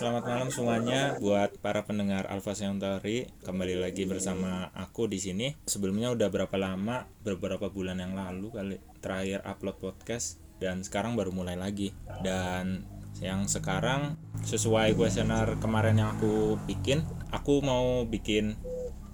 selamat 0.00 0.24
malam 0.32 0.48
semuanya 0.48 1.20
buat 1.20 1.60
para 1.60 1.84
pendengar 1.84 2.24
Alfa 2.32 2.56
Centauri. 2.56 3.28
Kembali 3.44 3.76
lagi 3.76 4.08
bersama 4.08 4.72
aku 4.72 5.04
di 5.04 5.20
sini. 5.20 5.52
Sebelumnya 5.68 6.08
udah 6.16 6.24
berapa 6.32 6.56
lama, 6.56 7.04
beberapa 7.20 7.68
bulan 7.68 8.00
yang 8.00 8.16
lalu 8.16 8.48
kali 8.48 8.76
terakhir 9.04 9.44
upload 9.44 9.76
podcast 9.76 10.40
dan 10.56 10.80
sekarang 10.80 11.20
baru 11.20 11.36
mulai 11.36 11.52
lagi. 11.52 11.92
Dan 12.24 12.88
yang 13.20 13.44
sekarang 13.44 14.16
sesuai 14.40 14.96
kuesioner 14.96 15.60
kemarin 15.60 16.00
yang 16.00 16.16
aku 16.16 16.56
bikin, 16.64 17.04
aku 17.28 17.60
mau 17.60 18.08
bikin 18.08 18.56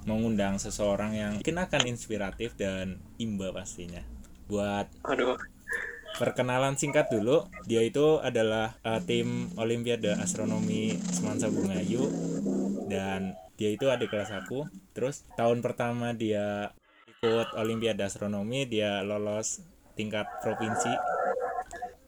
mengundang 0.06 0.62
seseorang 0.62 1.18
yang 1.18 1.32
mungkin 1.42 1.66
akan 1.66 1.82
inspiratif 1.90 2.54
dan 2.54 3.02
imba 3.18 3.50
pastinya. 3.50 4.06
Buat 4.46 4.86
Aduh, 5.02 5.34
Perkenalan 6.16 6.80
singkat 6.80 7.12
dulu, 7.12 7.44
dia 7.68 7.84
itu 7.84 8.16
adalah 8.24 8.72
uh, 8.88 9.04
tim 9.04 9.52
Olimpiade 9.60 10.16
Astronomi 10.16 10.96
Semansa 11.12 11.52
Bungayu 11.52 12.08
dan 12.88 13.36
dia 13.60 13.68
itu 13.76 13.92
adik 13.92 14.16
kelas 14.16 14.32
aku. 14.32 14.64
Terus 14.96 15.28
tahun 15.36 15.60
pertama 15.60 16.16
dia 16.16 16.72
ikut 17.20 17.52
Olimpiade 17.60 18.00
Astronomi, 18.00 18.64
dia 18.64 19.04
lolos 19.04 19.60
tingkat 19.92 20.24
provinsi. 20.40 20.96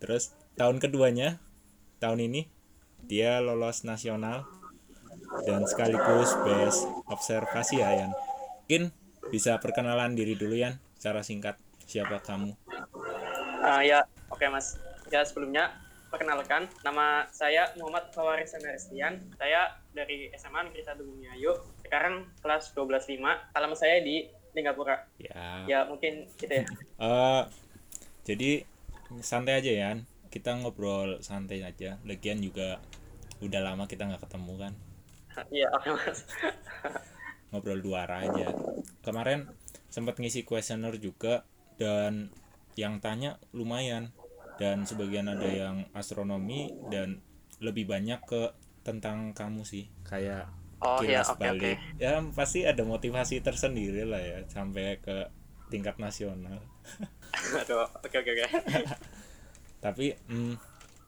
Terus 0.00 0.32
tahun 0.56 0.80
keduanya, 0.80 1.36
tahun 2.00 2.32
ini 2.32 2.48
dia 3.04 3.44
lolos 3.44 3.84
nasional 3.84 4.48
dan 5.44 5.68
sekaligus 5.68 6.32
best 6.48 6.88
observasi 7.12 7.84
ya 7.84 7.92
Yan. 7.92 8.12
Mungkin 8.64 8.88
bisa 9.28 9.60
perkenalan 9.60 10.16
diri 10.16 10.32
dulu 10.32 10.56
Yan, 10.56 10.80
secara 10.96 11.20
singkat 11.20 11.60
siapa 11.84 12.24
kamu? 12.24 12.67
Ah, 13.58 13.82
ya, 13.82 14.04
oke 14.30 14.44
mas. 14.48 14.78
Ya 15.08 15.24
sebelumnya 15.24 15.74
perkenalkan, 16.08 16.68
nama 16.84 17.26
saya 17.30 17.72
Muhammad 17.76 18.12
Fawaris 18.12 18.54
Restian. 18.56 19.20
Saya 19.36 19.76
dari 19.92 20.30
SMA 20.36 20.68
Negeri 20.68 20.82
1 20.84 21.04
Bumiayu. 21.04 21.52
Sekarang 21.84 22.28
kelas 22.40 22.72
12.5. 22.72 23.18
Alamat 23.55 23.78
saya 23.78 24.00
di 24.00 24.28
Singapura. 24.52 25.05
Ya. 25.20 25.64
Ya 25.66 25.78
mungkin 25.86 26.27
gitu 26.38 26.52
ya. 26.52 26.66
Eh, 26.98 27.42
jadi 28.27 28.66
santai 29.22 29.62
aja 29.62 29.70
ya 29.70 29.90
kita 30.28 30.52
ngobrol 30.61 31.22
santai 31.24 31.64
aja 31.64 31.96
lagian 32.05 32.42
juga 32.44 32.77
udah 33.40 33.61
lama 33.64 33.88
kita 33.88 34.05
nggak 34.05 34.28
ketemu 34.28 34.55
kan 34.61 34.72
Iya, 35.48 35.70
oke 35.72 35.88
mas. 35.94 36.27
ngobrol 37.48 37.80
dua 37.80 38.05
arah 38.05 38.28
aja 38.28 38.52
kemarin 39.00 39.48
sempat 39.88 40.20
ngisi 40.20 40.44
kuesioner 40.44 41.00
juga 41.00 41.46
dan 41.80 42.28
yang 42.78 43.02
tanya 43.02 43.42
lumayan 43.50 44.14
dan 44.62 44.86
sebagian 44.86 45.26
ada 45.26 45.50
yang 45.50 45.90
astronomi 45.98 46.70
dan 46.86 47.18
lebih 47.58 47.90
banyak 47.90 48.22
ke 48.22 48.54
tentang 48.86 49.34
kamu 49.34 49.66
sih 49.66 49.90
kayak 50.06 50.46
Oh 50.78 51.02
ya, 51.02 51.26
kilas 51.26 51.34
oke 51.34 51.42
oke. 51.42 51.42
balik 51.42 51.78
ya 51.98 52.22
pasti 52.30 52.62
ada 52.62 52.86
motivasi 52.86 53.42
tersendiri 53.42 54.06
lah 54.06 54.22
ya 54.22 54.38
sampai 54.46 55.02
ke 55.02 55.26
tingkat 55.74 55.98
nasional 55.98 56.62
oke 58.06 58.14
oke 58.14 58.30
oke. 58.30 58.46
tapi 59.84 60.14
mm, 60.30 60.54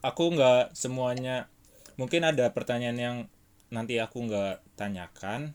aku 0.03 0.25
nggak 0.35 0.75
semuanya 0.75 1.47
mungkin 1.95 2.27
ada 2.27 2.51
pertanyaan 2.51 2.99
yang 2.99 3.17
nanti 3.71 4.03
aku 4.03 4.27
nggak 4.27 4.75
tanyakan 4.75 5.55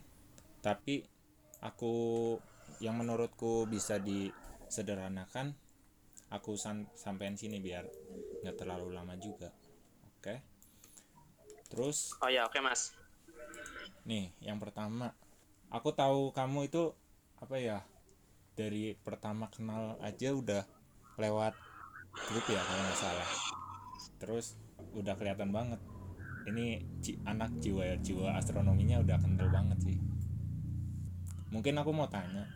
tapi 0.64 1.04
aku 1.60 1.94
yang 2.80 2.96
menurutku 2.96 3.68
bisa 3.68 4.00
disederhanakan 4.00 5.52
aku 6.30 6.58
san 6.58 6.90
sampein 6.98 7.38
sini 7.38 7.62
biar 7.62 7.86
nggak 8.42 8.56
terlalu 8.58 8.90
lama 8.94 9.14
juga. 9.18 9.50
Oke? 10.18 10.42
Terus 11.70 12.14
Oh 12.22 12.30
ya, 12.30 12.46
oke 12.46 12.58
mas. 12.62 12.94
nih 14.06 14.30
yang 14.42 14.58
pertama. 14.62 15.14
Aku 15.70 15.90
tahu 15.90 16.30
kamu 16.30 16.70
itu 16.70 16.94
apa 17.42 17.58
ya 17.58 17.82
dari 18.54 18.94
pertama 18.96 19.50
kenal 19.50 19.98
aja 19.98 20.30
udah 20.32 20.62
lewat 21.18 21.52
grup 22.14 22.46
ya 22.46 22.62
kalau 22.62 22.82
nggak 22.86 22.98
salah. 22.98 23.30
Terus 24.22 24.46
udah 24.94 25.14
kelihatan 25.18 25.50
banget. 25.50 25.82
Ini 26.46 26.86
anak 27.26 27.58
jiwa 27.58 27.98
jiwa 27.98 28.38
astronominya 28.38 29.02
udah 29.02 29.18
kental 29.18 29.50
banget 29.50 29.78
sih. 29.82 29.98
Mungkin 31.50 31.74
aku 31.74 31.90
mau 31.90 32.06
tanya 32.06 32.46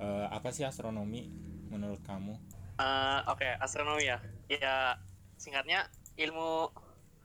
eh, 0.00 0.26
apa 0.32 0.48
sih 0.48 0.64
astronomi 0.64 1.28
menurut 1.70 2.00
kamu 2.02 2.34
Eh, 2.80 3.20
oke, 3.28 3.48
astronomi 3.60 4.08
ya. 4.08 4.18
Ya 4.48 4.96
singkatnya 5.36 5.84
ilmu 6.16 6.72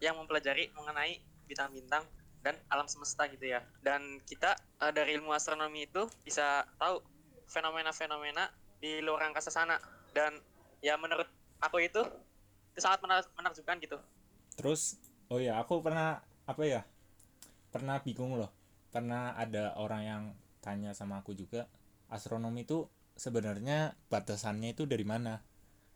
yang 0.04 0.20
mempelajari 0.20 0.72
mengenai 0.76 1.24
bintang-bintang 1.48 2.04
dan 2.44 2.60
alam 2.68 2.92
semesta 2.92 3.24
gitu 3.32 3.48
ya. 3.48 3.64
Dan 3.80 4.20
kita 4.28 4.60
eh, 4.84 4.92
dari 4.92 5.16
ilmu 5.16 5.32
astronomi 5.32 5.88
itu 5.88 6.04
bisa 6.28 6.68
tahu 6.76 7.00
fenomena-fenomena 7.48 8.52
di 8.84 9.00
luar 9.00 9.32
angkasa 9.32 9.48
sana. 9.48 9.80
Dan 10.12 10.36
ya 10.84 11.00
menurut 11.00 11.28
aku 11.64 11.80
itu 11.80 12.04
itu 12.76 12.80
sangat 12.84 13.00
menakjubkan 13.40 13.80
gitu. 13.80 13.96
Terus, 14.60 15.00
oh 15.32 15.40
ya, 15.40 15.56
aku 15.64 15.80
pernah 15.80 16.20
apa 16.44 16.64
ya? 16.68 16.84
Pernah 17.72 18.04
bingung 18.04 18.36
loh. 18.36 18.52
Pernah 18.92 19.40
ada 19.40 19.76
orang 19.80 20.04
yang 20.04 20.24
tanya 20.60 20.92
sama 20.92 21.24
aku 21.24 21.32
juga, 21.32 21.68
astronomi 22.12 22.68
itu 22.68 22.88
sebenarnya 23.16 23.96
batasannya 24.12 24.76
itu 24.76 24.86
dari 24.86 25.08
mana? 25.08 25.42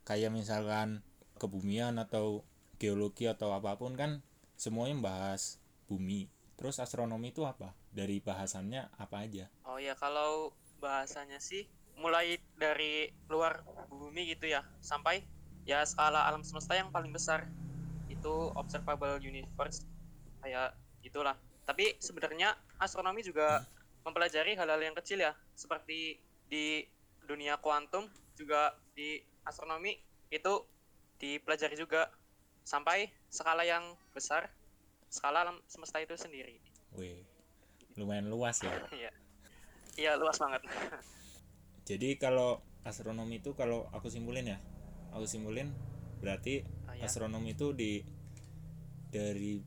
Kayak 0.08 0.34
misalkan 0.34 1.04
kebumian 1.36 2.00
atau 2.00 2.44
geologi 2.80 3.28
atau 3.28 3.52
apa 3.52 3.76
pun 3.76 3.94
kan 3.94 4.24
semuanya 4.56 4.96
bahas 5.00 5.60
bumi. 5.88 6.28
Terus 6.56 6.80
astronomi 6.80 7.32
itu 7.32 7.44
apa? 7.44 7.72
Dari 7.92 8.20
bahasannya 8.20 8.92
apa 8.96 9.24
aja? 9.24 9.48
Oh 9.64 9.80
ya 9.80 9.96
kalau 9.96 10.52
bahasanya 10.80 11.40
sih 11.40 11.68
mulai 12.00 12.40
dari 12.56 13.12
luar 13.28 13.60
bumi 13.92 14.32
gitu 14.32 14.48
ya 14.48 14.64
sampai 14.80 15.20
ya 15.68 15.84
skala 15.84 16.24
alam 16.24 16.40
semesta 16.40 16.72
yang 16.72 16.88
paling 16.88 17.12
besar 17.12 17.44
itu 18.08 18.48
observable 18.56 19.20
universe 19.20 19.84
kayak 20.40 20.72
gitulah. 21.04 21.36
Tapi 21.68 22.00
sebenarnya 22.00 22.56
astronomi 22.80 23.20
juga 23.20 23.64
mempelajari 24.02 24.56
hal-hal 24.56 24.80
yang 24.80 24.96
kecil 24.96 25.20
ya 25.20 25.36
seperti 25.52 26.16
di 26.48 26.82
dunia 27.30 27.62
kuantum 27.62 28.10
juga 28.34 28.74
di 28.90 29.22
astronomi 29.46 29.94
itu 30.34 30.66
dipelajari 31.22 31.78
juga 31.78 32.10
sampai 32.66 33.06
skala 33.30 33.62
yang 33.62 33.94
besar 34.10 34.50
skala 35.06 35.46
alam 35.46 35.62
semesta 35.70 36.02
itu 36.02 36.18
sendiri. 36.18 36.58
Wih, 36.98 37.22
lumayan 37.94 38.26
luas 38.26 38.58
ya. 38.66 38.74
Iya. 38.98 39.12
Iya 39.94 40.12
luas 40.18 40.38
banget. 40.42 40.62
Jadi 41.88 42.18
kalau 42.18 42.62
astronomi 42.82 43.38
itu 43.38 43.54
kalau 43.54 43.86
aku 43.94 44.10
simpulin 44.10 44.54
ya, 44.54 44.58
aku 45.14 45.26
simpulin 45.26 45.70
berarti 46.18 46.62
Oh, 46.90 46.94
ya. 46.98 47.06
astronomi 47.06 47.54
itu 47.54 47.70
di 47.74 48.02
dari 49.10 49.58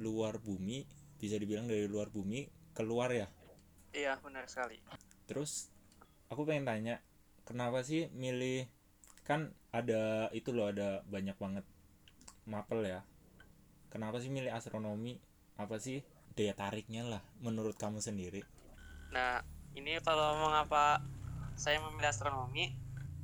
luar 0.00 0.40
bumi 0.40 0.84
bisa 1.20 1.36
dibilang 1.40 1.68
dari 1.68 1.84
luar 1.88 2.08
bumi 2.12 2.44
keluar 2.76 3.12
ya. 3.12 3.28
Iya 3.92 4.20
benar 4.20 4.44
sekali. 4.48 4.76
Terus 5.24 5.72
aku 6.34 6.42
pengen 6.44 6.66
tanya, 6.66 6.98
kenapa 7.46 7.86
sih 7.86 8.10
milih 8.10 8.66
kan 9.24 9.54
ada 9.70 10.28
itu 10.36 10.52
loh 10.52 10.68
ada 10.68 11.00
banyak 11.08 11.38
banget 11.38 11.64
mapel 12.44 12.84
ya. 12.84 13.00
Kenapa 13.88 14.18
sih 14.18 14.28
milih 14.28 14.50
astronomi? 14.50 15.22
Apa 15.54 15.78
sih 15.78 16.02
daya 16.34 16.52
tariknya 16.52 17.06
lah 17.06 17.22
menurut 17.38 17.78
kamu 17.78 18.02
sendiri? 18.02 18.42
Nah, 19.14 19.40
ini 19.78 20.02
kalau 20.02 20.42
mengapa 20.42 20.98
saya 21.54 21.78
memilih 21.78 22.10
astronomi, 22.10 22.74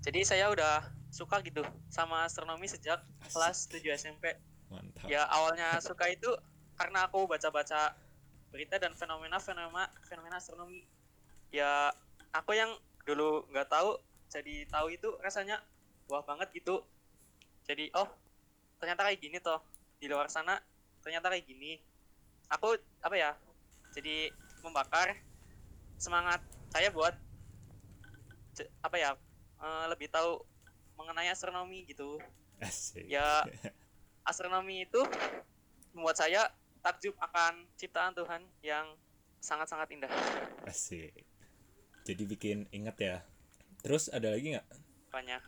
jadi 0.07 0.23
saya 0.23 0.47
udah 0.55 0.87
suka 1.11 1.43
gitu 1.43 1.67
sama 1.91 2.23
astronomi 2.23 2.71
sejak 2.71 3.03
kelas 3.35 3.67
7 3.67 3.83
SMP. 3.99 4.39
Mantap. 4.71 5.11
Ya 5.11 5.27
awalnya 5.27 5.83
suka 5.83 6.07
itu 6.07 6.31
karena 6.79 7.11
aku 7.11 7.27
baca-baca 7.27 7.99
berita 8.55 8.79
dan 8.79 8.95
fenomena-fenomena 8.95 9.91
fenomena 10.07 10.39
astronomi. 10.39 10.87
Ya 11.51 11.91
aku 12.31 12.55
yang 12.55 12.71
dulu 13.05 13.49
nggak 13.51 13.69
tahu 13.69 13.97
jadi 14.31 14.69
tahu 14.71 14.87
itu 14.95 15.09
rasanya 15.21 15.59
wah 16.07 16.23
banget 16.23 16.51
gitu. 16.55 16.87
Jadi 17.67 17.91
oh 17.99 18.07
ternyata 18.79 19.05
kayak 19.05 19.21
gini 19.21 19.37
toh 19.43 19.61
di 19.99 20.07
luar 20.07 20.31
sana 20.31 20.59
ternyata 21.03 21.29
kayak 21.31 21.45
gini. 21.45 21.83
Aku 22.51 22.75
apa 23.03 23.15
ya? 23.19 23.31
Jadi 23.91 24.31
membakar 24.63 25.19
semangat 26.01 26.41
saya 26.71 26.89
buat 26.95 27.13
apa 28.85 28.97
ya 28.97 29.11
eh, 29.61 29.85
lebih 29.89 30.09
tahu 30.13 30.41
mengenai 30.97 31.33
astronomi 31.33 31.89
gitu 31.89 32.21
Asik. 32.61 33.09
ya 33.09 33.45
astronomi 34.31 34.85
itu 34.85 35.01
membuat 35.97 36.21
saya 36.21 36.49
takjub 36.85 37.17
akan 37.21 37.65
ciptaan 37.77 38.13
Tuhan 38.13 38.45
yang 38.61 38.85
sangat-sangat 39.41 39.89
indah 39.97 40.13
Asik. 40.69 41.30
Jadi 42.05 42.23
bikin 42.25 42.59
inget 42.73 42.97
ya. 43.01 43.17
Terus 43.85 44.09
ada 44.13 44.33
lagi 44.33 44.57
nggak? 44.57 44.67
Banyak. 45.13 45.43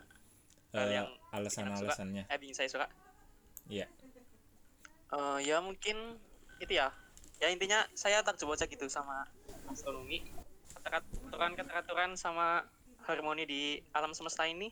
Eh, 0.73 0.79
Hal 0.81 0.89
yang 0.89 1.09
alasan-alasannya? 1.33 2.25
eh 2.29 2.39
bikin 2.41 2.57
saya 2.57 2.69
suka. 2.69 2.87
Iya. 3.69 3.87
Eh, 5.13 5.39
ya 5.45 5.61
mungkin 5.61 6.17
itu 6.61 6.73
ya. 6.73 6.89
Ya 7.43 7.51
intinya 7.51 7.85
saya 7.93 8.23
takjub 8.23 8.55
aja 8.55 8.65
gitu 8.65 8.87
sama 8.89 9.27
astronomi. 9.69 10.23
Aturan 10.83 11.53
keteraturan 11.59 12.17
sama 12.17 12.65
harmoni 13.05 13.45
di 13.45 13.63
alam 13.93 14.15
semesta 14.15 14.47
ini 14.47 14.71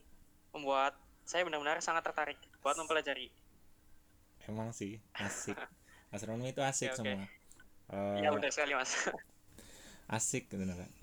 membuat 0.55 0.95
saya 1.27 1.47
benar-benar 1.47 1.79
sangat 1.83 2.03
tertarik 2.07 2.39
buat 2.63 2.79
mempelajari. 2.79 3.31
Emang 4.49 4.71
sih 4.75 4.99
asik. 5.15 5.55
Astronomi 6.15 6.51
itu 6.51 6.59
asik 6.59 6.91
Oke, 6.91 6.99
oke. 6.99 7.07
semua. 7.07 7.23
Eh, 7.91 8.19
ya 8.27 8.29
benar 8.35 8.51
sekali 8.51 8.75
mas. 8.75 8.91
Asik 10.11 10.51
beneran 10.51 10.91
Wah, 10.91 11.00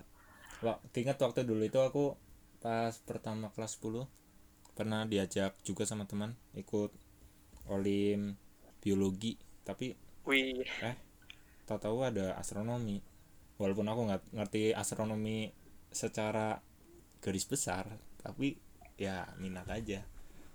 ingat 0.98 1.18
waktu 1.22 1.46
dulu 1.46 1.62
itu 1.62 1.78
aku 1.78 2.18
pas 2.58 2.90
pertama 3.06 3.54
kelas 3.54 3.78
10 3.78 4.06
pernah 4.74 5.06
diajak 5.06 5.58
juga 5.62 5.86
sama 5.86 6.06
teman 6.06 6.34
ikut 6.54 6.90
olim 7.70 8.34
biologi 8.82 9.38
tapi 9.62 9.94
wih. 10.26 10.64
eh 10.82 10.96
tahu-tahu 11.68 12.00
ada 12.00 12.26
astronomi. 12.40 13.04
Walaupun 13.60 13.84
aku 13.90 14.00
nggak 14.08 14.22
ngerti 14.32 14.72
astronomi 14.72 15.52
secara 15.92 16.62
garis 17.20 17.44
besar 17.44 17.84
tapi 18.22 18.56
ya 18.96 19.28
minat 19.36 19.68
aja. 19.68 20.06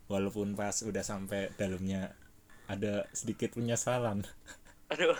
Walaupun 0.09 0.57
pas 0.57 0.73
udah 0.81 1.05
sampai 1.05 1.53
dalamnya 1.55 2.17
ada 2.65 3.05
sedikit 3.13 3.53
penyesalan 3.53 4.25
aduh. 4.91 5.17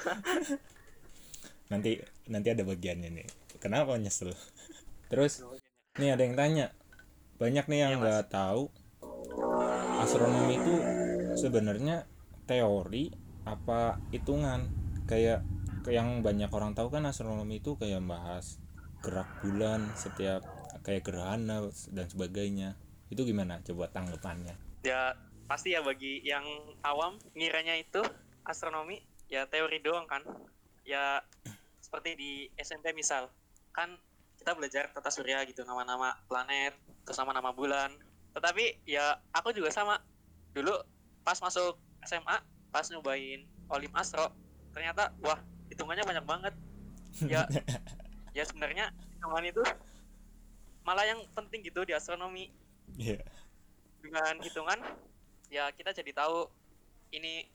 Nanti 1.71 1.97
nanti 2.29 2.47
ada 2.49 2.63
bagiannya 2.65 3.09
nih. 3.09 3.27
Kenapa 3.61 3.95
nyesel 3.95 4.35
terus 5.13 5.45
nih 6.01 6.17
ada 6.17 6.25
yang 6.25 6.33
tanya. 6.33 6.65
Banyak 7.37 7.69
nih 7.69 7.79
yang 7.85 7.93
Iya, 7.93 8.01
nggak 8.01 8.33
tahu. 8.33 8.65
Astronomi 10.01 10.57
itu 10.57 10.73
sebenarnya 11.37 12.09
teori 12.49 13.13
apa 13.45 14.01
hitungan? 14.09 14.73
Kayak 15.05 15.45
kayak 15.85 16.01
yang 16.01 16.25
banyak 16.25 16.49
orang 16.49 16.73
tahu 16.73 16.89
kan 16.89 17.05
astronomi 17.05 17.61
itu 17.61 17.77
kayak 17.77 18.01
bahas 18.01 18.57
gerak 19.05 19.29
bulan 19.45 19.93
setiap 19.93 20.41
kayak 20.81 21.05
gerhana 21.05 21.69
dan 21.93 22.07
sebagainya. 22.09 22.73
Itu 23.13 23.21
gimana? 23.21 23.61
Coba 23.61 23.93
tanggapannya. 23.93 24.57
Ya 24.81 25.13
pasti 25.45 25.77
ya 25.77 25.85
bagi 25.85 26.25
yang 26.25 26.43
awam 26.81 27.21
ngiranya 27.37 27.77
itu 27.77 28.01
astronomi 28.49 28.97
ya 29.29 29.45
teori 29.45 29.77
doang 29.77 30.09
kan. 30.09 30.25
Ya 30.81 31.21
seperti 31.85 32.17
di 32.17 32.31
SMP 32.57 32.97
misal. 32.97 33.29
Kan 33.69 33.93
kita 34.43 34.59
belajar 34.59 34.91
tata 34.91 35.07
surya 35.07 35.39
gitu 35.47 35.63
nama-nama 35.63 36.19
planet 36.27 36.75
terus 37.07 37.15
nama-nama 37.15 37.55
bulan. 37.55 37.95
Tetapi 38.35 38.83
ya 38.83 39.15
aku 39.31 39.55
juga 39.55 39.71
sama. 39.71 40.03
Dulu 40.51 40.75
pas 41.23 41.39
masuk 41.39 41.79
SMA 42.03 42.43
pas 42.67 42.83
nyobain 42.91 43.47
olim 43.71 43.87
astro 43.95 44.35
ternyata 44.75 45.15
wah 45.23 45.39
hitungannya 45.71 46.03
banyak 46.03 46.25
banget. 46.27 46.53
Ya 47.23 47.47
ya 48.37 48.43
sebenarnya 48.43 48.91
hitungan 49.15 49.47
itu 49.47 49.63
malah 50.83 51.07
yang 51.07 51.23
penting 51.31 51.63
gitu 51.63 51.87
di 51.87 51.95
astronomi. 51.95 52.51
Iya. 52.99 53.23
Dengan 54.03 54.43
hitungan 54.43 54.83
ya 55.47 55.71
kita 55.71 55.95
jadi 55.95 56.11
tahu 56.11 56.51
ini 57.15 57.47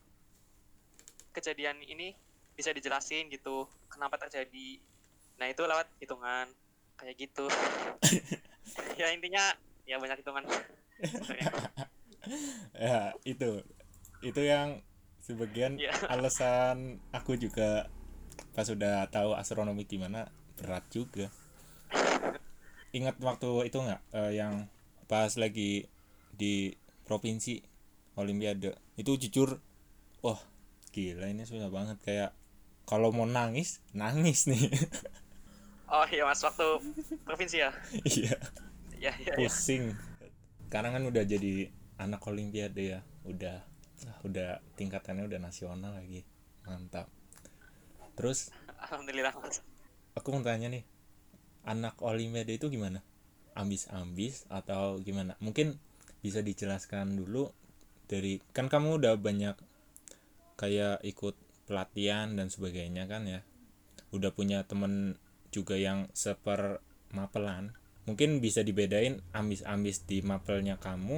kejadian 1.37 1.85
ini 1.85 2.17
bisa 2.57 2.73
dijelasin 2.73 3.29
gitu 3.29 3.69
kenapa 3.93 4.17
terjadi. 4.17 4.81
Nah 5.37 5.53
itu 5.53 5.61
lewat 5.69 5.93
hitungan 6.01 6.49
kayak 6.99 7.17
gitu. 7.17 7.47
Ya 8.99 9.15
intinya 9.15 9.55
ya 9.87 9.97
banyak 9.97 10.19
hitungan. 10.21 10.45
Ya 12.77 13.15
itu. 13.25 13.63
Itu 14.21 14.43
yang 14.43 14.83
sebagian 15.23 15.79
Iya. 15.79 15.95
alasan 16.11 16.99
aku 17.15 17.39
juga 17.39 17.89
pas 18.53 18.67
sudah 18.67 19.07
tahu 19.09 19.33
astronomi 19.33 19.87
gimana 19.87 20.29
berat 20.59 20.85
juga. 20.93 21.31
Ingat 22.93 23.21
waktu 23.23 23.69
itu 23.71 23.79
nggak 23.79 24.03
eh, 24.13 24.33
yang 24.37 24.67
pas 25.07 25.31
lagi 25.41 25.87
di 26.35 26.75
provinsi 27.07 27.63
olimpiade? 28.19 28.75
Itu 28.99 29.17
jujur 29.17 29.63
wah 30.21 30.41
gila 30.93 31.31
ini 31.31 31.47
susah 31.47 31.71
banget. 31.71 31.97
Kayak 32.03 32.31
kalau 32.85 33.15
mau 33.15 33.25
nangis 33.25 33.81
nangis 33.95 34.49
nih 34.51 34.69
oh 35.89 36.07
iya 36.09 36.25
mas 36.25 36.41
waktu 36.45 36.67
provinsi 37.25 37.57
ya? 37.65 37.71
Iya. 38.05 38.37
Ya 38.99 39.13
ya, 39.15 39.33
ya. 39.33 39.35
pusing. 39.39 39.95
Sekarang 40.67 40.93
kan 40.99 41.05
udah 41.07 41.23
jadi 41.23 41.71
anak 41.97 42.23
olimpiade 42.27 42.99
ya. 42.99 43.01
Udah 43.25 43.63
ah, 44.05 44.19
udah 44.27 44.59
tingkatannya 44.75 45.27
udah 45.27 45.41
nasional 45.41 45.95
lagi. 45.95 46.27
Mantap. 46.67 47.07
Terus? 48.19 48.51
Alhamdulillah 48.79 49.33
mas. 49.39 49.63
Aku 50.19 50.35
mau 50.35 50.43
tanya 50.43 50.67
nih 50.67 50.83
anak 51.69 52.01
olimpiade 52.01 52.57
itu 52.57 52.73
gimana? 52.73 53.05
Ambis-ambis 53.53 54.49
atau 54.49 54.97
gimana? 55.05 55.37
Mungkin 55.45 55.77
bisa 56.25 56.41
dijelaskan 56.43 57.15
dulu 57.15 57.53
dari 58.09 58.41
kan 58.57 58.73
kamu 58.73 58.99
udah 58.99 59.15
banyak 59.21 59.55
kayak 60.59 61.05
ikut 61.07 61.37
pelatihan 61.69 62.35
dan 62.35 62.49
sebagainya 62.49 63.05
kan 63.05 63.29
ya? 63.29 63.41
Udah 64.11 64.33
punya 64.33 64.65
temen 64.65 65.21
juga 65.59 65.77
yang 65.87 66.01
seper 66.23 66.61
mapelan 67.19 67.65
mungkin 68.09 68.31
bisa 68.45 68.61
dibedain 68.69 69.15
ambis-ambis 69.41 69.97
di 70.11 70.19
mapelnya 70.31 70.77
kamu 70.87 71.17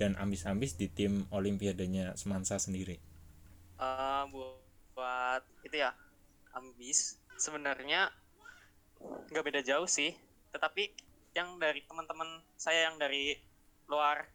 dan 0.00 0.12
ambis-ambis 0.24 0.72
di 0.80 0.86
tim 0.98 1.12
olimpiadenya 1.38 2.06
Semansa 2.20 2.56
sendiri. 2.66 2.96
Bu- 4.32 4.58
buat 4.94 5.42
itu 5.66 5.76
ya 5.78 5.90
ambis 6.58 6.98
sebenarnya 7.38 8.10
nggak 9.30 9.44
beda 9.46 9.60
jauh 9.64 9.88
sih. 9.88 10.10
Tetapi 10.52 10.82
yang 11.36 11.48
dari 11.62 11.80
teman-teman 11.88 12.28
saya 12.58 12.88
yang 12.90 12.96
dari 12.98 13.36
luar 13.90 14.26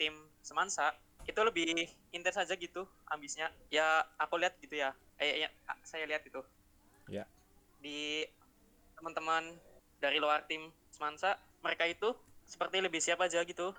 tim 0.00 0.14
semansa 0.48 0.86
itu 1.30 1.40
lebih 1.48 1.68
intens 2.16 2.38
aja 2.42 2.54
gitu 2.56 2.82
ambisnya 3.12 3.48
ya 3.70 3.86
aku 4.22 4.34
lihat 4.40 4.54
gitu 4.64 4.76
ya. 4.84 4.90
Eh 5.20 5.44
ya, 5.46 5.50
saya 5.84 6.04
lihat 6.10 6.24
itu 6.26 6.40
ya. 7.08 7.26
Di 7.80 8.24
teman-teman 9.00 9.56
dari 9.96 10.20
luar 10.20 10.44
tim 10.44 10.68
semansa 10.92 11.40
mereka 11.64 11.88
itu 11.88 12.12
seperti 12.44 12.84
lebih 12.84 13.00
siap 13.00 13.24
aja 13.24 13.40
gitu. 13.48 13.72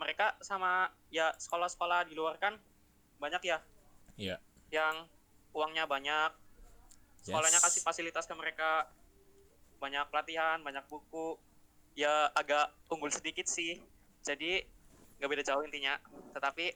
Mereka 0.00 0.40
sama 0.40 0.88
ya 1.12 1.36
sekolah-sekolah 1.36 2.08
di 2.08 2.16
luar 2.16 2.40
kan 2.40 2.56
banyak 3.20 3.42
ya. 3.44 3.58
Ya 4.16 4.40
yang 4.72 5.04
uangnya 5.52 5.84
banyak 5.84 6.32
sekolahnya 7.24 7.60
kasih 7.60 7.84
fasilitas 7.84 8.24
ke 8.24 8.32
mereka. 8.32 8.88
Banyak 9.76 10.08
pelatihan 10.08 10.64
banyak 10.64 10.88
buku. 10.88 11.36
Ya 11.92 12.32
agak 12.32 12.72
unggul 12.88 13.12
sedikit 13.12 13.44
sih. 13.44 13.84
Jadi 14.24 14.64
nggak 15.20 15.28
beda 15.28 15.44
jauh 15.44 15.60
intinya. 15.66 16.00
Tetapi 16.32 16.72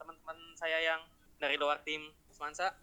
teman-teman 0.00 0.38
saya 0.58 0.82
yang 0.82 1.00
dari 1.38 1.54
luar 1.54 1.78
tim 1.86 2.02
Semansa 2.32 2.74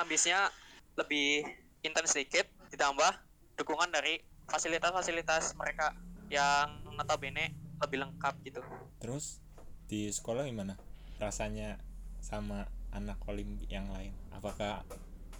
ambisnya 0.00 0.48
lebih 0.96 1.44
intens 1.82 2.10
sedikit 2.14 2.46
ditambah 2.70 3.27
dukungan 3.58 3.90
dari 3.90 4.22
fasilitas-fasilitas 4.46 5.58
mereka 5.58 5.92
yang 6.30 6.80
notabene 6.88 7.50
lebih 7.78 7.98
lengkap 8.00 8.34
gitu 8.42 8.62
Terus 8.98 9.38
di 9.86 10.08
sekolah 10.08 10.44
gimana? 10.44 10.74
Rasanya 11.18 11.78
sama 12.18 12.66
anak 12.90 13.18
olim 13.26 13.58
yang 13.66 13.90
lain? 13.90 14.10
Apakah 14.30 14.82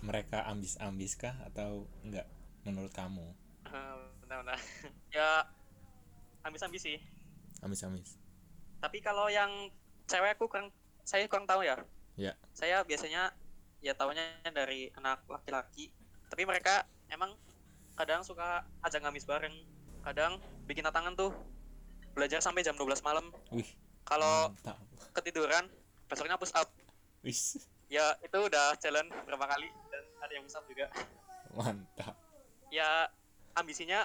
mereka 0.01 0.47
ambis-ambis 0.47 1.15
kah 1.15 1.35
atau 1.45 1.87
enggak 2.03 2.27
menurut 2.63 2.91
kamu? 2.91 3.27
Eh, 3.67 3.97
benar-benar 4.23 4.59
ya 5.17 5.45
ambis-ambis 6.43 6.83
sih 6.83 6.99
Ambis-ambis. 7.59 8.15
tapi 8.79 9.03
kalau 9.03 9.27
yang 9.27 9.51
cewek 10.07 10.39
aku 10.39 10.47
kurang 10.47 10.71
saya 11.03 11.27
kurang 11.27 11.45
tahu 11.45 11.67
ya 11.67 11.75
Ya. 12.15 12.35
saya 12.51 12.83
biasanya 12.83 13.31
ya 13.79 13.95
tahunya 13.95 14.23
dari 14.51 14.91
anak 14.95 15.23
laki-laki 15.27 15.91
tapi 16.27 16.43
mereka 16.43 16.83
emang 17.09 17.35
kadang 17.99 18.23
suka 18.23 18.63
ajak 18.87 19.03
ngamis 19.03 19.27
bareng 19.27 19.51
kadang 20.07 20.39
bikin 20.71 20.87
tantangan 20.87 21.19
tuh 21.19 21.35
belajar 22.15 22.39
sampai 22.39 22.63
jam 22.63 22.79
12 22.79 23.03
malam. 23.03 23.35
Wih, 23.51 23.67
kalau 24.07 24.55
ketiduran 25.19 25.67
besoknya 26.07 26.39
push 26.39 26.55
up. 26.55 26.71
Wih, 27.27 27.35
ya 27.91 28.15
itu 28.23 28.39
udah 28.39 28.79
jalan 28.79 29.11
berapa 29.27 29.45
kali 29.51 29.67
dan 29.91 30.05
ada 30.23 30.33
yang 30.33 30.47
push 30.47 30.55
up 30.55 30.65
juga. 30.71 30.87
Mantap. 31.59 32.15
ya 32.69 33.09
ambisinya 33.57 34.05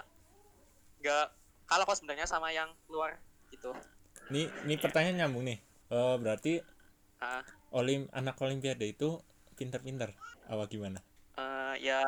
nggak 1.03 1.25
kalah 1.67 1.85
kok 1.85 1.99
sebenarnya 1.99 2.25
sama 2.25 2.49
yang 2.49 2.73
luar 2.89 3.21
gitu. 3.53 3.75
Nih, 4.33 4.49
nih 4.65 4.79
pertanyaan 4.81 5.27
nyambung 5.27 5.45
nih. 5.45 5.59
Eh, 5.93 6.15
berarti 6.17 6.53
olim 7.69 8.09
anak 8.09 8.41
olimpiade 8.41 8.89
itu 8.89 9.21
pinter-pinter 9.53 10.11
apa 10.49 10.65
gimana? 10.65 10.99
eh, 11.37 11.75
ya 11.81 12.01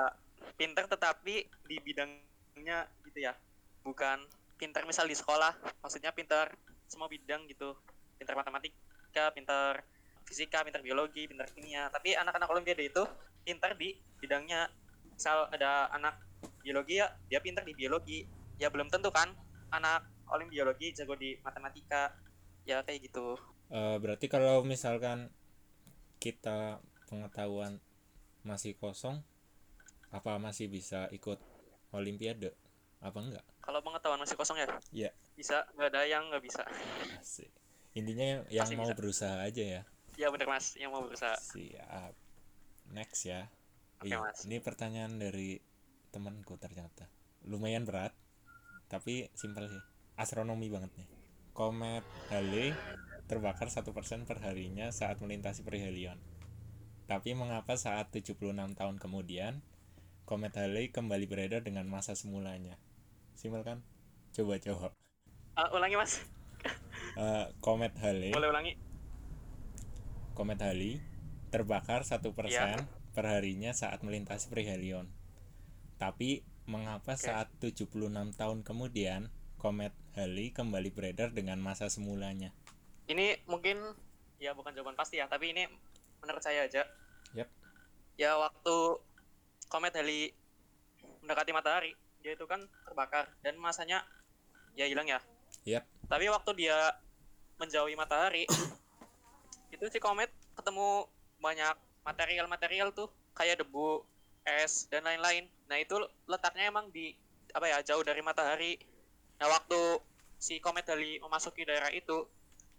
pinter 0.53 0.85
tetapi 0.85 1.49
di 1.65 1.75
bidangnya 1.81 2.85
gitu 3.09 3.19
ya. 3.25 3.33
Bukan 3.81 4.21
pinter 4.55 4.85
misal 4.87 5.09
di 5.09 5.17
sekolah 5.17 5.51
maksudnya 5.81 6.13
pinter 6.13 6.53
semua 6.85 7.09
bidang 7.09 7.49
gitu. 7.49 7.73
Pinter 8.21 8.37
matematika 8.37 9.33
pinter 9.33 9.81
fisika 10.25 10.61
pintar 10.61 10.85
biologi 10.85 11.25
pintar 11.25 11.49
kimia. 11.51 11.89
Tapi 11.89 12.13
anak-anak 12.13 12.49
olimpiade 12.49 12.85
itu 12.85 13.03
pintar 13.41 13.73
di 13.77 13.97
bidangnya. 14.21 14.69
Misal 15.11 15.49
ada 15.49 15.89
anak 15.93 16.21
biologi 16.61 17.01
ya 17.01 17.09
dia 17.27 17.41
pintar 17.41 17.65
di 17.65 17.73
biologi. 17.73 18.25
Ya 18.61 18.71
belum 18.71 18.87
tentu 18.87 19.11
kan 19.11 19.33
anak 19.73 20.07
olim 20.31 20.49
biologi 20.49 20.93
jago 20.95 21.17
di 21.17 21.37
matematika. 21.41 22.13
Ya 22.65 22.81
kayak 22.81 23.09
gitu. 23.09 23.37
Eh, 23.69 23.97
berarti 24.01 24.25
kalau 24.25 24.65
misalkan 24.65 25.29
kita 26.17 26.81
pengetahuan 27.05 27.77
masih 28.41 28.73
kosong 28.77 29.21
apa 30.15 30.39
masih 30.39 30.71
bisa 30.71 31.11
ikut 31.11 31.35
olimpiade? 31.91 32.55
Apa 33.03 33.19
enggak? 33.19 33.43
Kalau 33.59 33.83
pengetahuan 33.83 34.17
masih 34.17 34.39
kosong 34.39 34.55
ya? 34.55 34.67
Iya. 34.95 35.11
bisa 35.35 35.67
nggak 35.75 35.89
ada 35.91 36.01
yang 36.07 36.31
nggak 36.31 36.39
bisa. 36.39 36.63
Asik. 37.19 37.51
intinya 37.91 38.43
yang 38.47 38.63
Pasti 38.63 38.75
mau 38.79 38.87
bisa. 38.87 38.95
berusaha 38.95 39.35
aja 39.43 39.63
ya. 39.63 39.81
Ya 40.15 40.27
bener 40.31 40.47
mas. 40.47 40.79
Yang 40.79 40.89
mau 40.95 41.03
berusaha. 41.03 41.35
Siap. 41.35 42.15
Next 42.91 43.27
ya. 43.27 43.51
Oke, 43.99 44.11
Iya, 44.11 44.19
Mas. 44.19 44.43
ini 44.43 44.59
pertanyaan 44.59 45.15
dari 45.15 45.59
temanku 46.11 46.55
ternyata. 46.55 47.07
Lumayan 47.43 47.83
berat 47.83 48.15
tapi 48.87 49.27
simpel 49.35 49.67
sih. 49.67 49.83
Astronomi 50.15 50.71
banget 50.71 50.91
nih. 50.95 51.07
Komet 51.51 52.03
Halley 52.31 52.71
terbakar 53.27 53.67
satu 53.67 53.91
persen 53.91 54.23
per 54.23 54.39
harinya 54.39 54.91
saat 54.91 55.19
melintasi 55.19 55.65
perihelion 55.65 56.19
tapi 57.05 57.37
mengapa 57.37 57.77
saat 57.77 58.09
76 58.09 58.37
tahun 58.73 58.95
kemudian 58.97 59.61
komet 60.25 60.53
Halley 60.57 60.89
kembali 60.89 61.25
beredar 61.25 61.61
dengan 61.61 61.85
masa 61.85 62.17
semulanya 62.17 62.77
simpel 63.37 63.61
kan 63.61 63.81
coba 64.33 64.57
jawab 64.59 64.91
Ah, 65.55 65.71
ulangi 65.71 65.95
mas 65.95 66.19
Eh, 67.15 67.45
komet 67.61 67.93
Halley 68.01 68.33
boleh 68.33 68.49
ulangi 68.49 68.73
Komet 70.35 70.59
Halley 70.59 70.99
terbakar 71.47 72.03
satu 72.03 72.33
Iya. 72.33 72.35
persen 72.35 72.77
perharinya 73.15 73.71
saat 73.71 74.03
melintasi 74.03 74.51
perihelion. 74.51 75.07
Tapi 75.95 76.43
mengapa 76.67 77.15
Oke. 77.15 77.23
saat 77.23 77.47
76 77.63 77.87
tahun 78.35 78.67
kemudian 78.67 79.31
komet 79.55 79.95
Halley 80.11 80.51
kembali 80.51 80.91
beredar 80.91 81.31
dengan 81.31 81.61
masa 81.63 81.87
semulanya? 81.87 82.51
ini 83.05 83.37
mungkin 83.45 83.79
ya 84.41 84.51
bukan 84.51 84.73
jawaban 84.73 84.97
pasti 84.97 85.21
ya 85.21 85.29
tapi 85.29 85.53
ini 85.53 85.69
menurut 86.19 86.41
saya 86.41 86.65
aja 86.65 86.83
Yap. 87.31 87.47
ya 88.17 88.33
waktu 88.35 88.75
komet 89.75 89.91
Halley 89.91 90.31
mendekati 91.19 91.51
matahari. 91.51 91.91
Dia 92.23 92.39
itu 92.39 92.47
kan 92.47 92.63
terbakar 92.87 93.27
dan 93.43 93.59
masanya 93.59 94.07
ya 94.79 94.87
hilang 94.87 95.11
ya. 95.11 95.19
Yap. 95.65 95.81
tapi 96.05 96.29
waktu 96.29 96.51
dia 96.61 96.77
menjauhi 97.57 97.97
matahari 97.97 98.45
itu 99.73 99.85
si 99.89 99.97
komet 99.97 100.29
ketemu 100.53 101.09
banyak 101.41 101.73
material-material 102.05 102.93
tuh 102.93 103.09
kayak 103.33 103.65
debu 103.65 104.05
es 104.45 104.85
dan 104.87 105.03
lain-lain. 105.03 105.49
Nah 105.67 105.81
itu 105.81 105.97
letaknya 106.29 106.69
emang 106.69 106.93
di 106.93 107.17
apa 107.51 107.65
ya 107.65 107.77
jauh 107.81 108.05
dari 108.05 108.21
matahari. 108.21 108.77
Nah 109.41 109.51
waktu 109.51 109.99
si 110.39 110.61
komet 110.63 110.87
Halley 110.87 111.19
memasuki 111.19 111.65
daerah 111.67 111.91
itu 111.91 112.29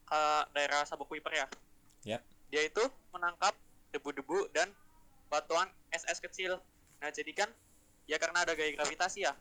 ke 0.06 0.22
daerah 0.54 0.86
Sabuk 0.88 1.10
Kuiper 1.10 1.34
ya. 1.34 1.46
Yap. 2.06 2.22
dia 2.46 2.62
itu 2.62 2.78
menangkap 3.10 3.50
debu-debu 3.90 4.46
dan 4.54 4.70
batuan 5.26 5.66
es-es 5.90 6.22
kecil 6.22 6.62
nah 7.00 7.10
jadi 7.12 7.32
kan 7.34 7.48
ya 8.06 8.16
karena 8.16 8.46
ada 8.46 8.54
gaya 8.54 8.72
gravitasi 8.76 9.26
ya 9.26 9.32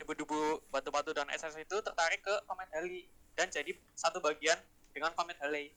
debu-debu 0.00 0.66
batu-batu 0.74 1.14
dan 1.14 1.30
es-es 1.30 1.54
itu 1.54 1.76
tertarik 1.80 2.20
ke 2.24 2.34
komet 2.50 2.68
Halley 2.74 3.06
dan 3.38 3.50
jadi 3.50 3.70
satu 3.94 4.18
bagian 4.18 4.58
dengan 4.90 5.14
komet 5.14 5.38
Halley 5.38 5.70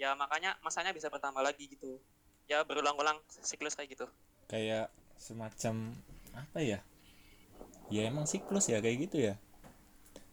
ya 0.00 0.16
makanya 0.18 0.58
masanya 0.66 0.90
bisa 0.90 1.06
bertambah 1.06 1.44
lagi 1.44 1.70
gitu 1.70 2.00
ya 2.50 2.66
berulang-ulang 2.66 3.16
siklus 3.28 3.78
kayak 3.78 3.94
gitu 3.94 4.06
Kayak 4.50 4.92
semacam 5.16 5.96
apa 6.36 6.58
ya? 6.60 6.84
Ya 7.88 8.08
emang 8.08 8.28
siklus 8.28 8.68
ya 8.68 8.84
kayak 8.84 9.08
gitu 9.08 9.16
ya. 9.22 9.40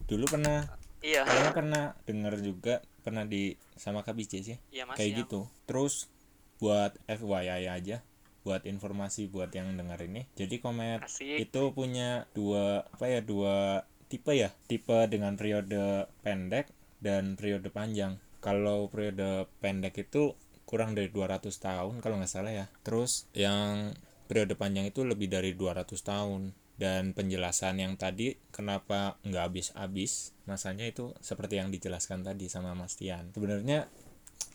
Dulu 0.04 0.28
pernah 0.28 0.66
iya 1.00 1.24
kayaknya 1.24 1.52
pernah 1.56 1.84
dengar 2.04 2.34
juga 2.36 2.84
pernah 3.00 3.24
di 3.24 3.56
sama 3.80 4.04
KBC 4.04 4.32
sih 4.44 4.58
iya 4.68 4.84
mas 4.84 5.00
kayak 5.00 5.12
ya. 5.12 5.18
gitu. 5.24 5.48
Terus 5.64 6.12
buat 6.60 6.92
FYI 7.08 7.64
aja 7.70 8.04
buat 8.42 8.64
informasi 8.64 9.28
buat 9.28 9.52
yang 9.52 9.76
dengar 9.76 10.00
ini. 10.00 10.28
Jadi 10.36 10.60
komet 10.60 11.04
asik. 11.04 11.48
itu 11.48 11.62
punya 11.76 12.24
dua 12.32 12.88
apa 12.88 13.06
ya 13.08 13.20
dua 13.20 13.84
tipe 14.10 14.32
ya. 14.32 14.50
Tipe 14.66 15.06
dengan 15.06 15.36
periode 15.36 16.08
pendek 16.24 16.72
dan 17.00 17.36
periode 17.36 17.68
panjang. 17.68 18.20
Kalau 18.40 18.88
periode 18.88 19.48
pendek 19.60 20.00
itu 20.00 20.32
kurang 20.64 20.94
dari 20.94 21.10
200 21.10 21.50
tahun 21.50 21.98
kalau 21.98 22.22
nggak 22.22 22.30
salah 22.30 22.52
ya. 22.54 22.66
Terus 22.86 23.26
yang 23.34 23.92
periode 24.30 24.54
panjang 24.54 24.86
itu 24.88 25.02
lebih 25.04 25.28
dari 25.28 25.52
200 25.52 25.86
tahun. 26.00 26.56
Dan 26.80 27.12
penjelasan 27.12 27.76
yang 27.76 28.00
tadi 28.00 28.40
kenapa 28.48 29.20
nggak 29.20 29.44
habis-habis 29.52 30.32
masanya 30.48 30.88
itu 30.88 31.12
seperti 31.20 31.60
yang 31.60 31.68
dijelaskan 31.68 32.24
tadi 32.24 32.48
sama 32.48 32.72
Mas 32.72 32.96
Tian. 32.96 33.28
Sebenarnya 33.36 33.84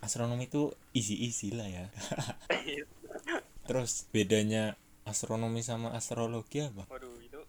astronomi 0.01 0.50
itu 0.50 0.74
easy-easy 0.94 1.54
lah 1.56 1.68
ya 1.70 1.86
terus 3.66 4.06
bedanya 4.14 4.78
astronomi 5.06 5.62
sama 5.66 5.94
astrologi 5.94 6.66
apa 6.66 6.86
Waduh 6.90 7.18
itu 7.22 7.42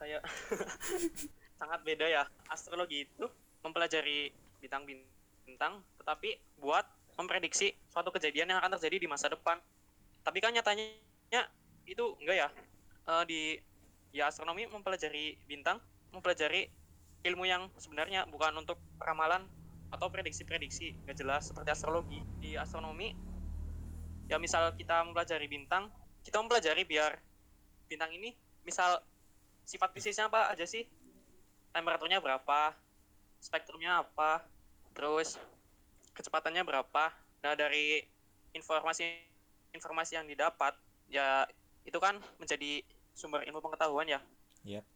kayak 0.00 0.22
sangat 1.60 1.80
beda 1.84 2.06
ya. 2.08 2.22
Astrologi 2.48 3.04
itu 3.04 3.28
mempelajari 3.60 4.32
bintang-bintang, 4.64 5.84
tetapi 6.00 6.40
buat 6.56 6.88
memprediksi 7.20 7.76
suatu 7.92 8.08
kejadian 8.08 8.56
yang 8.56 8.58
akan 8.64 8.80
terjadi 8.80 9.04
di 9.04 9.08
masa 9.12 9.28
depan. 9.28 9.60
Tapi 10.24 10.40
kan 10.40 10.56
nyatanya 10.56 10.88
itu 11.84 12.16
enggak 12.24 12.36
ya. 12.40 12.48
Eh, 13.12 13.24
di 13.28 13.40
ya 14.16 14.32
astronomi 14.32 14.64
mempelajari 14.72 15.36
bintang, 15.44 15.76
mempelajari 16.16 16.72
ilmu 17.20 17.44
yang 17.44 17.68
sebenarnya 17.76 18.24
bukan 18.32 18.56
untuk 18.56 18.80
ramalan 18.96 19.44
atau 19.92 20.08
prediksi-prediksi 20.08 20.96
nggak 21.04 21.16
jelas 21.20 21.52
seperti 21.52 21.68
astrologi. 21.76 22.20
Di 22.40 22.56
astronomi 22.56 23.12
ya 24.30 24.38
misal 24.38 24.70
kita 24.78 25.02
mempelajari 25.02 25.50
bintang, 25.50 25.90
kita 26.22 26.38
mempelajari 26.38 26.86
biar 26.86 27.18
bintang 27.90 28.14
ini 28.14 28.30
misal 28.62 29.02
sifat 29.66 29.90
fisiknya 29.90 30.30
apa 30.30 30.54
aja 30.54 30.62
sih? 30.62 30.86
Temperaturnya 31.74 32.22
berapa? 32.22 32.70
Spektrumnya 33.42 34.06
apa? 34.06 34.46
Terus 34.94 35.34
kecepatannya 36.14 36.62
berapa? 36.62 37.10
Nah 37.42 37.52
dari 37.58 38.06
informasi 38.54 39.02
informasi 39.74 40.18
yang 40.18 40.26
didapat 40.30 40.78
ya 41.10 41.46
itu 41.82 41.98
kan 41.98 42.22
menjadi 42.38 42.86
sumber 43.18 43.42
ilmu 43.42 43.58
pengetahuan 43.58 44.06
ya. 44.06 44.22
Yap. 44.62 44.86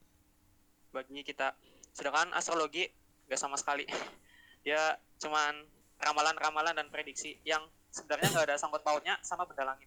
bagi 0.95 1.27
kita. 1.27 1.59
Sedangkan 1.91 2.31
astrologi 2.39 2.87
nggak 3.27 3.41
sama 3.41 3.59
sekali. 3.59 3.83
Dia 4.63 4.95
cuman 5.23 5.67
ramalan-ramalan 5.99 6.79
dan 6.79 6.87
prediksi 6.95 7.35
yang 7.43 7.67
sebenarnya 7.95 8.29
nggak 8.35 8.47
ada 8.51 8.57
sangkut 8.59 8.83
pautnya 8.83 9.15
sama 9.23 9.47
benda 9.47 9.71
langit. 9.71 9.87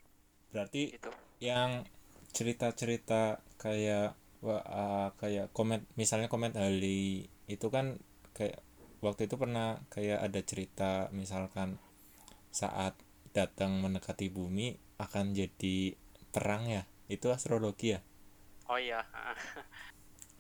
Berarti 0.56 0.96
gitu. 0.96 1.12
yang 1.44 1.84
cerita-cerita 2.32 3.44
kayak 3.60 4.16
wah, 4.40 4.64
ah, 4.64 5.10
kayak 5.20 5.52
komet 5.52 5.84
misalnya 6.00 6.32
komet 6.32 6.56
Halley 6.56 7.28
itu 7.52 7.68
kan 7.68 8.00
kayak 8.32 8.64
waktu 9.04 9.28
itu 9.28 9.36
pernah 9.36 9.84
kayak 9.92 10.24
ada 10.24 10.40
cerita 10.42 10.92
misalkan 11.12 11.76
saat 12.56 12.96
datang 13.36 13.84
mendekati 13.84 14.32
bumi 14.32 14.80
akan 15.04 15.36
jadi 15.36 15.94
perang 16.32 16.72
ya? 16.72 16.88
Itu 17.12 17.36
astrologi 17.36 17.94
ya? 17.94 18.00
Oh 18.72 18.80
iya 18.80 19.04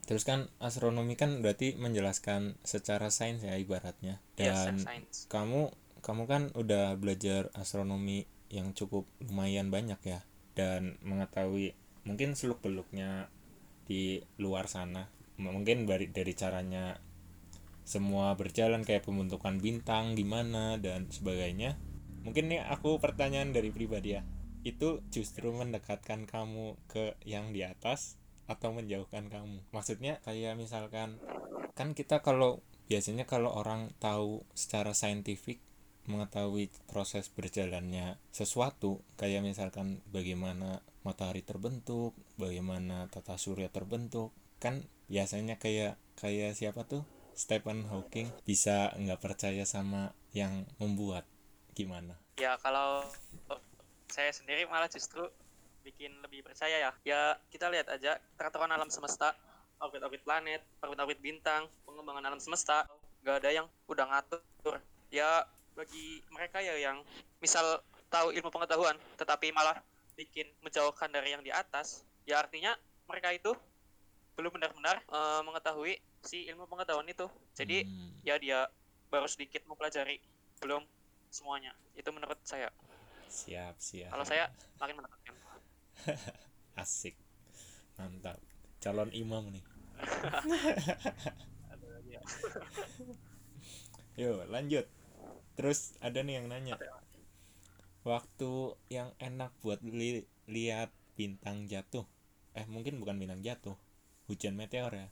terus 0.07 0.23
kan 0.23 0.47
astronomi 0.63 1.19
kan 1.19 1.43
berarti 1.43 1.75
menjelaskan 1.75 2.55
secara 2.63 3.11
sains 3.11 3.43
ya 3.43 3.59
ibaratnya. 3.59 4.23
Dan 4.39 4.79
sains. 4.79 5.27
kamu 5.27 5.67
kamu 6.07 6.23
kan 6.23 6.47
udah 6.55 6.95
belajar 6.95 7.51
astronomi 7.51 8.23
yang 8.47 8.71
cukup 8.71 9.03
lumayan 9.19 9.67
banyak 9.67 9.99
ya 10.07 10.23
dan 10.55 10.95
mengetahui 11.03 11.75
mungkin 12.07 12.31
seluk 12.39 12.63
beluknya 12.63 13.27
di 13.83 14.23
luar 14.39 14.71
sana. 14.71 15.11
Mungkin 15.35 15.83
dari 15.83 16.07
dari 16.07 16.31
caranya 16.31 16.95
semua 17.83 18.31
berjalan 18.39 18.87
kayak 18.87 19.03
pembentukan 19.03 19.59
bintang 19.59 20.15
gimana 20.15 20.79
dan 20.79 21.11
sebagainya. 21.11 21.75
Mungkin 22.23 22.55
nih 22.55 22.63
aku 22.63 23.03
pertanyaan 23.03 23.51
dari 23.51 23.75
pribadi 23.75 24.15
ya 24.15 24.23
itu 24.63 25.03
justru 25.11 25.51
mendekatkan 25.51 26.23
kamu 26.23 26.75
ke 26.87 27.19
yang 27.27 27.51
di 27.51 27.67
atas 27.67 28.15
atau 28.47 28.71
menjauhkan 28.71 29.27
kamu? 29.27 29.59
Maksudnya 29.75 30.23
kayak 30.23 30.55
misalkan 30.55 31.19
kan 31.75 31.91
kita 31.91 32.23
kalau 32.23 32.63
biasanya 32.87 33.27
kalau 33.27 33.51
orang 33.51 33.91
tahu 33.99 34.47
secara 34.55 34.95
saintifik 34.95 35.59
mengetahui 36.07 36.71
proses 36.87 37.27
berjalannya 37.27 38.15
sesuatu 38.31 39.03
kayak 39.19 39.43
misalkan 39.43 39.99
bagaimana 40.09 40.81
matahari 41.03 41.43
terbentuk 41.43 42.15
bagaimana 42.35 43.07
tata 43.11 43.39
surya 43.39 43.67
terbentuk 43.71 44.31
kan 44.57 44.83
biasanya 45.07 45.55
kayak 45.61 45.95
kayak 46.19 46.57
siapa 46.57 46.83
tuh? 46.83 47.05
Stephen 47.37 47.85
Hawking 47.85 48.33
bisa 48.49 48.89
nggak 48.97 49.21
percaya 49.21 49.61
sama 49.61 50.17
yang 50.33 50.65
membuat 50.81 51.29
gimana? 51.77 52.17
Ya 52.41 52.57
kalau 52.57 53.05
saya 54.09 54.33
sendiri 54.33 54.65
malah 54.65 54.89
justru 54.89 55.21
bikin 55.85 56.17
lebih 56.25 56.41
percaya 56.41 56.89
ya. 56.89 56.91
Ya 57.05 57.37
kita 57.53 57.69
lihat 57.69 57.93
aja 57.93 58.17
peraturan 58.33 58.73
alam 58.73 58.89
semesta 58.89 59.37
orbit-orbit 59.77 60.25
planet 60.25 60.65
orbit-orbit 60.81 61.21
bintang 61.21 61.69
pengembangan 61.85 62.33
alam 62.33 62.41
semesta. 62.41 62.89
Gak 63.21 63.45
ada 63.45 63.53
yang 63.53 63.67
udah 63.85 64.05
ngatur. 64.09 64.81
Ya 65.13 65.45
bagi 65.77 66.25
mereka 66.33 66.57
ya 66.57 66.73
yang 66.73 67.05
misal 67.37 67.85
tahu 68.09 68.33
ilmu 68.33 68.49
pengetahuan 68.49 68.97
tetapi 69.21 69.53
malah 69.53 69.77
bikin 70.17 70.49
menjauhkan 70.65 71.13
dari 71.13 71.37
yang 71.37 71.45
di 71.45 71.53
atas 71.53 72.01
ya 72.25 72.41
artinya 72.41 72.73
mereka 73.05 73.29
itu 73.29 73.53
belum 74.37 74.53
benar-benar 74.53 75.01
uh, 75.09 75.41
mengetahui 75.41 75.97
si 76.21 76.45
ilmu 76.45 76.69
pengetahuan 76.69 77.09
itu. 77.09 77.25
Jadi 77.57 77.89
hmm. 77.89 78.21
ya 78.21 78.37
dia 78.37 78.69
baru 79.09 79.25
sedikit 79.25 79.65
mempelajari 79.65 80.21
belum 80.61 80.85
semuanya. 81.33 81.73
Itu 81.97 82.13
menurut 82.13 82.37
saya. 82.45 82.69
Siap 83.25 83.81
siap. 83.81 84.13
Kalau 84.13 84.25
saya 84.27 84.53
makin 84.77 85.01
menetapkan 85.01 85.33
asik. 86.85 87.17
Mantap. 87.97 88.37
Calon 88.77 89.09
imam 89.09 89.49
nih. 89.49 89.65
Yuk 94.21 94.49
lanjut 94.49 94.85
terus 95.57 95.97
ada 95.99 96.21
nih 96.21 96.39
yang 96.39 96.47
nanya. 96.47 96.77
Waktu 98.05 98.77
yang 98.87 99.11
enak 99.19 99.51
buat 99.59 99.81
li 99.83 100.23
lihat 100.47 100.93
bintang 101.17 101.65
jatuh. 101.67 102.05
Eh 102.55 102.63
mungkin 102.69 103.01
bukan 103.01 103.17
bintang 103.17 103.41
jatuh. 103.41 103.75
Hujan 104.29 104.53
meteor 104.53 104.93
ya. 104.93 105.09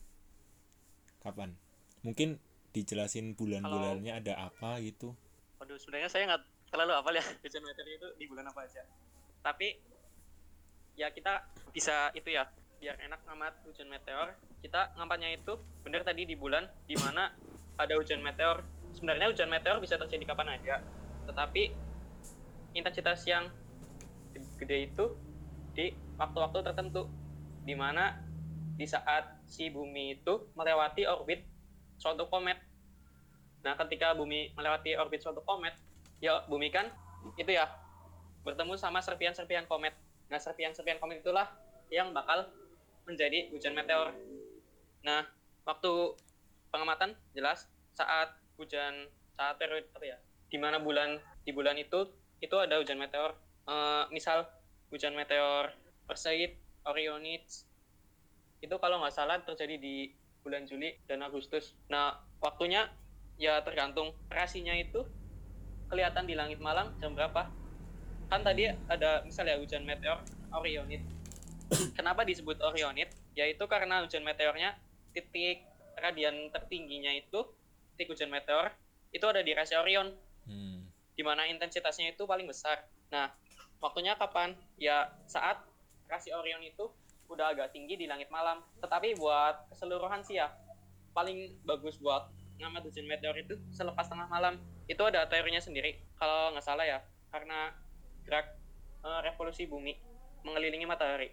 Kapan? 1.20 1.58
Mungkin 2.06 2.38
dijelasin 2.72 3.34
bulan-bulannya 3.34 4.14
ada 4.14 4.38
apa 4.38 4.78
gitu. 4.86 5.18
Waduh 5.60 5.76
sebenarnya 5.82 6.08
saya 6.14 6.24
nggak 6.30 6.44
terlalu 6.72 6.94
apa 6.94 7.10
ya. 7.12 7.26
Hujan 7.44 7.64
meteor 7.66 7.90
itu 7.90 8.08
di 8.22 8.26
bulan 8.30 8.46
apa 8.48 8.64
aja. 8.64 8.86
Tapi 9.42 9.68
ya 10.96 11.10
kita 11.12 11.52
bisa 11.74 12.14
itu 12.14 12.32
ya. 12.32 12.48
Biar 12.76 13.02
enak 13.02 13.26
ngamat 13.26 13.66
hujan 13.66 13.90
meteor. 13.90 14.38
Kita 14.62 14.94
ngampatnya 14.94 15.34
itu 15.34 15.58
bener 15.82 16.06
tadi 16.06 16.28
di 16.30 16.38
bulan 16.38 16.70
di 16.86 16.94
mana 17.00 17.34
ada 17.76 17.94
hujan 17.98 18.22
meteor 18.22 18.62
sebenarnya 18.96 19.30
hujan 19.30 19.52
meteor 19.52 19.84
bisa 19.84 20.00
terjadi 20.00 20.32
kapan 20.32 20.56
aja. 20.56 20.80
Tetapi 21.28 21.64
intensitas 22.74 23.28
yang 23.28 23.52
gede 24.56 24.90
itu 24.92 25.06
di 25.76 25.92
waktu-waktu 26.16 26.64
tertentu. 26.64 27.12
Di 27.66 27.76
mana 27.76 28.16
di 28.76 28.88
saat 28.88 29.42
si 29.48 29.72
bumi 29.72 30.20
itu 30.20 30.52
melewati 30.56 31.04
orbit 31.08 31.44
suatu 32.00 32.28
komet. 32.28 32.60
Nah 33.64 33.76
ketika 33.80 34.16
bumi 34.16 34.52
melewati 34.54 34.96
orbit 35.00 35.24
suatu 35.24 35.42
komet 35.44 35.74
ya 36.24 36.44
bumi 36.48 36.72
kan 36.72 36.92
itu 37.36 37.52
ya 37.52 37.68
bertemu 38.46 38.78
sama 38.78 39.02
serpian-serpian 39.02 39.66
komet. 39.66 39.96
Nah 40.30 40.38
serpian-serpian 40.38 41.02
komet 41.02 41.26
itulah 41.26 41.50
yang 41.90 42.14
bakal 42.14 42.52
menjadi 43.10 43.50
hujan 43.50 43.74
meteor. 43.74 44.14
Nah 45.02 45.26
waktu 45.66 46.14
pengamatan 46.70 47.18
jelas 47.34 47.66
saat 47.96 48.36
hujan 48.56 49.10
saat 49.36 49.60
periode 49.60 49.92
apa 49.92 50.06
ya 50.06 50.18
di 50.48 50.58
mana 50.62 50.80
bulan 50.80 51.20
di 51.44 51.52
bulan 51.52 51.76
itu 51.76 52.08
itu 52.40 52.56
ada 52.56 52.80
hujan 52.80 53.00
meteor. 53.00 53.36
Uh, 53.66 54.06
misal 54.14 54.46
hujan 54.94 55.18
meteor 55.18 55.74
Perseid, 56.06 56.54
Orionid 56.86 57.42
itu 58.62 58.76
kalau 58.78 59.02
nggak 59.02 59.16
salah 59.16 59.42
terjadi 59.42 59.82
di 59.82 60.14
bulan 60.46 60.70
Juli 60.70 60.94
dan 61.10 61.26
Agustus. 61.26 61.74
Nah 61.90 62.22
waktunya 62.40 62.86
ya 63.42 63.60
tergantung 63.66 64.14
rasinya 64.30 64.78
itu 64.78 65.02
kelihatan 65.90 66.30
di 66.30 66.38
langit 66.38 66.62
malam 66.62 66.94
jam 67.02 67.18
berapa. 67.18 67.50
Kan 68.30 68.42
tadi 68.46 68.70
ada 68.70 69.26
misalnya 69.26 69.58
hujan 69.58 69.82
meteor 69.82 70.22
Orionid 70.54 71.16
kenapa 71.98 72.22
disebut 72.28 72.62
Orionid 72.62 73.10
yaitu 73.34 73.64
karena 73.68 74.04
hujan 74.06 74.24
meteornya 74.24 74.78
titik 75.12 75.66
radian 75.98 76.52
tertingginya 76.52 77.12
itu 77.16 77.44
titik 77.96 78.12
hujan 78.12 78.28
meteor 78.28 78.76
itu 79.16 79.24
ada 79.24 79.40
di 79.40 79.56
rasi 79.56 79.80
Orion 79.80 80.12
hmm 80.46 80.86
di 81.16 81.24
mana 81.24 81.48
intensitasnya 81.48 82.14
itu 82.14 82.28
paling 82.28 82.46
besar. 82.46 82.84
Nah, 83.10 83.32
waktunya 83.80 84.20
kapan? 84.20 84.54
Ya 84.76 85.16
saat 85.26 85.64
rasi 86.12 86.36
Orion 86.36 86.62
itu 86.62 86.92
udah 87.32 87.56
agak 87.56 87.72
tinggi 87.72 87.96
di 87.96 88.06
langit 88.06 88.28
malam. 88.28 88.62
Tetapi 88.84 89.16
buat 89.18 89.72
keseluruhan 89.72 90.22
sih 90.28 90.38
ya, 90.38 90.52
paling 91.16 91.56
bagus 91.64 91.98
buat 91.98 92.30
ngamat 92.60 92.88
hujan 92.88 93.08
meteor 93.08 93.36
itu 93.40 93.56
selepas 93.72 94.06
tengah 94.12 94.28
malam. 94.28 94.60
Itu 94.86 95.08
ada 95.08 95.26
teorinya 95.26 95.64
sendiri. 95.64 95.98
Kalau 96.20 96.54
nggak 96.54 96.66
salah 96.68 96.86
ya, 96.86 97.00
karena 97.32 97.74
gerak 98.28 98.60
e, 99.02 99.10
revolusi 99.24 99.66
bumi 99.66 99.96
mengelilingi 100.46 100.86
matahari, 100.86 101.32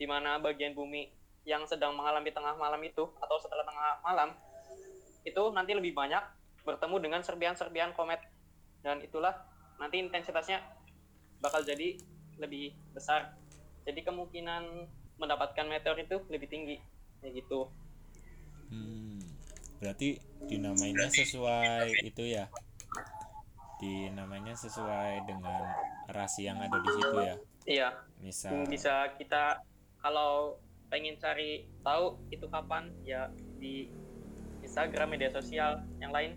di 0.00 0.08
mana 0.08 0.40
bagian 0.40 0.74
bumi 0.74 1.06
yang 1.46 1.62
sedang 1.68 1.94
mengalami 1.94 2.32
tengah 2.34 2.58
malam 2.58 2.80
itu 2.82 3.06
atau 3.18 3.36
setelah 3.38 3.66
tengah 3.66 4.02
malam 4.02 4.30
itu 5.22 5.42
nanti 5.54 5.72
lebih 5.74 5.94
banyak 5.94 6.22
bertemu 6.62 6.96
dengan 7.02 7.20
serpian-serpian 7.22 7.94
komet. 7.94 8.22
Dan 8.82 9.02
itulah 9.02 9.34
nanti 9.78 10.02
intensitasnya 10.02 10.62
bakal 11.42 11.62
jadi 11.62 11.98
lebih 12.38 12.74
besar. 12.94 13.34
Jadi 13.82 14.02
kemungkinan 14.06 14.86
mendapatkan 15.18 15.66
meteor 15.66 15.98
itu 15.98 16.22
lebih 16.30 16.48
tinggi. 16.50 16.76
Kayak 17.22 17.42
gitu. 17.42 17.70
Hmm, 18.70 19.20
berarti 19.78 20.18
dinamainya 20.46 21.10
sesuai 21.10 22.02
itu 22.02 22.24
ya? 22.26 22.50
Dinamainya 23.82 24.54
sesuai 24.54 25.26
dengan 25.26 25.62
rasi 26.10 26.46
yang 26.46 26.58
ada 26.62 26.78
di 26.78 26.90
situ 26.94 27.18
ya? 27.22 27.36
Iya. 27.66 27.88
Misal 28.22 28.66
bisa 28.66 29.10
kita 29.18 29.62
kalau 30.02 30.58
pengen 30.90 31.16
cari 31.16 31.66
tahu 31.80 32.20
itu 32.28 32.46
kapan 32.50 32.90
ya 33.02 33.30
di 33.56 33.88
Instagram 34.72 35.12
media 35.12 35.28
sosial 35.28 35.84
yang 36.00 36.16
lain 36.16 36.32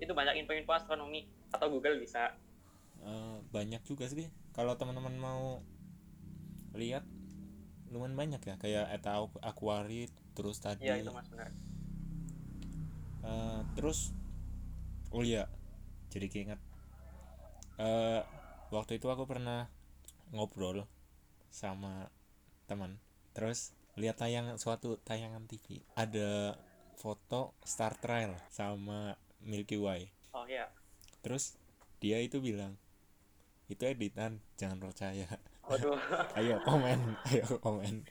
itu 0.00 0.08
banyak 0.16 0.40
info-info 0.40 0.72
astronomi 0.72 1.28
atau 1.52 1.68
Google 1.68 2.00
bisa. 2.00 2.32
Uh, 3.04 3.44
banyak 3.52 3.84
juga 3.84 4.08
sih. 4.08 4.32
Kalau 4.56 4.72
teman-teman 4.80 5.12
mau 5.20 5.60
lihat 6.72 7.04
lumayan 7.92 8.16
banyak 8.16 8.40
ya. 8.40 8.56
Kayak 8.56 8.88
eta 8.88 9.20
aquari 9.44 10.08
terus 10.32 10.64
tadi. 10.64 10.88
Ya, 10.88 10.96
itu 10.96 11.12
mas 11.12 11.28
benar. 11.28 11.52
Uh, 13.20 13.60
terus 13.76 14.16
oh 15.12 15.20
iya 15.20 15.52
jadi 16.08 16.32
keinget. 16.32 16.60
Uh, 17.76 18.24
waktu 18.72 18.96
itu 18.96 19.12
aku 19.12 19.28
pernah 19.28 19.68
ngobrol 20.32 20.88
sama 21.52 22.08
teman. 22.64 22.96
Terus 23.36 23.76
lihat 24.00 24.24
tayang 24.24 24.56
suatu 24.56 24.96
tayangan 25.04 25.44
TV 25.44 25.84
ada 26.00 26.56
foto 27.04 27.52
Star 27.60 27.92
Trail 28.00 28.32
sama 28.48 29.12
Milky 29.44 29.76
Way. 29.76 30.08
Oh 30.32 30.48
iya. 30.48 30.72
Terus 31.20 31.60
dia 32.00 32.16
itu 32.24 32.40
bilang 32.40 32.80
itu 33.68 33.84
editan 33.84 34.40
jangan 34.56 34.80
percaya. 34.80 35.28
Waduh. 35.68 36.00
ayo 36.40 36.64
komen 36.64 37.20
ayo 37.28 37.60
komen. 37.60 38.08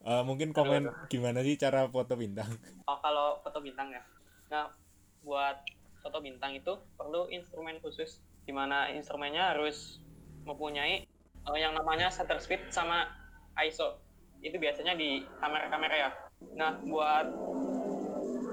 Uh, 0.00 0.24
mungkin 0.28 0.56
komen 0.56 0.88
Aduh. 0.88 1.12
gimana 1.12 1.44
sih 1.44 1.60
cara 1.60 1.84
foto 1.92 2.16
bintang? 2.16 2.48
Oh 2.88 2.96
kalau 3.04 3.36
foto 3.44 3.60
bintang 3.60 3.92
ya. 3.92 4.00
Nah 4.48 4.72
buat 5.20 5.60
foto 6.00 6.24
bintang 6.24 6.56
itu 6.56 6.72
perlu 6.96 7.28
instrumen 7.28 7.76
khusus 7.84 8.24
di 8.48 8.52
mana 8.56 8.88
instrumennya 8.88 9.52
harus 9.52 10.00
mempunyai 10.48 11.04
uh, 11.44 11.58
yang 11.60 11.76
namanya 11.76 12.08
shutter 12.08 12.40
speed 12.40 12.64
sama 12.72 13.12
ISO 13.60 14.00
itu 14.40 14.56
biasanya 14.56 14.96
di 14.96 15.20
kamera-kamera 15.42 16.08
ya 16.08 16.10
nah 16.54 16.78
buat 16.82 17.26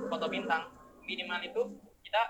foto 0.10 0.26
bintang 0.30 0.69
minimal 1.06 1.39
itu 1.45 1.62
kita 2.06 2.21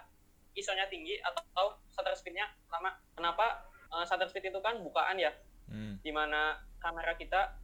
ISO-nya 0.55 0.87
tinggi 0.87 1.19
atau 1.19 1.75
shutter 1.91 2.15
speed-nya 2.15 2.47
lama. 2.71 2.95
Kenapa 3.15 3.67
uh, 3.91 4.03
shutter 4.07 4.27
speed 4.31 4.51
itu 4.51 4.59
kan 4.63 4.79
bukaan 4.79 5.19
ya? 5.19 5.31
Hmm. 5.67 5.99
Di 5.99 6.11
mana 6.15 6.59
kamera 6.79 7.15
kita 7.19 7.59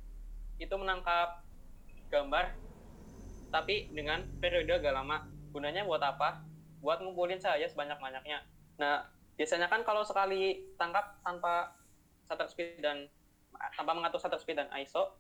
itu 0.60 0.76
menangkap 0.76 1.44
gambar 2.12 2.52
tapi 3.52 3.92
dengan 3.92 4.24
periode 4.40 4.80
agak 4.80 4.96
lama. 4.96 5.28
Gunanya 5.52 5.84
buat 5.88 6.04
apa? 6.04 6.44
Buat 6.80 7.04
ngumpulin 7.04 7.40
cahaya 7.40 7.68
sebanyak-banyaknya. 7.68 8.44
Nah, 8.80 9.08
biasanya 9.36 9.68
kan 9.68 9.84
kalau 9.84 10.04
sekali 10.04 10.72
tangkap 10.80 11.20
tanpa 11.24 11.76
shutter 12.28 12.48
speed 12.48 12.80
dan 12.80 13.08
tanpa 13.76 13.92
mengatur 13.92 14.20
shutter 14.20 14.40
speed 14.40 14.60
dan 14.60 14.72
ISO, 14.80 15.16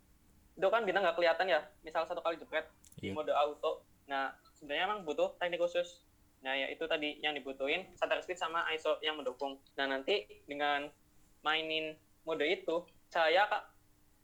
itu 0.61 0.67
kan 0.69 0.85
bintang 0.85 1.01
nggak 1.01 1.17
kelihatan 1.17 1.49
ya. 1.49 1.65
Misal 1.81 2.05
satu 2.05 2.21
kali 2.21 2.37
jepret 2.37 2.69
yeah. 3.01 3.17
mode 3.17 3.33
auto. 3.33 3.81
Nah, 4.05 4.37
sebenarnya 4.53 4.85
emang 4.85 5.01
butuh 5.09 5.33
teknik 5.41 5.57
khusus 5.57 6.05
Nah, 6.41 6.57
ya 6.57 6.67
itu 6.73 6.83
tadi 6.89 7.21
yang 7.21 7.37
dibutuhin 7.37 7.85
shutter 7.93 8.17
speed 8.25 8.37
sama 8.37 8.65
ISO 8.73 8.97
yang 9.05 9.17
mendukung. 9.17 9.61
Nah, 9.77 9.85
nanti 9.85 10.25
dengan 10.49 10.89
mainin 11.45 11.93
mode 12.25 12.45
itu, 12.45 12.85
cahaya 13.13 13.45
kak 13.45 13.63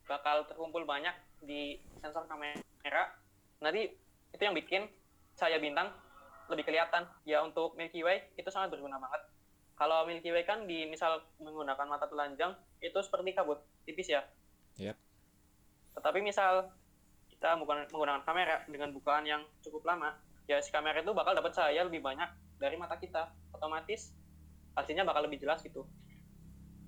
bakal 0.09 0.49
terkumpul 0.49 0.81
banyak 0.81 1.13
di 1.45 1.77
sensor 2.01 2.25
kamera. 2.25 3.13
Nanti 3.61 3.93
itu 4.33 4.41
yang 4.41 4.57
bikin 4.57 4.89
cahaya 5.37 5.61
bintang 5.61 5.93
lebih 6.49 6.65
kelihatan. 6.65 7.05
Ya 7.21 7.45
untuk 7.45 7.77
Milky 7.77 8.01
Way 8.01 8.33
itu 8.33 8.49
sangat 8.49 8.73
berguna 8.73 8.97
banget. 8.97 9.21
kalau 9.77 10.09
Milky 10.09 10.33
Way 10.33 10.41
kan 10.41 10.65
di 10.65 10.89
misal 10.89 11.21
menggunakan 11.37 11.85
mata 11.85 12.09
telanjang 12.09 12.57
itu 12.81 12.97
seperti 12.97 13.37
kabut 13.37 13.61
tipis 13.85 14.09
ya 14.09 14.25
Yap. 14.81 14.97
Tetapi 15.97 16.21
misal 16.21 16.69
kita 17.33 17.57
menggunakan 17.57 18.21
kamera 18.21 18.65
dengan 18.69 18.93
bukaan 18.93 19.25
yang 19.25 19.41
cukup 19.65 19.85
lama 19.85 20.13
ya 20.47 20.61
si 20.63 20.71
kamera 20.71 21.03
itu 21.03 21.11
bakal 21.11 21.35
dapat 21.35 21.51
cahaya 21.53 21.83
lebih 21.83 21.99
banyak 21.99 22.29
dari 22.57 22.79
mata 22.79 22.95
kita. 22.97 23.29
Otomatis 23.53 24.15
hasilnya 24.73 25.03
bakal 25.03 25.27
lebih 25.27 25.43
jelas 25.43 25.59
gitu. 25.61 25.83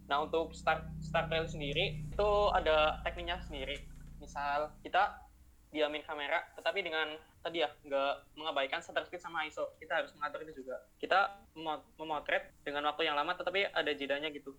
Nah 0.07 0.25
untuk 0.25 0.55
start 0.55 0.85
start 1.03 1.29
rail 1.29 1.45
sendiri 1.45 2.07
itu 2.09 2.29
ada 2.55 3.03
tekniknya 3.03 3.37
sendiri. 3.45 3.77
Misal 4.17 4.73
kita 4.81 5.21
diamin 5.69 6.01
kamera 6.01 6.41
tetapi 6.57 6.81
dengan 6.81 7.13
tadi 7.45 7.61
ya 7.61 7.69
nggak 7.85 8.33
mengabaikan 8.33 8.81
shutter 8.81 9.05
speed 9.05 9.21
sama 9.21 9.45
ISO 9.45 9.77
kita 9.77 10.01
harus 10.01 10.15
mengatur 10.17 10.41
itu 10.47 10.65
juga. 10.65 10.81
Kita 10.97 11.45
memo- 11.53 11.85
memotret 11.99 12.57
dengan 12.65 12.89
waktu 12.89 13.05
yang 13.05 13.19
lama 13.19 13.37
tetapi 13.37 13.69
ada 13.69 13.91
jedanya 13.93 14.33
gitu 14.33 14.55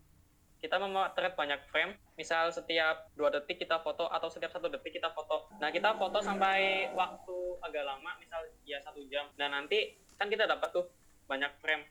kita 0.61 0.77
memotret 0.77 1.33
banyak 1.35 1.61
frame. 1.73 1.97
Misal 2.21 2.53
setiap 2.53 3.09
dua 3.17 3.33
detik 3.33 3.65
kita 3.65 3.81
foto 3.81 4.07
atau 4.13 4.29
setiap 4.29 4.53
satu 4.53 4.69
detik 4.69 5.01
kita 5.01 5.09
foto. 5.11 5.49
Nah 5.57 5.73
kita 5.73 5.97
foto 5.97 6.21
sampai 6.21 6.93
waktu 6.93 7.37
agak 7.65 7.85
lama 7.85 8.13
misal 8.21 8.45
ya 8.69 8.77
satu 8.85 9.01
jam. 9.09 9.27
Nah 9.41 9.49
nanti 9.49 9.97
kan 10.21 10.29
kita 10.29 10.45
dapat 10.45 10.69
tuh 10.71 10.87
banyak 11.27 11.49
frame. 11.65 11.85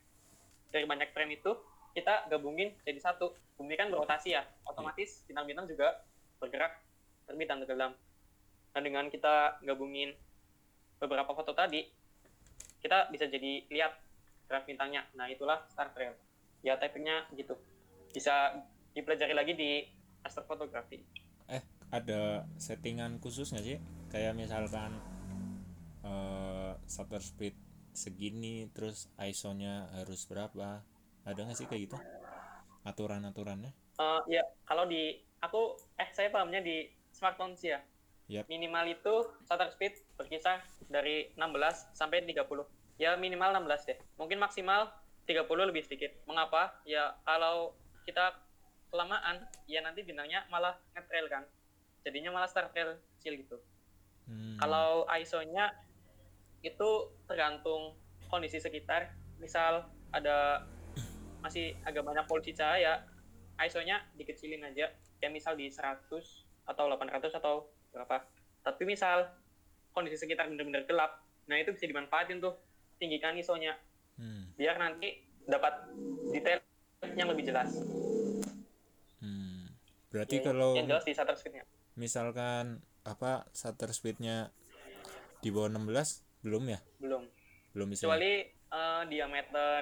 Dari 0.69 0.85
banyak 0.85 1.09
frame 1.11 1.41
itu 1.41 1.51
kita 1.97 2.29
gabungin 2.29 2.77
jadi 2.85 3.01
satu. 3.01 3.33
Bumi 3.57 3.75
kan 3.75 3.91
berotasi 3.91 4.37
ya. 4.37 4.45
Otomatis 4.63 5.25
bintang-bintang 5.27 5.67
juga 5.67 6.05
bergerak 6.39 6.79
terbit 7.27 7.49
dan 7.49 7.59
tenggelam. 7.59 7.91
Nah 8.71 8.81
dengan 8.85 9.09
kita 9.09 9.59
gabungin 9.65 10.13
beberapa 11.01 11.33
foto 11.33 11.51
tadi 11.57 11.83
kita 12.79 13.11
bisa 13.11 13.27
jadi 13.27 13.65
lihat 13.67 13.97
gerak 14.47 14.69
bintangnya. 14.69 15.03
Nah 15.17 15.27
itulah 15.27 15.65
star 15.73 15.91
trail 15.91 16.13
ya 16.59 16.75
tekniknya 16.75 17.23
gitu 17.35 17.55
bisa 18.11 18.65
dipelajari 18.93 19.33
lagi 19.33 19.53
di 19.53 19.85
astrofotografi 20.25 21.19
eh 21.49 21.63
ada 21.89 22.45
settingan 22.61 23.17
khusus 23.17 23.49
nggak 23.49 23.65
sih? 23.65 23.77
Kayak 24.13 24.37
misalkan 24.37 24.93
eh 26.05 26.73
shutter 26.85 27.19
speed 27.19 27.57
segini 27.91 28.69
terus 28.71 29.09
ISO-nya 29.17 29.89
harus 29.97 30.29
berapa? 30.29 30.85
Ada 31.25 31.39
nggak 31.43 31.57
sih 31.57 31.67
kayak 31.67 31.81
gitu? 31.89 31.97
Aturan-aturannya? 32.85 33.73
Eh, 33.99 34.21
ya 34.31 34.45
kalau 34.63 34.85
di 34.85 35.17
aku 35.41 35.75
eh 35.97 36.09
saya 36.13 36.29
pahamnya 36.29 36.61
di 36.61 36.87
smartphone 37.11 37.57
sih 37.57 37.73
ya. 37.73 37.81
Yap. 38.29 38.45
minimal 38.45 38.85
itu 38.93 39.25
shutter 39.49 39.73
speed 39.73 40.05
berkisar 40.13 40.61
dari 40.85 41.33
16 41.33 41.97
sampai 41.97 42.21
30 42.29 42.45
ya 43.01 43.17
minimal 43.17 43.57
16 43.57 43.89
deh. 43.89 43.97
Mungkin 44.21 44.37
maksimal 44.37 44.93
30 45.25 45.49
lebih 45.65 45.81
sedikit. 45.81 46.13
Mengapa? 46.29 46.77
Ya 46.85 47.17
kalau 47.25 47.73
kita 48.09 48.33
kelamaan 48.89 49.45
ya 49.69 49.85
nanti 49.85 50.01
bintangnya 50.01 50.49
malah 50.49 50.73
ngetrail 50.97 51.29
kan 51.29 51.43
jadinya 52.01 52.33
malah 52.33 52.49
star 52.49 52.73
trail 52.73 52.97
kecil 53.21 53.37
gitu 53.37 53.57
Hmm, 54.29 54.55
kalau 54.61 55.09
ISO-nya 55.09 55.73
itu 56.61 56.89
tergantung 57.25 57.97
kondisi 58.29 58.61
sekitar. 58.61 59.09
Misal 59.41 59.89
ada 60.13 60.69
masih 61.41 61.73
agak 61.81 62.05
banyak 62.05 62.29
polusi 62.29 62.53
cahaya, 62.53 63.01
ISO-nya 63.57 64.05
dikecilin 64.13 64.61
aja. 64.61 64.93
Ya 65.19 65.27
misal 65.33 65.57
di 65.57 65.67
100 65.67 66.05
atau 66.69 66.85
800 66.85 67.41
atau 67.41 67.73
berapa. 67.89 68.21
Tapi 68.61 68.85
misal 68.85 69.25
kondisi 69.89 70.21
sekitar 70.21 70.45
benar-benar 70.45 70.85
gelap, 70.85 71.25
nah 71.49 71.57
itu 71.57 71.73
bisa 71.73 71.89
dimanfaatin 71.89 72.37
tuh. 72.37 72.53
Tinggikan 73.01 73.33
ISO-nya 73.33 73.79
hmm, 74.21 74.59
biar 74.59 74.77
nanti 74.77 75.25
dapat 75.49 75.89
detail 76.29 76.61
yang 77.01 77.29
lebih 77.29 77.45
jelas. 77.45 77.71
hmm. 79.19 79.71
berarti 80.09 80.39
Ya, 80.39 80.43
kalau 80.43 80.75
yang 80.75 80.87
jelas 80.87 81.03
di 81.03 81.13
shutter 81.13 81.35
speed-nya. 81.35 81.63
misalkan 81.93 82.79
apa 83.03 83.47
shutter 83.51 83.89
speednya 83.89 84.51
di 85.39 85.49
bawah 85.49 85.71
16 85.71 85.87
belum 86.41 86.63
ya 86.67 86.79
Belum. 86.97 87.23
belum 87.71 87.87
bisa 87.89 88.03
kecuali 88.03 88.43
eh, 88.49 89.03
diameter 89.07 89.79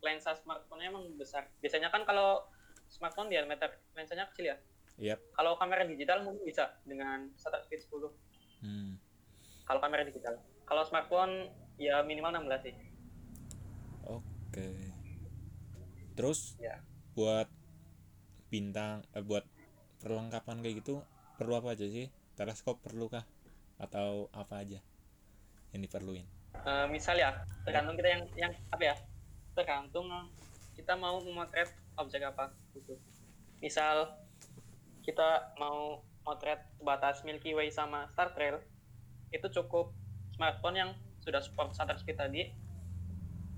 lensa 0.00 0.32
smartphone-nya 0.32 0.88
emang 0.88 1.12
besar. 1.14 1.44
Biasanya 1.60 1.88
kan 1.88 2.04
kalau 2.04 2.48
smartphone 2.88 3.28
diameter 3.28 3.68
lensanya 3.92 4.24
kecil 4.26 4.48
ya. 4.48 4.56
Yap. 4.98 5.20
Kalau 5.30 5.56
kamera 5.56 5.84
digital 5.84 6.24
mungkin 6.24 6.40
bisa 6.42 6.72
dengan 6.82 7.28
shutter 7.36 7.60
speed 7.60 7.84
10. 7.84 8.08
hmm. 8.64 8.92
Kalau 9.62 9.76
kamera 9.78 10.00
digital. 10.02 10.40
Kalau 10.64 10.82
smartphone 10.82 11.52
ya 11.76 12.00
minimal 12.00 12.32
16 12.34 12.64
sih. 12.64 12.74
oke 14.02 14.66
terus 16.20 16.60
Ya. 16.60 16.76
buat 17.16 17.48
bintang 18.52 19.00
eh, 19.16 19.24
buat 19.24 19.48
perlengkapan 20.04 20.60
kayak 20.60 20.84
gitu 20.84 21.00
perlu 21.40 21.56
apa 21.56 21.72
aja 21.72 21.88
sih 21.88 22.12
teleskop 22.36 22.76
perlu 22.84 23.08
kah 23.08 23.24
atau 23.80 24.28
apa 24.36 24.60
aja 24.60 24.84
yang 25.72 25.80
diperluin 25.80 26.28
Eh, 26.60 26.86
misal 26.92 27.16
ya, 27.16 27.32
tergantung 27.64 27.96
kita 27.96 28.10
yang 28.10 28.22
yang 28.36 28.52
apa 28.68 28.82
ya? 28.84 28.96
Tergantung 29.56 30.10
kita 30.76 30.92
mau 30.92 31.16
memotret 31.22 31.72
objek 31.96 32.20
apa 32.20 32.52
gitu. 32.76 33.00
Misal 33.62 34.12
kita 35.00 35.56
mau 35.56 36.04
motret 36.26 36.60
batas 36.84 37.24
Milky 37.24 37.56
Way 37.56 37.72
sama 37.72 38.04
Star 38.12 38.36
Trail, 38.36 38.60
itu 39.32 39.46
cukup 39.48 39.94
smartphone 40.36 40.76
yang 40.76 40.90
sudah 41.24 41.40
support 41.40 41.72
shutter 41.72 41.96
speed 41.96 42.18
tadi 42.18 42.52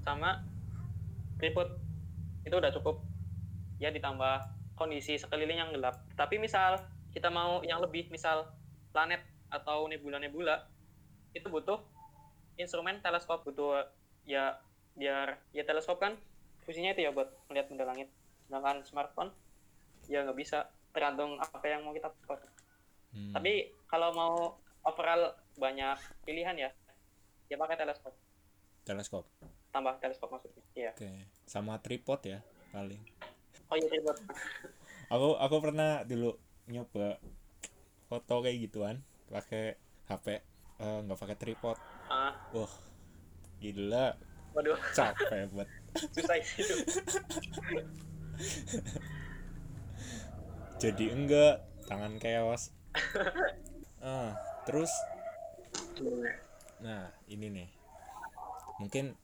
sama 0.05 0.45
tripod 1.43 1.82
itu 2.43 2.55
udah 2.55 2.71
cukup. 2.75 3.03
Ya 3.79 3.91
ditambah 3.91 4.47
kondisi 4.79 5.19
sekeliling 5.19 5.59
yang 5.59 5.71
gelap. 5.75 6.03
Tapi 6.19 6.39
misal 6.39 6.81
kita 7.13 7.29
mau 7.29 7.61
yang 7.63 7.79
lebih 7.85 8.09
misal 8.09 8.49
planet 8.91 9.21
atau 9.53 9.85
nebula-nebula 9.87 10.65
itu 11.37 11.45
butuh 11.49 11.81
instrumen 12.57 13.01
teleskop 13.05 13.45
butuh 13.45 13.85
ya 14.25 14.61
biar 14.97 15.41
ya 15.57 15.65
teleskop 15.65 16.01
kan 16.01 16.17
fungsinya 16.65 16.93
itu 16.93 17.09
ya 17.09 17.11
buat 17.13 17.29
melihat 17.49 17.69
benda 17.69 17.85
langit. 17.89 18.09
Sedangkan 18.49 18.85
smartphone 18.85 19.31
ya 20.09 20.25
nggak 20.25 20.39
bisa. 20.39 20.69
Tergantung 20.93 21.41
apa 21.41 21.65
yang 21.65 21.89
mau 21.89 21.97
kita 21.97 22.13
pakai. 22.29 22.49
Hmm, 23.13 23.33
tapi 23.33 23.73
kalau 23.89 24.13
mau 24.13 24.37
overall 24.85 25.37
banyak 25.57 25.97
pilihan 26.25 26.57
ya 26.57 26.71
ya 27.49 27.57
pakai 27.61 27.77
teleskop. 27.77 28.17
Teleskop 28.83 29.25
tambah 29.73 29.97
teleskop 29.99 30.29
maksudnya 30.29 30.63
iya. 30.77 30.91
Oke 30.93 31.09
sama 31.49 31.81
tripod 31.81 32.21
ya 32.29 32.39
paling. 32.71 33.01
Oh 33.73 33.77
iya 33.77 33.89
tripod. 33.89 34.17
Aku 35.09 35.37
aku 35.41 35.57
pernah 35.65 36.05
dulu 36.05 36.37
nyoba 36.69 37.19
foto 38.07 38.45
kayak 38.45 38.69
gituan 38.69 39.01
pakai 39.33 39.81
HP 40.07 40.27
eh, 40.79 40.99
nggak 41.09 41.19
pakai 41.19 41.37
tripod. 41.41 41.77
Ah. 42.13 42.37
Wah 42.53 42.73
gila. 43.59 44.15
Waduh. 44.53 44.77
Capek 44.93 45.49
banget. 45.49 45.69
Susah 46.13 46.37
itu 46.37 46.77
jadi 50.83 51.15
enggak 51.15 51.63
tangan 51.87 52.19
keos. 52.19 52.75
Ah 54.03 54.35
terus? 54.67 54.91
Nah 56.83 57.07
ini 57.31 57.47
nih. 57.49 57.69
Mungkin 58.83 59.15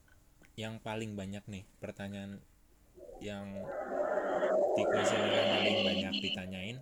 yang 0.58 0.82
paling 0.82 1.14
banyak 1.14 1.46
nih 1.46 1.62
pertanyaan 1.78 2.42
yang 3.22 3.46
di 4.74 4.82
yang 4.82 5.48
paling 5.54 5.78
banyak 5.86 6.12
ditanyain 6.18 6.78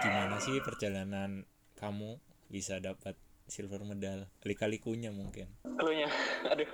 gimana 0.00 0.36
sih 0.40 0.56
perjalanan 0.64 1.44
kamu 1.76 2.16
bisa 2.48 2.80
dapat 2.80 3.16
silver 3.44 3.84
medal 3.84 4.24
lika-likunya 4.44 5.12
mungkin 5.12 5.52
Cluenya, 5.74 6.08
aduh. 6.52 6.70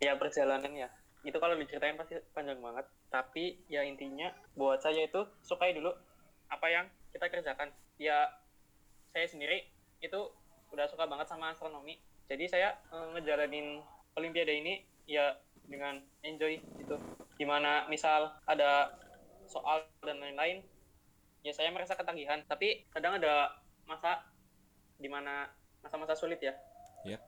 Ya 0.00 0.16
perjalanan 0.16 0.72
ya. 0.72 0.88
Itu 1.20 1.36
kalau 1.36 1.58
diceritain 1.58 2.00
pasti 2.00 2.16
panjang 2.32 2.62
banget. 2.64 2.86
Tapi 3.12 3.60
ya 3.68 3.84
intinya 3.84 4.32
buat 4.56 4.80
saya 4.80 5.04
itu 5.04 5.20
sukai 5.44 5.76
dulu 5.76 5.92
apa 6.48 6.66
yang 6.72 6.88
kita 7.12 7.28
kerjakan. 7.28 7.68
Ya 8.00 8.30
saya 9.12 9.28
sendiri 9.28 9.68
itu 10.00 10.20
udah 10.72 10.86
suka 10.88 11.04
banget 11.04 11.28
sama 11.28 11.52
astronomi. 11.52 12.00
Jadi 12.30 12.48
saya 12.48 12.78
eh, 12.88 13.06
ngejalanin 13.18 13.84
Olimpiade 14.18 14.54
ini 14.54 14.82
ya 15.06 15.36
dengan 15.66 16.02
enjoy 16.26 16.58
gitu. 16.78 16.96
Di 17.38 17.46
mana 17.46 17.86
misal 17.86 18.34
ada 18.44 18.94
soal 19.46 19.86
dan 20.02 20.22
lain-lain, 20.22 20.62
ya 21.46 21.52
saya 21.54 21.70
merasa 21.70 21.94
ketagihan. 21.94 22.42
Tapi 22.46 22.90
kadang 22.90 23.18
ada 23.18 23.54
masa 23.86 24.22
di 25.00 25.08
mana 25.08 25.48
masa-masa 25.80 26.14
sulit 26.14 26.38
ya. 26.42 26.54
Yap. 27.06 27.22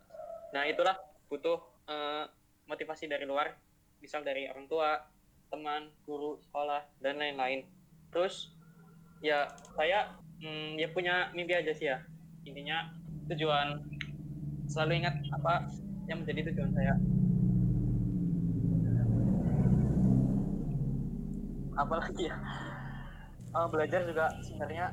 Nah 0.52 0.68
itulah 0.68 0.98
butuh 1.32 1.58
eh, 1.88 2.24
motivasi 2.68 3.08
dari 3.08 3.24
luar, 3.24 3.56
misal 3.98 4.20
dari 4.22 4.46
orang 4.46 4.68
tua, 4.68 5.00
teman, 5.48 5.88
guru, 6.04 6.36
sekolah, 6.44 6.84
dan 7.00 7.16
lain-lain. 7.16 7.64
Terus 8.12 8.52
ya 9.24 9.48
saya 9.78 10.12
mm, 10.42 10.76
ya 10.76 10.88
punya 10.92 11.32
mimpi 11.32 11.56
aja 11.56 11.72
sih 11.72 11.88
ya. 11.88 12.04
Intinya 12.44 12.92
tujuan 13.32 13.80
selalu 14.68 15.04
ingat 15.04 15.14
apa 15.32 15.68
yang 16.10 16.18
menjadi 16.22 16.50
tujuan 16.50 16.70
saya. 16.74 16.94
apalagi 21.82 22.28
ya? 22.28 22.36
Eh, 23.52 23.68
belajar 23.68 24.00
juga 24.08 24.26
sebenarnya 24.40 24.86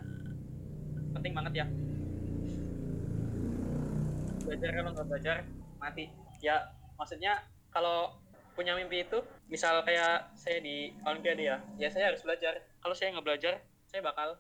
penting 1.15 1.33
banget 1.35 1.53
ya. 1.63 1.65
Belajar 4.43 4.69
kalau 4.73 4.89
nggak 4.95 5.07
belajar 5.07 5.35
mati. 5.79 6.05
Ya 6.43 6.55
maksudnya 6.99 7.39
kalau 7.71 8.15
punya 8.57 8.75
mimpi 8.75 9.07
itu 9.07 9.23
misal 9.47 9.79
kayak 9.87 10.35
saya 10.35 10.59
di 10.59 10.91
olimpiade 11.07 11.47
ya 11.47 11.57
ya 11.79 11.87
saya 11.87 12.11
harus 12.11 12.23
belajar. 12.25 12.59
Kalau 12.83 12.95
saya 12.95 13.15
nggak 13.15 13.27
belajar 13.27 13.53
saya 13.87 14.01
bakal 14.03 14.35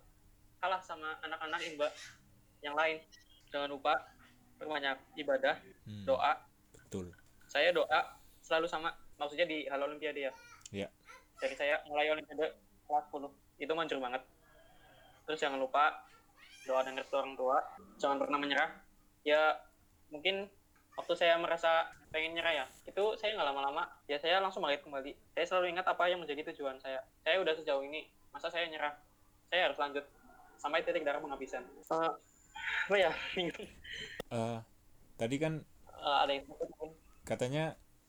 kalah 0.59 0.81
sama 0.83 1.15
anak-anak 1.23 1.61
imba 1.63 1.87
yang 2.59 2.75
lain. 2.75 2.99
Jangan 3.49 3.71
lupa 3.71 3.95
perbanyak 4.59 4.99
ibadah 5.15 5.55
Hmm, 5.89 6.05
doa 6.05 6.37
betul. 6.89 7.13
Saya 7.45 7.69
doa 7.69 8.17
selalu 8.41 8.65
sama 8.65 8.89
maksudnya 9.21 9.45
di 9.45 9.69
hal 9.69 9.77
olimpiade 9.85 10.25
ya. 10.25 10.33
Ya. 10.73 10.89
Dari 11.37 11.53
saya 11.53 11.85
mulai 11.85 12.09
olimpiade 12.09 12.57
kelas 12.89 13.05
10 13.13 13.29
itu 13.61 13.71
manjur 13.77 14.01
banget. 14.01 14.25
Terus 15.29 15.37
jangan 15.37 15.61
lupa 15.61 16.01
doa 16.65 16.81
dan 16.81 16.97
restu 16.97 17.13
orang 17.13 17.37
tua. 17.37 17.61
Jangan 18.01 18.17
pernah 18.17 18.41
menyerah. 18.41 18.73
Ya 19.21 19.61
mungkin 20.09 20.49
waktu 20.97 21.13
saya 21.13 21.37
merasa 21.37 21.93
pengen 22.09 22.33
nyerah 22.33 22.65
ya 22.65 22.65
itu 22.89 23.13
saya 23.21 23.37
nggak 23.37 23.47
lama-lama 23.53 23.85
ya 24.09 24.17
saya 24.17 24.41
langsung 24.41 24.65
balik 24.65 24.81
kembali. 24.81 25.13
Saya 25.37 25.45
selalu 25.45 25.77
ingat 25.77 25.85
apa 25.85 26.09
yang 26.09 26.25
menjadi 26.25 26.49
tujuan 26.49 26.81
saya. 26.81 27.05
Saya 27.21 27.37
udah 27.37 27.53
sejauh 27.53 27.85
ini 27.85 28.09
masa 28.33 28.49
saya 28.49 28.65
nyerah? 28.65 28.97
Saya 29.53 29.69
harus 29.69 29.77
lanjut 29.77 30.05
sampai 30.57 30.81
titik 30.81 31.05
darah 31.05 31.21
penghabisan. 31.21 31.61
Eh, 31.69 32.13
apa 32.89 32.95
ya 32.97 33.13
Eh, 34.29 34.59
tadi 35.17 35.41
kan 35.41 35.65
Eh, 35.99 36.17
ada 36.25 36.31
yang 36.33 36.45
katanya 37.27 37.63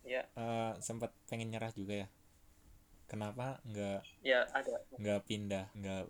ya. 0.07 0.22
eh, 0.24 0.72
sempat 0.81 1.12
pengen 1.29 1.50
nyerah 1.53 1.72
juga 1.74 2.07
ya. 2.07 2.09
Kenapa 3.11 3.59
nggak 3.66 4.00
ya 4.22 4.46
ada. 4.55 4.79
nggak 4.94 5.20
pindah? 5.26 5.64
Nggak 5.74 6.00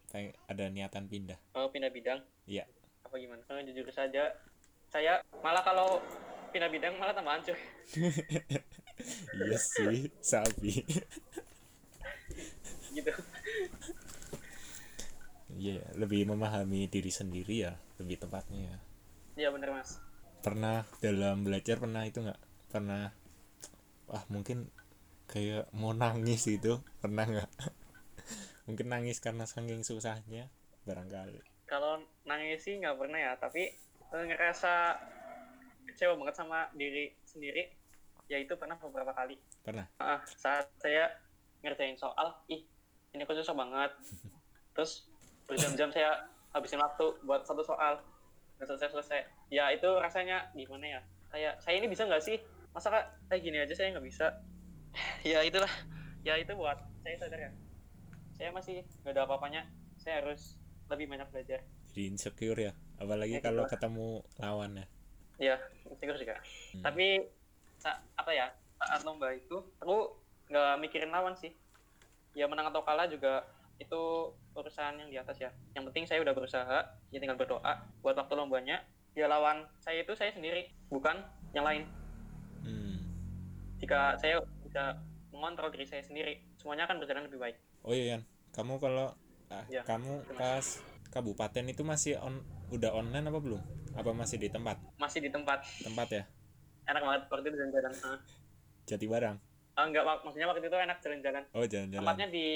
ada 0.47 0.65
niatan 0.69 1.09
pindah? 1.09 1.39
Mau 1.57 1.73
pindah 1.73 1.89
bidang? 1.89 2.21
Iya. 2.45 2.69
apa 3.01 3.17
gimana? 3.19 3.43
Eh, 3.51 3.65
jujur 3.67 3.89
saja 3.91 4.31
saya 4.91 5.19
malah 5.41 5.63
kalau 5.63 5.99
pindah 6.51 6.67
bidang 6.67 6.99
malah 6.99 7.15
tambah 7.15 7.31
hancur 7.31 7.55
iya 9.39 9.55
sih 9.59 10.11
sapi 10.19 10.83
gitu. 12.99 13.13
Iya 15.55 15.83
lebih 15.95 16.27
memahami 16.27 16.91
diri 16.91 17.11
sendiri 17.11 17.71
ya 17.71 17.73
lebih 18.03 18.19
tepatnya 18.19 18.61
ya. 18.67 18.79
Iya 19.47 19.49
bener 19.55 19.71
mas 19.75 19.99
pernah 20.41 20.89
dalam 21.05 21.45
belajar 21.45 21.77
pernah 21.77 22.03
itu 22.09 22.25
nggak? 22.25 22.41
Pernah 22.73 23.13
wah 24.11 24.25
mungkin 24.33 24.67
kayak 25.31 25.71
mau 25.77 25.95
nangis 25.95 26.49
itu 26.51 26.81
pernah 26.99 27.29
nggak? 27.29 27.51
Mungkin 28.67 28.87
nangis 28.87 29.19
karena 29.19 29.47
saking 29.47 29.83
susahnya 29.83 30.51
barangkali. 30.87 31.43
Kalau 31.67 32.03
nangis 32.27 32.67
sih 32.67 32.79
nggak 32.83 32.99
pernah 32.99 33.19
ya 33.19 33.33
tapi 33.39 33.71
eh, 34.11 34.25
ngerasa 34.27 34.99
kecewa 35.91 36.19
banget 36.19 36.35
sama 36.39 36.67
diri 36.75 37.15
sendiri. 37.23 37.71
Ya 38.31 38.39
itu 38.39 38.55
pernah 38.55 38.79
beberapa 38.79 39.11
kali. 39.11 39.39
Pernah? 39.67 39.87
Ah, 39.99 40.23
saat 40.39 40.71
saya 40.79 41.11
ngerjain 41.63 41.99
soal 41.99 42.35
ih 42.47 42.63
ini 43.15 43.23
kok 43.27 43.39
susah 43.39 43.55
banget. 43.55 43.91
Terus 44.75 45.07
berjam-jam 45.51 45.91
saya 45.91 46.31
habisin 46.55 46.83
waktu 46.83 47.07
buat 47.27 47.47
satu 47.47 47.63
soal 47.63 48.03
nggak 48.61 48.69
selesai 48.69 48.93
selesai 48.93 49.21
ya 49.49 49.73
itu 49.73 49.89
rasanya 49.97 50.53
gimana 50.53 50.87
ya? 50.87 51.01
Kayak 51.33 51.57
saya 51.65 51.81
ini 51.81 51.89
bisa 51.89 52.05
nggak 52.05 52.21
sih? 52.21 52.37
Masa 52.71 52.93
kak 52.93 53.05
kayak 53.27 53.41
gini 53.43 53.57
aja 53.57 53.73
saya 53.73 53.97
nggak 53.97 54.05
bisa. 54.05 54.27
Ya 55.25 55.41
itulah. 55.41 55.71
Ya 56.21 56.37
itu 56.37 56.53
buat 56.53 56.77
saya 57.01 57.17
sadar 57.17 57.41
ya. 57.41 57.53
Saya 58.37 58.53
masih 58.53 58.85
nggak 59.01 59.17
ada 59.17 59.23
apa-apanya. 59.25 59.63
Saya 59.97 60.21
harus 60.21 60.61
lebih 60.93 61.09
banyak 61.09 61.25
belajar. 61.33 61.65
Jadi 61.89 62.03
insecure 62.07 62.61
ya. 62.61 62.73
Apalagi 63.01 63.39
Ya, 63.39 63.43
kalau 63.43 63.65
gitu. 63.65 63.73
ketemu 63.73 64.09
lawan 64.37 64.71
ya. 64.77 64.87
Ya 65.41 65.57
insecure 65.89 66.21
juga. 66.21 66.37
Hmm. 66.77 66.85
tapi 66.85 67.07
apa 68.13 68.31
ya 68.37 68.53
saat 68.77 69.01
lomba 69.09 69.33
itu 69.33 69.57
aku 69.81 70.13
nggak 70.53 70.77
mikirin 70.85 71.09
lawan 71.09 71.33
sih. 71.33 71.57
Ya 72.37 72.45
menang 72.45 72.69
atau 72.69 72.85
kalah 72.85 73.09
juga 73.09 73.49
itu 73.81 74.03
urusan 74.53 74.99
yang 74.99 75.09
di 75.09 75.17
atas 75.17 75.39
ya. 75.39 75.51
Yang 75.73 75.85
penting 75.93 76.05
saya 76.07 76.21
udah 76.21 76.35
berusaha 76.35 76.79
ya 77.09 77.19
tinggal 77.19 77.39
berdoa 77.39 77.73
buat 78.01 78.15
waktu 78.15 78.35
lombanya. 78.35 78.83
Ya 79.13 79.27
lawan 79.27 79.67
saya 79.79 80.03
itu 80.03 80.15
saya 80.15 80.31
sendiri 80.31 80.71
bukan 80.89 81.19
yang 81.51 81.67
lain. 81.67 81.83
Hmm. 82.61 83.01
jika 83.81 84.13
saya 84.21 84.37
bisa 84.61 85.01
mengontrol 85.33 85.73
diri 85.73 85.89
saya 85.89 86.05
sendiri 86.05 86.37
semuanya 86.61 86.85
akan 86.85 87.01
berjalan 87.01 87.25
lebih 87.25 87.41
baik. 87.41 87.57
Oh 87.81 87.97
iya 87.97 88.19
Yan. 88.19 88.23
Kamu 88.53 88.77
kalau 88.77 89.17
ah, 89.49 89.65
Ya, 89.67 89.81
kamu 89.83 90.21
pas 90.37 90.83
kabupaten 91.09 91.65
itu 91.67 91.83
masih 91.83 92.21
on 92.21 92.45
udah 92.71 92.93
online 92.93 93.27
apa 93.27 93.41
belum? 93.41 93.63
Apa 93.97 94.13
masih 94.13 94.37
di 94.37 94.47
tempat? 94.47 94.77
Masih 94.95 95.25
di 95.25 95.31
tempat. 95.33 95.65
Tempat 95.81 96.09
ya? 96.13 96.23
Enak 96.87 97.03
banget 97.03 97.23
waktu 97.27 97.47
itu 97.49 97.57
jalan-jalan 97.57 97.93
Ah, 98.05 98.19
jati 98.85 99.07
barang? 99.09 99.37
Ah, 99.75 99.85
enggak 99.89 100.05
mak- 100.05 100.23
maksudnya 100.23 100.47
waktu 100.47 100.61
itu 100.61 100.77
enak 100.77 100.99
jalan-jalan. 101.01 101.43
Oh 101.57 101.65
jalan-jalan. 101.65 102.03
Tempatnya 102.05 102.27
di 102.29 102.47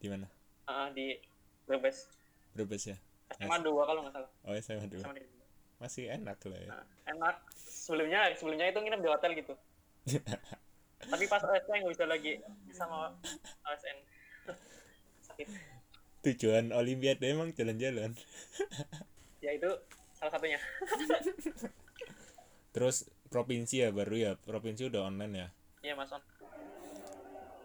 di 0.00 0.06
mana? 0.08 0.26
Ah, 0.64 0.88
di 0.88 1.14
Brebes. 1.72 2.04
Brebes 2.52 2.84
ya? 2.84 2.96
SMA 3.32 3.64
2 3.64 3.88
kalau 3.88 4.04
nggak 4.04 4.12
salah. 4.12 4.30
Oh 4.44 4.52
SMA 4.60 4.84
dua. 4.92 5.08
SMA 5.08 5.24
2. 5.24 5.80
masih 5.80 6.04
enak 6.12 6.36
lah 6.44 6.60
ya. 6.60 6.68
Nah, 6.68 6.84
enak. 7.16 7.36
Sebelumnya 7.56 8.28
sebelumnya 8.36 8.68
itu 8.68 8.78
nginep 8.84 9.00
di 9.00 9.08
hotel 9.08 9.30
gitu. 9.32 9.54
Tapi 11.16 11.24
pas 11.26 11.40
OSN 11.40 11.80
nggak 11.80 11.92
bisa 11.96 12.04
lagi. 12.04 12.32
Sama 12.76 13.16
OSN 13.64 13.98
sakit. 15.32 15.48
Tujuan 16.28 16.76
olimpiade 16.76 17.24
emang 17.24 17.56
jalan-jalan. 17.56 18.12
Ya 19.40 19.56
itu 19.56 19.72
salah 20.12 20.30
satunya. 20.36 20.60
Terus 22.76 23.08
provinsi 23.32 23.80
ya 23.80 23.88
baru 23.90 24.14
ya? 24.20 24.32
Provinsi 24.36 24.92
udah 24.92 25.08
online 25.08 25.34
ya? 25.34 25.48
Iya 25.82 25.94
mas. 25.96 26.12
On 26.12 26.20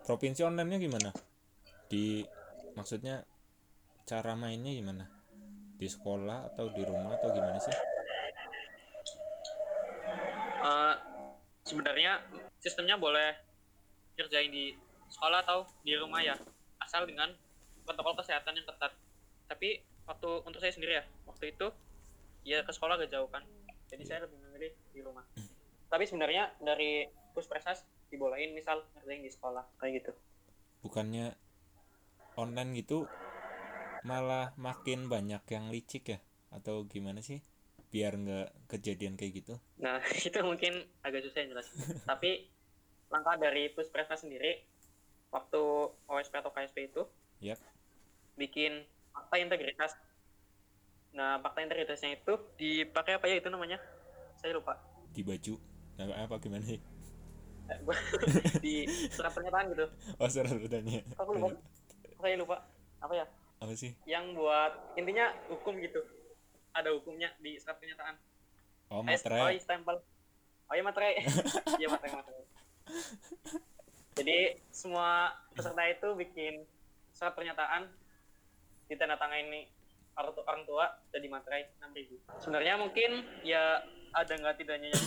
provinsi 0.07 0.47
online-nya 0.47 0.79
gimana? 0.79 1.09
Di 1.91 2.23
maksudnya 2.73 3.27
cara 4.07 4.39
mainnya 4.39 4.71
gimana? 4.71 5.03
Di 5.75 5.85
sekolah 5.91 6.55
atau 6.55 6.71
di 6.71 6.79
rumah 6.87 7.19
atau 7.19 7.27
gimana 7.35 7.59
sih? 7.59 7.75
Eh, 10.63 10.95
sebenarnya 11.67 12.23
sistemnya 12.63 12.95
boleh 12.95 13.35
kerjain 14.15 14.47
di 14.47 14.71
sekolah 15.11 15.43
atau 15.43 15.67
di 15.83 15.91
rumah 15.99 16.23
ya 16.23 16.39
asal 16.79 17.03
dengan 17.03 17.35
protokol 17.83 18.15
kesehatan 18.23 18.55
yang 18.55 18.63
ketat. 18.63 18.95
Tapi 19.51 19.83
waktu 20.07 20.29
untuk 20.47 20.63
saya 20.63 20.71
sendiri 20.71 21.03
ya 21.03 21.05
waktu 21.27 21.51
itu 21.51 21.67
ya 22.47 22.63
ke 22.63 22.71
sekolah 22.71 22.95
gak 22.95 23.11
jauh 23.11 23.27
kan 23.27 23.43
jadi 23.91 24.03
saya 24.07 24.19
lebih 24.23 24.39
memilih 24.39 24.71
di 24.95 25.03
rumah. 25.03 25.27
Tapi 25.91 26.07
sebenarnya 26.07 26.55
dari 26.63 27.11
puspresas 27.35 27.83
dibolehin 28.07 28.55
misal 28.55 28.87
ngerjain 28.95 29.19
di 29.19 29.31
sekolah 29.31 29.67
kayak 29.83 29.99
gitu. 29.99 30.11
Bukannya 30.79 31.35
online 32.39 32.71
gitu 32.79 33.03
malah 34.07 34.45
makin 34.57 35.11
banyak 35.13 35.43
yang 35.51 35.65
licik 35.67 36.15
ya 36.15 36.19
atau 36.49 36.87
gimana 36.87 37.19
sih 37.19 37.39
biar 37.87 38.15
nggak 38.15 38.47
kejadian 38.67 39.15
kayak 39.15 39.33
gitu 39.39 39.53
Nah, 39.77 39.99
itu 40.27 40.39
mungkin 40.41 40.73
agak 41.01 41.21
susah 41.23 41.39
yang 41.43 41.51
jelas. 41.53 41.67
Tapi 42.09 42.47
langkah 43.07 43.35
dari 43.37 43.69
Puspresna 43.69 44.15
sendiri 44.15 44.63
waktu 45.29 45.61
OSP 46.07 46.33
atau 46.35 46.51
KSP 46.51 46.77
itu 46.87 47.03
Yap. 47.39 47.59
bikin 48.35 48.83
fakta 49.11 49.35
integritas. 49.37 49.91
Nah, 51.11 51.39
fakta 51.39 51.59
integritasnya 51.61 52.15
itu 52.15 52.33
dipakai 52.55 53.15
apa 53.15 53.25
ya 53.25 53.37
itu 53.37 53.49
namanya? 53.49 53.79
Saya 54.35 54.53
lupa. 54.53 54.77
di 55.09 55.25
baju 55.25 55.57
nah, 55.95 56.05
apa 56.21 56.37
gimana 56.37 56.61
sih 56.63 56.77
Eh, 57.67 57.79
di 58.63 58.85
surat 59.09 59.27
pernyataan 59.29 59.67
gitu. 59.73 59.85
oh 60.15 60.29
surat 60.29 60.53
bertanya 60.53 61.03
Aku 61.17 61.31
lupa. 61.33 61.57
Saya 62.17 62.35
lupa. 62.37 62.57
Apa 62.97 63.13
ya? 63.13 63.25
Apa 63.57 63.73
sih 63.73 63.91
Yang 64.05 64.37
buat 64.37 64.73
intinya 64.97 65.33
hukum 65.49 65.81
gitu. 65.81 66.01
Ada 66.73 66.93
hukumnya 66.93 67.33
di 67.41 67.57
surat 67.57 67.81
pernyataan. 67.81 68.15
oh 68.93 69.01
Oh, 69.01 69.01
materai 69.01 69.57
iya, 69.57 69.61
stempel. 69.61 69.97
Oh 70.69 70.73
iya 70.77 70.83
materai. 70.85 71.25
Iya 71.81 71.87
materai 71.89 72.13
materai. 72.13 72.43
Jadi 74.17 74.39
semua 74.73 75.33
peserta 75.53 75.83
itu 75.89 76.07
bikin 76.17 76.65
surat 77.13 77.33
pernyataan 77.33 77.89
ditandatangani 78.87 79.67
orang 80.17 80.33
tua, 80.33 80.43
orang 80.49 80.63
tua 80.65 80.85
jadi 81.13 81.27
materai 81.29 81.69
6000. 81.81 82.41
Sebenarnya 82.41 82.73
mungkin 82.77 83.25
ya 83.41 83.81
ada 84.13 84.33
nggak 84.33 84.57
tidaknya 84.57 84.89
yang 84.93 85.05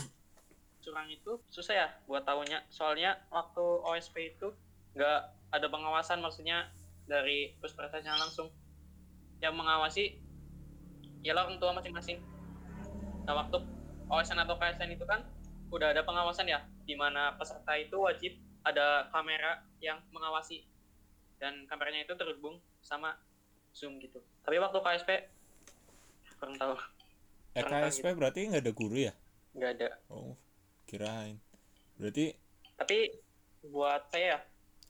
curang 0.80 1.08
itu 1.10 1.38
susah 1.50 1.74
ya 1.74 1.88
buat 2.06 2.26
tahunya. 2.26 2.66
Soalnya 2.70 3.18
waktu 3.30 3.62
OSP 3.62 4.38
itu 4.38 4.54
nggak 4.94 5.20
ada 5.54 5.66
pengawasan 5.70 6.18
maksudnya 6.22 6.70
dari 7.10 7.58
pusprestasnya 7.58 8.14
langsung. 8.14 8.54
Yang 9.42 9.54
mengawasi 9.58 10.04
ialah 11.26 11.50
orang 11.50 11.58
tua 11.58 11.74
masing-masing. 11.74 12.22
Nah 13.26 13.34
waktu 13.34 13.58
OSN 14.06 14.38
atau 14.46 14.54
KSN 14.54 14.94
itu 14.94 15.02
kan 15.02 15.26
udah 15.74 15.90
ada 15.90 16.06
pengawasan 16.06 16.46
ya, 16.46 16.62
di 16.86 16.94
mana 16.94 17.34
peserta 17.34 17.74
itu 17.74 17.98
wajib 17.98 18.38
ada 18.62 19.10
kamera 19.10 19.66
yang 19.82 19.98
mengawasi. 20.14 20.62
dan 21.40 21.64
kameranya 21.72 22.04
itu 22.04 22.12
terhubung 22.20 22.60
sama 22.84 23.16
zoom 23.72 23.96
gitu. 23.96 24.20
Tapi 24.44 24.60
waktu 24.60 24.76
KSP 24.76 25.10
kurang 26.36 26.60
tahu. 26.60 26.76
Eh 27.56 27.64
Kurang 27.64 27.80
tahu 27.80 27.88
KSP 27.88 28.06
berarti 28.12 28.40
nggak 28.52 28.60
ada 28.60 28.72
guru 28.76 28.96
ya? 29.08 29.16
Nggak 29.56 29.70
ada. 29.80 29.88
Oh 30.12 30.36
kirain. 30.84 31.40
Berarti 31.96 32.36
tapi 32.76 33.08
buat 33.64 34.04
saya 34.12 34.36
ya, 34.36 34.38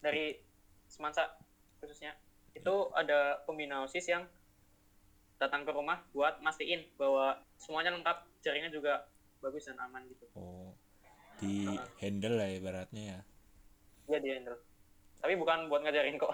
dari 0.03 0.43
semansa 0.91 1.39
khususnya. 1.81 2.13
Itu 2.53 2.93
ada 2.93 3.41
pembina 3.43 3.81
osis 3.83 4.07
yang 4.07 4.29
datang 5.41 5.65
ke 5.65 5.73
rumah 5.73 6.05
buat 6.13 6.37
mastiin 6.45 6.85
bahwa 6.95 7.41
semuanya 7.57 7.97
lengkap 7.97 8.29
jaringan 8.45 8.69
juga 8.69 9.09
bagus 9.41 9.65
dan 9.65 9.81
aman 9.81 10.05
gitu. 10.05 10.29
Oh 10.37 10.71
di 11.41 11.65
handle 11.97 12.37
lah 12.37 12.53
ibaratnya 12.53 13.03
ya. 13.17 13.19
Dia 14.05 14.19
di 14.21 14.29
handle 14.29 14.61
tapi 15.21 15.37
bukan 15.37 15.69
buat 15.69 15.85
ngajarin 15.85 16.17
kok. 16.17 16.33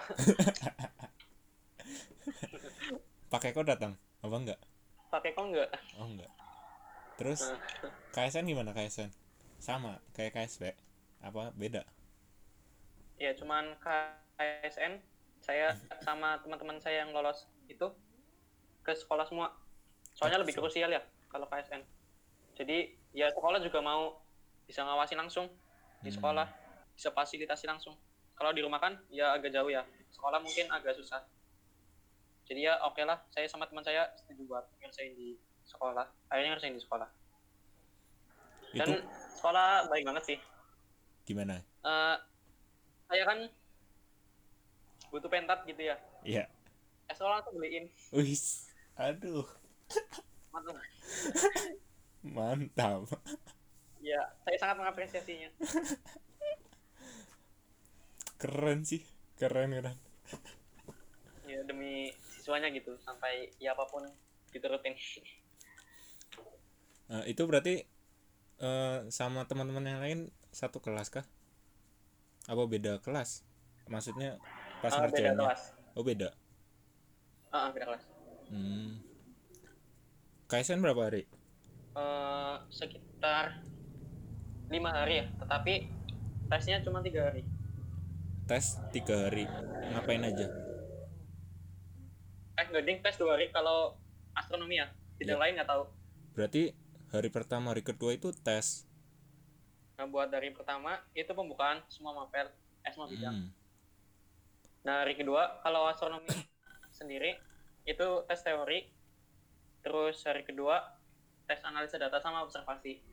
Pakai 3.32 3.52
kok 3.52 3.68
datang 3.68 4.00
apa 4.24 4.36
enggak? 4.40 4.60
Pakai 5.12 5.36
kok 5.36 5.44
enggak? 5.44 5.68
Oh 6.00 6.08
enggak. 6.08 6.32
Terus. 7.20 7.52
KSN 8.16 8.48
gimana 8.48 8.72
KSN 8.72 9.12
sama 9.60 10.00
kayak 10.16 10.32
KSP 10.32 10.72
apa 11.20 11.52
beda? 11.52 11.84
Ya 13.20 13.36
cuman 13.36 13.76
KSN 13.84 15.04
saya 15.48 15.72
sama 16.04 16.36
teman-teman 16.44 16.76
saya 16.76 17.08
yang 17.08 17.16
lolos 17.16 17.48
itu 17.72 17.88
ke 18.84 18.92
sekolah 18.92 19.24
semua. 19.24 19.56
Soalnya 20.12 20.44
lebih 20.44 20.52
krusial 20.60 20.92
ya 20.92 21.00
kalau 21.32 21.48
KSN 21.48 21.80
jadi 22.58 22.90
ya 23.14 23.30
sekolah 23.30 23.62
juga 23.62 23.78
mau 23.78 24.18
bisa 24.66 24.82
ngawasi 24.82 25.14
langsung 25.14 25.46
di 26.02 26.10
Hmm. 26.10 26.18
sekolah 26.18 26.46
bisa 26.92 27.14
fasilitasi 27.14 27.70
langsung. 27.70 27.94
Kalau 28.34 28.50
di 28.50 28.60
rumah 28.60 28.82
kan 28.82 28.98
ya 29.08 29.30
agak 29.32 29.54
jauh 29.54 29.70
ya. 29.70 29.86
Sekolah 30.10 30.42
mungkin 30.42 30.66
agak 30.74 30.98
susah. 30.98 31.22
Jadi 32.50 32.66
ya 32.66 32.82
oke 32.82 32.98
lah. 33.06 33.22
Saya 33.30 33.46
sama 33.46 33.70
teman 33.70 33.86
saya 33.86 34.10
setuju 34.18 34.42
buat 34.50 34.66
ngerasain 34.82 35.14
di 35.14 35.38
sekolah. 35.62 36.06
Akhirnya 36.26 36.58
ngerasain 36.58 36.74
di 36.74 36.82
sekolah. 36.82 37.08
Dan 38.74 38.86
itu 38.90 38.94
sekolah 39.38 39.86
baik 39.86 40.04
banget 40.04 40.24
sih. 40.34 40.38
Gimana? 41.26 41.62
Eh, 41.62 42.16
saya 43.06 43.22
kan 43.22 43.38
butuh 45.08 45.28
pentat 45.28 45.64
gitu 45.64 45.82
ya? 45.88 45.96
Iya. 46.24 46.44
Eh 47.08 47.14
sekolah 47.16 47.40
tuh 47.44 47.56
beliin. 47.56 47.88
Wis. 48.12 48.68
Aduh. 48.96 49.46
Mantap. 50.52 50.76
mantap. 52.24 53.02
Ya 54.04 54.20
saya 54.44 54.56
sangat 54.60 54.76
mengapresiasinya. 54.80 55.48
Keren 58.42 58.84
sih. 58.84 59.02
Keren 59.40 59.74
keren. 59.74 59.96
Ya 61.48 61.64
demi 61.64 62.12
siswanya 62.28 62.68
gitu. 62.70 62.94
Sampai 63.00 63.50
ya 63.58 63.72
apa 63.72 63.88
pun 63.88 64.04
diturutin. 64.52 64.94
Nah, 67.08 67.24
itu 67.24 67.40
berarti 67.48 67.88
eh, 68.60 68.98
sama 69.08 69.48
teman-teman 69.48 69.84
yang 69.84 70.00
lain 70.00 70.20
satu 70.52 70.80
kelas 70.80 71.08
kah? 71.08 71.24
Apa 72.48 72.62
beda 72.68 73.00
kelas? 73.00 73.44
Maksudnya 73.88 74.36
pas 74.78 74.92
Eh, 74.94 75.10
beda 75.10 75.32
kelas 75.34 75.62
Oh 75.92 76.02
beda. 76.02 76.30
Ah, 77.50 77.66
ah, 77.66 77.70
beda 77.70 77.84
kelas 77.86 78.04
Hmm. 78.48 79.02
KSN 80.46 80.80
berapa 80.80 81.02
hari? 81.04 81.28
Eh, 81.92 82.56
sekitar 82.70 83.60
lima 84.68 84.90
hari 84.90 85.20
ya 85.20 85.26
tetapi 85.36 85.74
tesnya 86.46 86.80
cuma 86.80 87.00
tiga 87.00 87.28
hari 87.28 87.44
Tes 88.48 88.80
tiga 88.90 89.28
hari. 89.28 89.44
Ngapain 89.92 90.24
aja? 90.24 90.46
eh 92.54 92.64
nggak 92.64 92.84
ding 92.84 92.98
tes 92.98 93.14
dua 93.14 93.36
hari 93.36 93.52
kalau 93.52 93.94
astronomi 94.32 94.76
ya 94.76 94.88
bidang 95.14 95.38
Ya. 95.38 95.42
lain 95.46 95.52
nggak 95.54 95.68
tahu 95.68 95.84
Berarti 96.34 96.70
hari 97.08 97.28
pertama, 97.28 97.70
hari 97.70 97.82
kedua 97.82 98.14
itu 98.14 98.30
tes. 98.32 98.86
nah 99.94 100.06
buat 100.06 100.26
dari 100.26 100.50
pertama 100.50 100.94
itu 101.12 101.26
pembukaan 101.28 101.82
semua 101.86 102.14
mapel 102.14 102.46
eh 102.82 102.90
semua 102.90 103.06
bidang 103.06 103.34
Hmm. 103.34 103.50
Nah, 104.88 105.04
hari 105.04 105.20
kedua 105.20 105.60
kalau 105.60 105.84
astronomi 105.84 106.32
sendiri 106.88 107.36
itu 107.84 108.24
tes 108.24 108.40
teori, 108.40 108.88
terus 109.84 110.24
hari 110.24 110.48
kedua 110.48 110.80
tes 111.44 111.60
analisa 111.60 112.00
data 112.00 112.16
sama 112.24 112.40
observasi. 112.40 113.04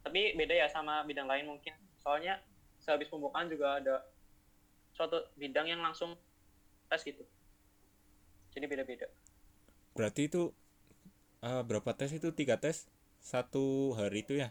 Tapi 0.00 0.32
beda 0.40 0.56
ya 0.56 0.72
sama 0.72 1.04
bidang 1.04 1.28
lain 1.28 1.52
mungkin. 1.52 1.76
Soalnya 2.00 2.40
sehabis 2.80 3.12
pembukaan 3.12 3.52
juga 3.52 3.76
ada 3.76 4.08
suatu 4.96 5.20
bidang 5.36 5.68
yang 5.68 5.84
langsung 5.84 6.16
tes 6.88 7.04
gitu. 7.04 7.28
Jadi 8.56 8.64
beda-beda. 8.64 9.04
Berarti 9.92 10.32
itu 10.32 10.48
eh, 11.44 11.60
berapa 11.60 11.92
tes 11.92 12.16
itu? 12.16 12.32
Tiga 12.32 12.56
tes? 12.56 12.88
Satu 13.20 13.92
hari 14.00 14.24
itu 14.24 14.40
ya? 14.40 14.48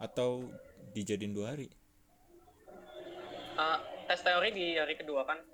Atau 0.00 0.56
dijadiin 0.96 1.36
dua 1.36 1.52
hari? 1.52 1.68
Eh, 3.60 3.78
tes 4.08 4.20
teori 4.24 4.56
di 4.56 4.80
hari 4.80 4.96
kedua 4.96 5.28
kan, 5.28 5.51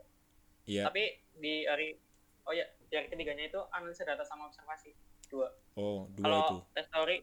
Iya. 0.69 0.85
tapi 0.85 1.03
di 1.35 1.65
hari 1.65 1.97
oh 2.45 2.53
ya 2.53 2.63
di 2.85 2.95
hari 2.95 3.09
ketiganya 3.09 3.49
itu 3.49 3.61
analisa 3.71 4.05
data 4.05 4.21
sama 4.23 4.47
observasi 4.47 4.93
dua. 5.27 5.49
Oh, 5.75 6.09
dua 6.11 6.23
Kalau 6.23 6.39
itu. 6.39 6.57
tes 6.73 6.87
teori 6.87 7.17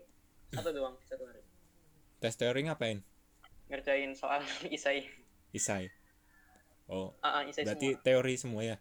satu 0.51 0.69
doang 0.71 0.95
satu 1.03 1.23
hari. 1.23 1.41
Tes 2.17 2.33
teori 2.33 2.61
ngapain? 2.63 2.99
Ngerjain 3.65 4.11
soal 4.11 4.41
isai. 4.69 5.05
Isai. 5.51 5.89
Oh, 6.85 7.13
Ah, 7.19 7.39
ah, 7.39 7.43
isai 7.43 7.65
berarti 7.65 7.93
semua. 7.93 8.03
teori 8.03 8.33
semua 8.35 8.61
ya? 8.63 8.77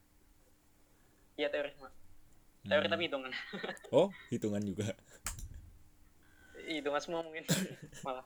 Iya 1.35 1.49
teori 1.49 1.71
semua. 1.71 1.91
Teori 2.63 2.85
Hmm. 2.85 2.93
tapi 2.93 3.03
hitungan. 3.05 3.33
Oh, 3.93 4.09
hitungan 4.29 4.61
juga. 4.61 4.93
hitungan 6.65 7.01
semua 7.01 7.21
mungkin. 7.21 7.45
Malah. 8.07 8.25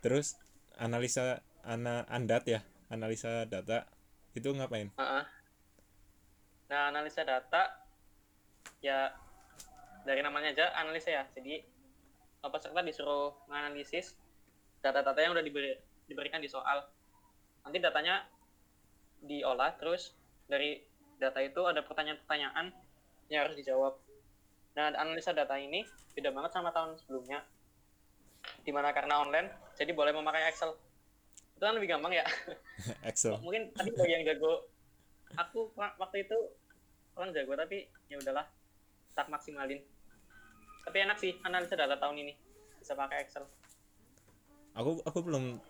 Terus 0.00 0.36
analisa 0.76 1.40
ana 1.60 2.04
andat 2.06 2.44
ya, 2.44 2.60
analisa 2.88 3.44
data 3.44 3.88
itu 4.34 4.48
ngapain? 4.50 4.90
Ah. 4.98 5.24
Nah 6.68 6.90
analisa 6.90 7.22
data 7.22 7.70
ya 8.82 9.14
dari 10.04 10.20
namanya 10.20 10.52
aja 10.52 10.66
analisa 10.76 11.10
ya. 11.10 11.24
Jadi 11.32 11.62
peserta 12.44 12.84
disuruh 12.84 13.32
menganalisis 13.48 14.12
data-data 14.84 15.16
yang 15.16 15.32
udah 15.32 15.44
diberi, 15.44 15.72
diberikan 16.04 16.44
di 16.44 16.50
soal. 16.50 16.84
Nanti 17.64 17.80
datanya 17.80 18.20
diolah 19.24 19.72
terus 19.80 20.12
dari 20.44 20.84
data 21.16 21.40
itu 21.40 21.64
ada 21.64 21.80
pertanyaan-pertanyaan 21.80 22.68
yang 23.32 23.48
harus 23.48 23.56
dijawab. 23.56 23.96
Nah, 24.76 24.92
analisa 24.92 25.32
data 25.32 25.56
ini 25.56 25.86
beda 26.12 26.34
banget 26.34 26.52
sama 26.52 26.74
tahun 26.74 27.00
sebelumnya. 27.00 27.40
Di 28.60 28.68
mana 28.74 28.92
karena 28.92 29.24
online, 29.24 29.48
jadi 29.78 29.96
boleh 29.96 30.12
memakai 30.12 30.52
Excel. 30.52 30.76
Itu 31.54 31.62
kan 31.64 31.74
lebih 31.78 31.88
gampang 31.90 32.12
ya. 32.14 32.24
Excel. 33.08 33.38
mungkin 33.40 33.70
tadi 33.72 33.90
bagi 33.94 34.12
yang 34.12 34.24
jago 34.26 34.52
aku 35.38 35.70
wa- 35.78 35.94
waktu 35.98 36.26
itu 36.26 36.36
kurang 37.14 37.30
jago 37.34 37.54
tapi 37.54 37.86
ya 38.10 38.18
udahlah 38.18 38.46
tak 39.14 39.30
maksimalin 39.30 39.78
tapi 40.84 40.96
enak 41.06 41.16
sih 41.18 41.32
analisa 41.46 41.74
data 41.78 41.96
tahun 41.96 42.18
ini 42.26 42.32
bisa 42.82 42.92
pakai 42.98 43.24
Excel 43.24 43.46
Aku 44.74 44.98
aku 45.06 45.18
belum 45.22 45.62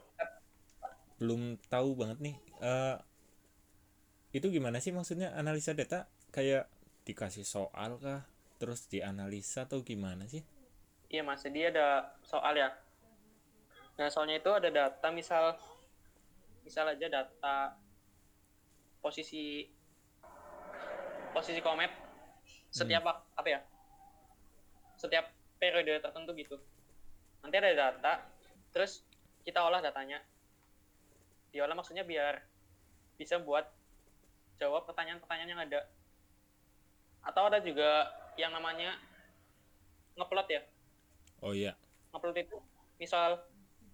belum 1.21 1.57
tahu 1.71 1.95
banget 2.01 2.19
nih. 2.25 2.35
eh 2.65 2.97
itu 4.35 4.47
gimana 4.51 4.83
sih 4.83 4.91
maksudnya 4.91 5.31
analisa 5.39 5.73
data? 5.77 6.11
Kayak 6.35 6.67
dikasih 7.07 7.47
soal 7.47 8.01
kah? 8.03 8.27
Terus 8.59 8.81
dianalisa 8.91 9.69
atau 9.69 9.79
gimana 9.87 10.25
sih? 10.27 10.43
iya 11.13 11.23
mas 11.23 11.43
jadi 11.47 11.71
ada 11.71 11.87
soal 12.27 12.55
ya 12.59 12.75
nah 13.95 14.09
soalnya 14.11 14.37
itu 14.43 14.51
ada 14.51 14.71
data 14.75 15.09
misal 15.15 15.55
misal 16.65 16.89
aja 16.89 17.07
data 17.07 17.77
posisi 18.99 19.69
posisi 21.31 21.61
komet 21.61 21.93
setiap 22.73 23.05
wak- 23.05 23.27
apa 23.37 23.49
ya? 23.49 23.61
Setiap 24.97 25.29
periode 25.61 26.01
tertentu 26.01 26.33
gitu. 26.35 26.57
Nanti 27.45 27.57
ada 27.61 27.73
data 27.73 28.13
terus 28.73 29.05
kita 29.45 29.61
olah 29.61 29.85
datanya. 29.85 30.19
Diolah 31.53 31.77
maksudnya 31.77 32.03
biar 32.03 32.43
bisa 33.15 33.39
buat 33.39 33.69
jawab 34.59 34.89
pertanyaan-pertanyaan 34.89 35.51
yang 35.53 35.63
ada. 35.63 35.81
Atau 37.23 37.47
ada 37.47 37.61
juga 37.63 38.11
yang 38.35 38.51
namanya 38.51 38.99
ngeplot 40.19 40.49
ya. 40.51 40.63
Oh 41.45 41.53
iya. 41.53 41.77
upload 42.15 42.39
itu 42.39 42.57
misal 42.97 43.43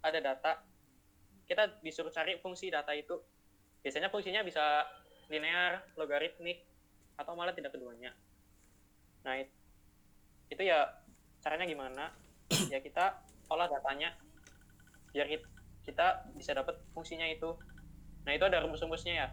ada 0.04 0.18
data 0.20 0.60
kita 1.50 1.82
disuruh 1.82 2.14
cari 2.14 2.38
fungsi 2.38 2.70
data 2.70 2.94
itu. 2.94 3.18
Biasanya 3.82 4.06
fungsinya 4.06 4.46
bisa 4.46 4.86
linear 5.26 5.82
logaritmik 5.98 6.62
atau 7.18 7.34
malah 7.34 7.50
tidak 7.50 7.74
keduanya. 7.74 8.14
Nah 9.26 9.34
it- 9.34 9.58
itu 10.46 10.62
ya 10.62 10.86
caranya 11.42 11.66
gimana? 11.66 12.14
Ya 12.70 12.78
kita 12.78 13.18
olah 13.50 13.66
datanya 13.66 14.14
biar 15.10 15.26
kit- 15.26 15.50
kita 15.82 16.30
bisa 16.38 16.54
dapat 16.54 16.78
fungsinya 16.94 17.26
itu. 17.26 17.58
Nah 18.22 18.30
itu 18.30 18.46
ada 18.46 18.62
rumus-rumusnya 18.62 19.14
ya. 19.26 19.28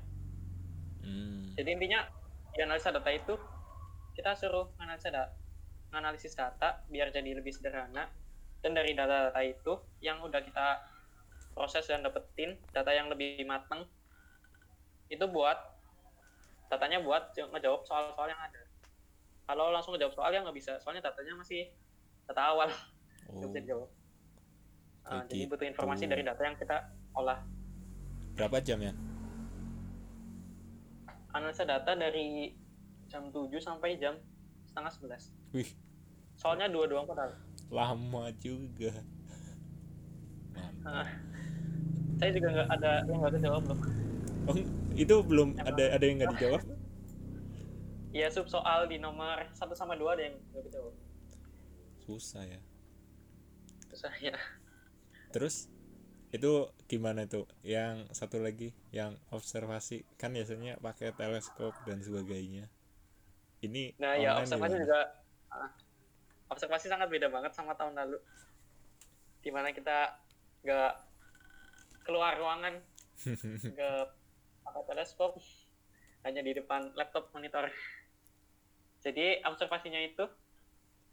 Hmm. 1.08 1.56
jadi 1.56 1.80
intinya 1.80 2.04
di 2.52 2.60
analisa 2.60 2.92
data 2.92 3.08
itu 3.08 3.40
kita 4.12 4.36
suruh 4.36 4.76
analisa 4.76 5.08
data 5.08 5.32
analisis 5.96 6.36
data 6.36 6.84
biar 6.90 7.14
jadi 7.14 7.38
lebih 7.38 7.54
sederhana. 7.54 8.10
Dan 8.58 8.74
dari 8.74 8.98
data-data 8.98 9.38
itu 9.46 9.78
yang 10.02 10.20
udah 10.26 10.42
kita 10.42 10.82
proses 11.58 11.90
dan 11.90 12.06
dapetin 12.06 12.62
data 12.70 12.94
yang 12.94 13.10
lebih 13.10 13.42
matang 13.50 13.90
itu 15.10 15.26
buat 15.26 15.58
datanya 16.70 17.02
buat 17.02 17.34
ngejawab 17.34 17.82
soal-soal 17.90 18.30
yang 18.30 18.38
ada. 18.38 18.62
Kalau 19.50 19.74
langsung 19.74 19.98
ngejawab 19.98 20.14
soal 20.14 20.30
ya 20.30 20.46
nggak 20.46 20.58
bisa 20.58 20.78
soalnya 20.78 21.10
datanya 21.10 21.34
masih 21.42 21.74
data 22.30 22.54
awal. 22.54 22.70
Oh, 23.28 23.42
bisa 23.42 23.60
dijawab. 23.60 23.90
Ah, 25.08 25.24
kayak 25.24 25.34
jadi 25.34 25.44
gitu. 25.44 25.52
butuh 25.52 25.68
informasi 25.68 26.04
dari 26.06 26.24
data 26.24 26.42
yang 26.46 26.56
kita 26.56 26.78
olah. 27.18 27.40
Berapa 28.38 28.62
jam 28.62 28.80
ya? 28.80 28.94
analisa 31.38 31.64
data 31.70 31.94
dari 31.94 32.50
jam 33.08 33.30
7 33.30 33.54
sampai 33.62 34.02
jam 34.02 34.18
setengah 34.66 34.92
11 35.22 35.54
Wih, 35.56 35.70
soalnya 36.36 36.68
dua 36.68 36.90
doang 36.90 37.08
padahal. 37.08 37.38
Lama 37.72 38.34
juga. 38.36 38.92
Saya 42.18 42.32
juga 42.34 42.48
nggak 42.50 42.70
ada 42.74 42.92
yang 43.06 43.18
nggak 43.22 43.34
kejawab 43.38 43.64
loh 43.70 43.80
Oh, 44.48 44.56
itu 44.96 45.16
belum 45.28 45.60
ada 45.60 46.00
ada 46.00 46.04
yang 46.08 46.24
nggak 46.24 46.32
dijawab? 46.40 46.62
Iya 48.16 48.28
sub 48.32 48.48
soal 48.48 48.88
di 48.88 48.96
nomor 48.98 49.44
1 49.52 49.60
sama 49.76 50.00
2 50.00 50.08
ada 50.16 50.24
yang 50.24 50.36
nggak 50.56 50.64
kejawab 50.72 50.94
Susah 52.08 52.44
ya. 52.48 52.60
susah 53.92 54.14
ya 54.24 54.36
Terus 55.36 55.68
itu 56.32 56.72
gimana 56.88 57.28
tuh? 57.28 57.48
Yang 57.64 58.08
satu 58.16 58.40
lagi 58.40 58.72
yang 58.96 59.16
observasi 59.32 60.08
kan 60.16 60.32
biasanya 60.32 60.80
pakai 60.80 61.12
teleskop 61.16 61.76
dan 61.84 62.00
sebagainya. 62.04 62.72
Ini 63.64 64.00
nah 64.00 64.16
ya 64.16 64.40
observasi 64.40 64.76
gimana? 64.80 64.84
juga 64.88 65.00
ah, 65.52 65.72
observasi 66.52 66.88
sangat 66.88 67.12
beda 67.12 67.28
banget 67.28 67.52
sama 67.52 67.76
tahun 67.76 67.96
lalu 67.96 68.20
di 69.44 69.50
mana 69.52 69.72
kita 69.72 70.20
nggak 70.64 70.94
keluar 72.08 72.40
ruangan. 72.40 72.80
Nggak 73.76 74.04
pakai 74.64 74.84
teleskop. 74.88 75.36
Hanya 76.24 76.40
di 76.40 76.56
depan 76.56 76.96
laptop 76.96 77.34
monitor. 77.36 77.68
Jadi 79.04 79.44
observasinya 79.44 80.00
itu 80.00 80.24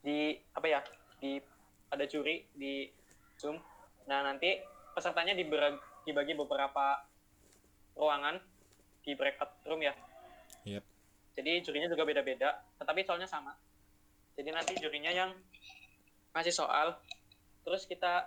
di 0.05 0.37
apa 0.55 0.67
ya 0.69 0.81
di 1.19 1.41
ada 1.91 2.05
juri 2.07 2.47
di 2.55 2.87
zoom. 3.41 3.59
Nah 4.07 4.21
nanti 4.23 4.61
pesertanya 4.95 5.35
dibagi 5.35 6.33
beberapa 6.37 7.03
ruangan 7.99 8.39
di 9.03 9.13
breakout 9.15 9.65
room 9.67 9.83
ya. 9.83 9.95
Yap. 10.65 10.81
jadi 11.37 11.61
jurinya 11.61 11.93
juga 11.93 12.09
beda-beda 12.09 12.65
tetapi 12.81 13.05
soalnya 13.05 13.29
sama. 13.29 13.53
Jadi 14.35 14.49
nanti 14.49 14.73
jurinya 14.81 15.13
yang 15.13 15.31
ngasih 16.33 16.55
soal 16.55 16.97
terus 17.63 17.85
kita 17.85 18.27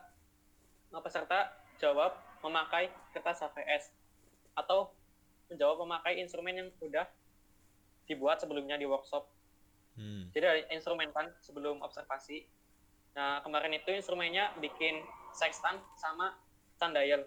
peserta 0.91 1.53
jawab 1.77 2.15
memakai 2.41 2.89
kertas 3.13 3.43
HVS 3.43 3.93
atau 4.57 4.89
menjawab 5.47 5.85
memakai 5.85 6.19
instrumen 6.19 6.55
yang 6.57 6.69
udah 6.81 7.05
dibuat 8.07 8.39
sebelumnya 8.41 8.75
di 8.77 8.87
workshop 8.87 9.27
Hmm. 9.97 10.29
jadi 10.29 10.45
ada 10.45 10.61
instrumen 10.77 11.09
kan 11.09 11.25
sebelum 11.41 11.81
observasi 11.81 12.45
nah 13.17 13.41
kemarin 13.41 13.73
itu 13.73 13.89
instrumennya 13.89 14.53
bikin 14.61 15.01
sextant 15.33 15.81
sama 15.97 16.37
sundial 16.77 17.25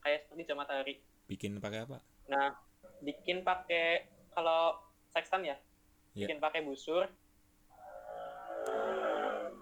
kayak 0.00 0.24
seperti 0.24 0.48
jam 0.48 0.56
matahari 0.56 1.04
Bikin 1.32 1.56
pakai 1.64 1.88
apa? 1.88 1.96
Nah, 2.28 2.52
bikin 3.00 3.40
pakai 3.40 4.04
kalau 4.36 4.76
sextant 5.08 5.48
ya, 5.48 5.56
Iya. 6.12 6.28
bikin 6.28 6.44
pakai 6.44 6.60
busur. 6.60 7.08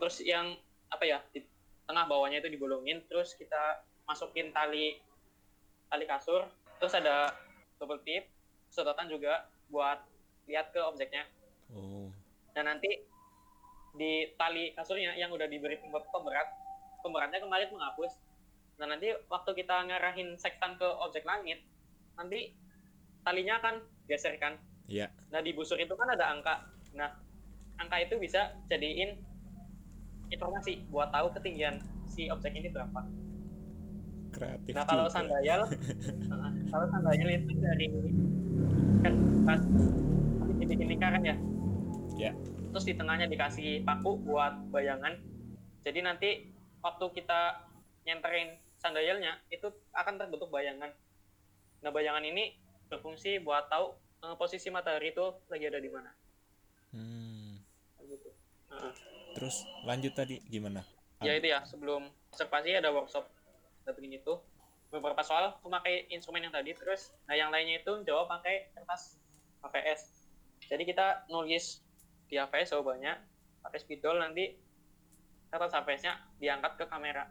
Terus 0.02 0.16
yang 0.26 0.58
apa 0.90 1.04
ya 1.06 1.22
tengah 1.90 2.06
bawahnya 2.06 2.38
itu 2.38 2.54
dibolongin, 2.54 3.02
terus 3.10 3.34
kita 3.34 3.82
masukin 4.06 4.54
tali 4.54 5.02
tali 5.90 6.06
kasur, 6.06 6.46
terus 6.78 6.94
ada 6.94 7.34
double 7.82 7.98
tip, 8.06 8.30
sedotan 8.70 9.10
juga 9.10 9.50
buat 9.66 9.98
lihat 10.46 10.70
ke 10.70 10.78
objeknya. 10.86 11.26
Oh. 11.74 12.06
Dan 12.54 12.70
nanti 12.70 13.02
di 13.98 14.30
tali 14.38 14.70
kasurnya 14.70 15.18
yang 15.18 15.34
udah 15.34 15.50
diberi 15.50 15.82
pembe- 15.82 16.06
pemberat, 16.14 16.46
pemberatnya 17.02 17.42
kemarin 17.42 17.74
menghapus. 17.74 18.14
Nah 18.78 18.86
nanti 18.86 19.10
waktu 19.26 19.50
kita 19.58 19.90
ngarahin 19.90 20.38
sextant 20.38 20.78
ke 20.78 20.86
objek 20.86 21.26
langit, 21.26 21.58
nanti 22.14 22.54
talinya 23.26 23.58
akan 23.58 23.82
geser 24.06 24.38
kan. 24.38 24.62
Iya. 24.86 25.10
Nah 25.34 25.42
di 25.42 25.50
busur 25.50 25.74
itu 25.82 25.98
kan 25.98 26.06
ada 26.06 26.30
angka. 26.30 26.70
Nah 26.94 27.10
angka 27.82 27.98
itu 27.98 28.14
bisa 28.22 28.54
jadiin 28.70 29.18
informasi 30.30 30.86
buat 30.88 31.10
tahu 31.10 31.34
ketinggian 31.36 31.82
si 32.06 32.30
objek 32.30 32.54
ini 32.54 32.70
berapa. 32.70 33.02
Kreatif. 34.30 34.72
Nah 34.72 34.86
kalau 34.86 35.06
juga. 35.10 35.14
sandayal, 35.18 35.60
nah, 36.30 36.50
kalau 36.70 36.86
sandayal 36.86 37.28
itu 37.34 37.50
dari 37.58 37.86
kan 39.02 39.14
pas 39.42 39.60
dibikin 40.62 40.86
lingkaran 40.86 41.22
ya. 41.26 41.36
Ya. 42.14 42.32
Terus 42.70 42.84
di 42.86 42.94
tengahnya 42.94 43.26
dikasih 43.26 43.82
paku 43.82 44.22
buat 44.22 44.54
bayangan. 44.70 45.18
Jadi 45.82 46.00
nanti 46.06 46.30
waktu 46.78 47.10
kita 47.10 47.66
nyenterin 48.06 48.54
sandayalnya 48.78 49.42
itu 49.50 49.66
akan 49.92 50.14
terbentuk 50.16 50.48
bayangan. 50.54 50.94
Nah 51.82 51.90
bayangan 51.90 52.22
ini 52.22 52.54
berfungsi 52.86 53.42
buat 53.42 53.66
tahu 53.66 53.98
eh, 54.22 54.34
posisi 54.38 54.70
matahari 54.70 55.10
itu 55.10 55.26
lagi 55.50 55.64
ada 55.66 55.80
di 55.82 55.90
mana. 55.90 56.10
Hmm. 56.94 57.58
Gitu. 58.06 58.30
Heeh. 58.70 59.09
Terus 59.40 59.56
lanjut 59.82 60.12
tadi 60.12 60.38
gimana? 60.46 60.84
ya 61.20 61.36
itu 61.36 61.52
ya 61.52 61.60
sebelum 61.64 62.08
observasi 62.32 62.80
ada 62.80 62.88
workshop 62.92 63.28
dapetin 63.84 64.16
itu 64.16 64.40
beberapa 64.88 65.20
soal 65.20 65.52
memakai 65.60 66.08
instrumen 66.08 66.40
yang 66.40 66.48
tadi 66.50 66.72
terus 66.72 67.12
nah 67.28 67.36
yang 67.36 67.52
lainnya 67.52 67.76
itu 67.76 67.92
jawab 68.04 68.24
pakai 68.24 68.72
kertas 68.72 69.20
HVS 69.60 70.00
jadi 70.64 70.80
kita 70.80 71.06
nulis 71.28 71.84
di 72.24 72.40
HVS 72.40 72.72
jawabannya 72.72 73.20
pakai 73.60 73.78
spidol 73.78 74.16
nanti 74.16 74.56
kertas 75.48 75.76
HVS-nya 75.76 76.12
diangkat 76.40 76.80
ke 76.80 76.84
kamera 76.88 77.28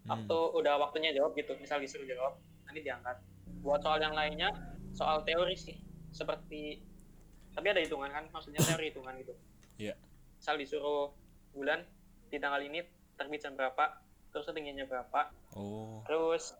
Hmm. 0.00 0.16
waktu 0.26 0.38
udah 0.56 0.80
waktunya 0.80 1.12
jawab 1.12 1.36
gitu 1.36 1.52
misal 1.60 1.76
disuruh 1.76 2.08
jawab 2.08 2.34
nanti 2.64 2.80
diangkat 2.80 3.20
buat 3.60 3.78
soal 3.78 4.00
yang 4.00 4.16
lainnya 4.16 4.48
soal 4.90 5.22
teori 5.22 5.52
sih 5.54 5.76
seperti 6.10 6.80
tapi 7.52 7.66
ada 7.68 7.78
hitungan 7.78 8.08
kan 8.08 8.24
maksudnya 8.32 8.58
teori 8.58 8.90
hitungan 8.90 9.12
gitu 9.20 9.36
Iya. 9.76 9.94
misal 10.34 10.56
disuruh 10.56 11.12
bulan 11.54 11.82
di 12.30 12.38
tanggal 12.38 12.62
ini 12.62 12.82
terbit 13.18 13.42
jam 13.42 13.58
berapa 13.58 14.00
terus 14.30 14.46
ketinggiannya 14.46 14.86
berapa. 14.86 15.20
Oh. 15.58 16.06
terus 16.06 16.54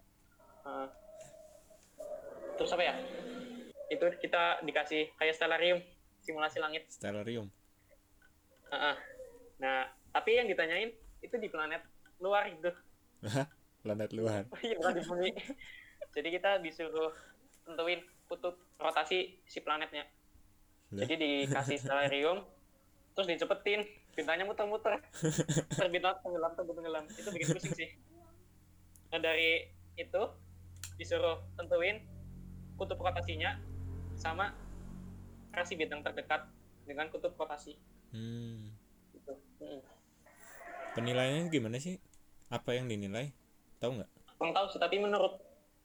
eh, 0.66 0.88
terus 2.59 2.70
apa 2.74 2.82
ya? 2.82 2.95
Itu 3.91 4.07
kita 4.18 4.62
dikasih 4.66 5.14
kayak 5.16 5.34
stellarium 5.34 5.78
simulasi 6.22 6.59
langit. 6.59 6.86
Stellarium. 6.91 7.49
Heeh. 8.70 8.97
nah 9.61 9.86
tapi 10.14 10.38
yang 10.38 10.47
ditanyain 10.47 10.95
itu 11.22 11.36
di 11.38 11.49
planet 11.51 11.82
luar 12.18 12.51
gitu. 12.51 12.70
Planet 13.80 14.11
luar. 14.12 14.45
iya 14.66 14.76
bukan 14.76 14.95
di 14.99 15.03
bumi. 15.07 15.30
Jadi 16.11 16.28
kita 16.34 16.59
disuruh 16.61 17.14
tentuin 17.64 18.03
kutub 18.26 18.59
rotasi 18.76 19.38
si 19.47 19.59
planetnya. 19.62 20.05
Jadi 20.91 21.14
dikasih 21.47 21.78
stellarium 21.78 22.43
terus 23.14 23.26
dicepetin 23.30 23.86
bintangnya 24.13 24.45
muter-muter 24.45 24.99
terbit 25.79 26.03
tenggelam 26.03 26.53
tenggelam 26.55 27.05
itu 27.09 27.29
bikin 27.31 27.47
pusing 27.55 27.75
sih 27.75 27.91
nah 29.11 29.19
dari 29.19 29.67
itu 29.95 30.23
disuruh 30.97 31.43
tentuin 31.57 32.03
kutub 32.75 32.99
rotasinya 32.99 33.59
sama 34.15 34.55
kasih 35.51 35.75
bintang 35.77 36.01
terdekat 36.01 36.47
dengan 36.87 37.11
kutub 37.11 37.35
rotasi 37.35 37.75
Hmm. 38.11 38.75
gitu 39.15 39.39
Mm. 39.63 39.79
Penilaiannya 40.91 41.47
gimana 41.47 41.79
sih? 41.79 42.03
Apa 42.51 42.75
yang 42.75 42.91
dinilai? 42.91 43.31
Tahu 43.79 44.03
nggak? 44.03 44.11
kurang 44.35 44.57
tahu 44.57 44.67
sih 44.67 44.81
tapi 44.81 44.97
menurut 44.97 45.37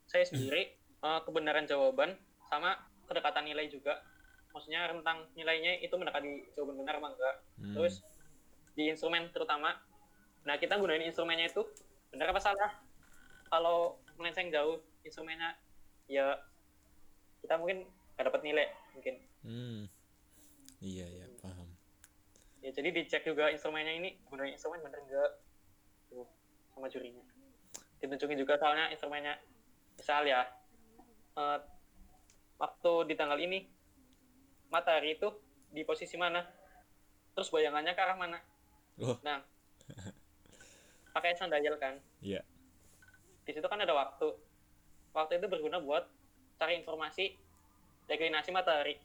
saya 0.08 0.24
sendiri 0.24 0.72
eh, 0.96 1.20
kebenaran 1.22 1.68
jawaban 1.68 2.16
sama 2.48 2.72
kedekatan 3.04 3.44
nilai 3.44 3.68
juga 3.68 4.00
maksudnya 4.50 4.88
rentang 4.88 5.28
nilainya 5.36 5.76
itu 5.78 5.92
mendekati 5.92 6.56
jawaban 6.56 6.80
benar 6.80 6.96
apa 6.96 7.08
enggak 7.12 7.34
Hmm. 7.60 7.74
terus 7.76 8.00
di 8.76 8.92
instrumen 8.92 9.32
terutama. 9.32 9.72
Nah 10.44 10.54
kita 10.60 10.76
gunain 10.76 11.02
instrumennya 11.02 11.48
itu 11.48 11.64
benar 12.12 12.30
apa 12.30 12.40
salah? 12.44 12.70
Kalau 13.48 13.98
melenceng 14.20 14.52
jauh 14.52 14.84
instrumennya 15.02 15.56
ya 16.06 16.36
kita 17.40 17.56
mungkin 17.56 17.88
nggak 18.14 18.26
dapat 18.28 18.42
nilai 18.44 18.68
mungkin. 18.92 19.14
Hmm. 19.42 19.80
Iya 20.84 21.08
ya 21.08 21.26
paham. 21.40 21.72
ya 22.60 22.70
jadi 22.74 22.90
dicek 22.92 23.22
juga 23.24 23.48
instrumennya 23.48 23.96
ini 23.96 24.20
gunain 24.28 24.52
instrumen 24.52 24.82
bener 24.84 25.00
enggak 25.08 25.30
tuh 26.12 26.28
sama 26.76 26.86
jurinya. 26.92 27.24
Ditunjukin 27.96 28.36
juga 28.36 28.60
soalnya 28.60 28.92
instrumennya 28.92 29.40
misal 29.96 30.28
ya. 30.28 30.44
Eh, 31.36 31.58
waktu 32.60 32.92
di 33.08 33.14
tanggal 33.16 33.40
ini 33.40 33.64
matahari 34.68 35.16
itu 35.16 35.32
di 35.72 35.80
posisi 35.86 36.20
mana? 36.20 36.44
Terus 37.32 37.48
bayangannya 37.52 37.92
ke 37.96 38.00
arah 38.00 38.16
mana 38.16 38.40
oh. 39.02 39.18
Nah. 39.24 39.42
Pakai 41.16 41.32
sundial 41.32 41.80
kan? 41.80 41.96
Iya. 42.20 42.44
Di 43.48 43.52
situ 43.56 43.64
kan 43.64 43.80
ada 43.80 43.96
waktu. 43.96 44.28
Waktu 45.16 45.40
itu 45.40 45.46
berguna 45.48 45.80
buat 45.80 46.04
cari 46.60 46.76
informasi 46.76 47.36
deklinasi 48.04 48.52
matahari. 48.52 49.00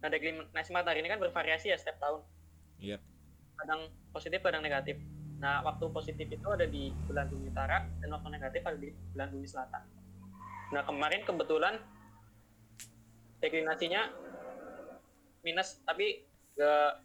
Nah 0.00 0.08
deklinasi 0.08 0.70
matahari 0.72 1.04
ini 1.04 1.10
kan 1.12 1.20
bervariasi 1.20 1.68
ya 1.68 1.76
setiap 1.76 2.00
tahun. 2.00 2.20
Iya. 2.80 2.96
Kadang 3.60 3.92
positif 4.12 4.40
kadang 4.40 4.64
negatif. 4.64 4.96
Nah 5.40 5.60
waktu 5.64 5.84
positif 5.92 6.26
itu 6.32 6.48
ada 6.48 6.64
di 6.64 6.90
bulan 7.04 7.28
bumi 7.28 7.52
utara 7.52 7.84
dan 8.00 8.08
waktu 8.12 8.28
negatif 8.32 8.60
ada 8.64 8.78
di 8.80 8.90
bulan 9.12 9.28
bumi 9.28 9.46
selatan. 9.48 9.82
Nah 10.72 10.82
kemarin 10.88 11.22
kebetulan 11.28 11.74
deklinasinya 13.44 14.08
minus 15.44 15.84
tapi 15.84 16.24
gak 16.56 17.04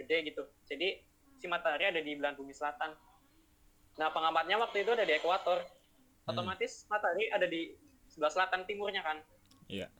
gede 0.00 0.32
gitu. 0.32 0.42
Jadi 0.64 1.04
si 1.38 1.46
matahari 1.50 1.90
ada 1.90 2.00
di 2.00 2.12
bulan 2.16 2.34
bumi 2.38 2.54
selatan 2.54 2.94
nah 3.94 4.08
pengamatnya 4.10 4.58
waktu 4.58 4.82
itu 4.82 4.90
ada 4.94 5.04
di 5.06 5.14
ekuator 5.16 5.62
Hmm. 6.24 6.32
otomatis 6.40 6.88
matahari 6.88 7.28
ada 7.28 7.44
di 7.44 7.76
sebelah 8.08 8.32
selatan 8.32 8.64
timurnya 8.64 9.04
kan 9.04 9.20
iya 9.68 9.92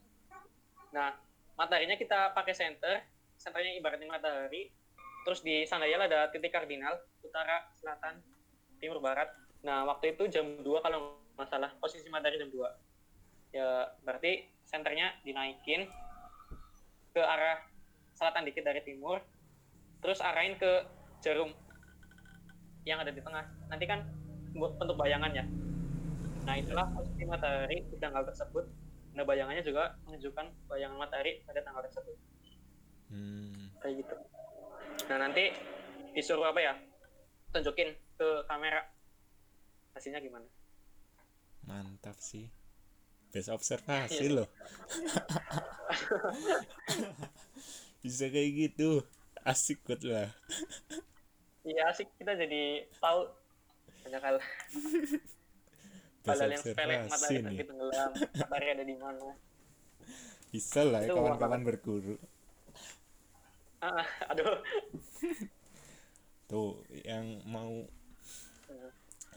Nah, 0.95 1.11
mataharinya 1.59 1.99
kita 1.99 2.31
pakai 2.39 2.55
center, 2.55 3.03
centernya 3.35 3.75
ibaratnya 3.75 4.07
matahari. 4.07 4.71
Terus 5.27 5.43
di 5.43 5.67
sundial 5.67 6.07
ada 6.07 6.31
titik 6.31 6.55
kardinal, 6.55 6.95
utara, 7.27 7.67
selatan, 7.75 8.23
timur, 8.79 9.03
barat. 9.03 9.27
Nah, 9.67 9.83
waktu 9.91 10.15
itu 10.15 10.31
jam 10.31 10.63
2 10.63 10.85
kalau 10.87 11.19
nggak 11.35 11.51
salah, 11.51 11.75
posisi 11.83 12.07
matahari 12.07 12.39
jam 12.39 12.53
2. 12.55 12.71
Ya, 13.51 13.91
berarti 14.07 14.47
centernya 14.63 15.19
dinaikin 15.27 15.91
ke 17.11 17.23
arah 17.23 17.59
selatan 18.15 18.47
dikit 18.47 18.63
dari 18.63 18.83
timur, 18.87 19.19
terus 19.99 20.23
arahin 20.23 20.55
ke 20.55 20.87
jarum 21.25 21.51
yang 22.85 23.01
ada 23.01 23.09
di 23.09 23.25
tengah. 23.25 23.49
Nanti 23.73 23.89
kan 23.89 24.05
buat 24.53 24.77
bentuk 24.77 25.01
bayangan 25.01 25.33
ya. 25.33 25.45
Nah, 26.45 26.61
itulah 26.61 26.85
posisi 26.93 27.25
matahari 27.25 27.81
di 27.89 27.97
tanggal 27.97 28.29
tersebut. 28.29 28.69
Nah, 29.17 29.25
bayangannya 29.25 29.65
juga 29.65 29.97
menunjukkan 30.05 30.69
bayangan 30.69 31.01
matahari 31.01 31.41
pada 31.49 31.65
tanggal 31.65 31.81
tersebut. 31.89 32.17
hmm. 33.09 33.81
Kayak 33.81 34.05
gitu. 34.05 34.15
Nah, 35.09 35.19
nanti 35.25 35.45
disuruh 36.13 36.53
apa 36.53 36.61
ya? 36.61 36.77
Tunjukin 37.57 37.97
ke 38.21 38.29
kamera. 38.45 38.85
Hasilnya 39.97 40.21
gimana? 40.21 40.45
mantap 41.65 42.21
sih 42.21 42.53
best 43.33 43.49
observasi 43.49 44.29
Iya. 44.29 44.37
loh 44.37 44.49
bisa 48.05 48.29
kayak 48.29 48.51
gitu 48.53 49.01
asik 49.49 49.81
banget 49.89 50.03
lah 50.05 50.29
Iya, 51.65 51.83
asik 51.89 52.09
kita 52.17 52.37
jadi 52.37 52.63
tahu 52.99 53.21
banyak 54.05 54.23
hal. 54.23 54.37
Hal-hal 56.25 56.51
yang 56.51 56.65
sepele, 56.65 56.95
matahari 57.05 57.37
nih 57.37 57.45
lagi 57.53 57.65
tenggelam, 57.65 58.11
matahari 58.17 58.67
ada 58.71 58.85
di 58.85 58.97
mana. 58.97 59.29
bisa 60.49 60.87
lah 60.87 61.03
ya 61.03 61.11
kawan-kawan 61.11 61.67
berguru 61.67 62.15
Ah, 63.83 64.07
aduh. 64.31 64.63
tuh 66.47 66.79
yang 67.03 67.43
mau 67.43 67.83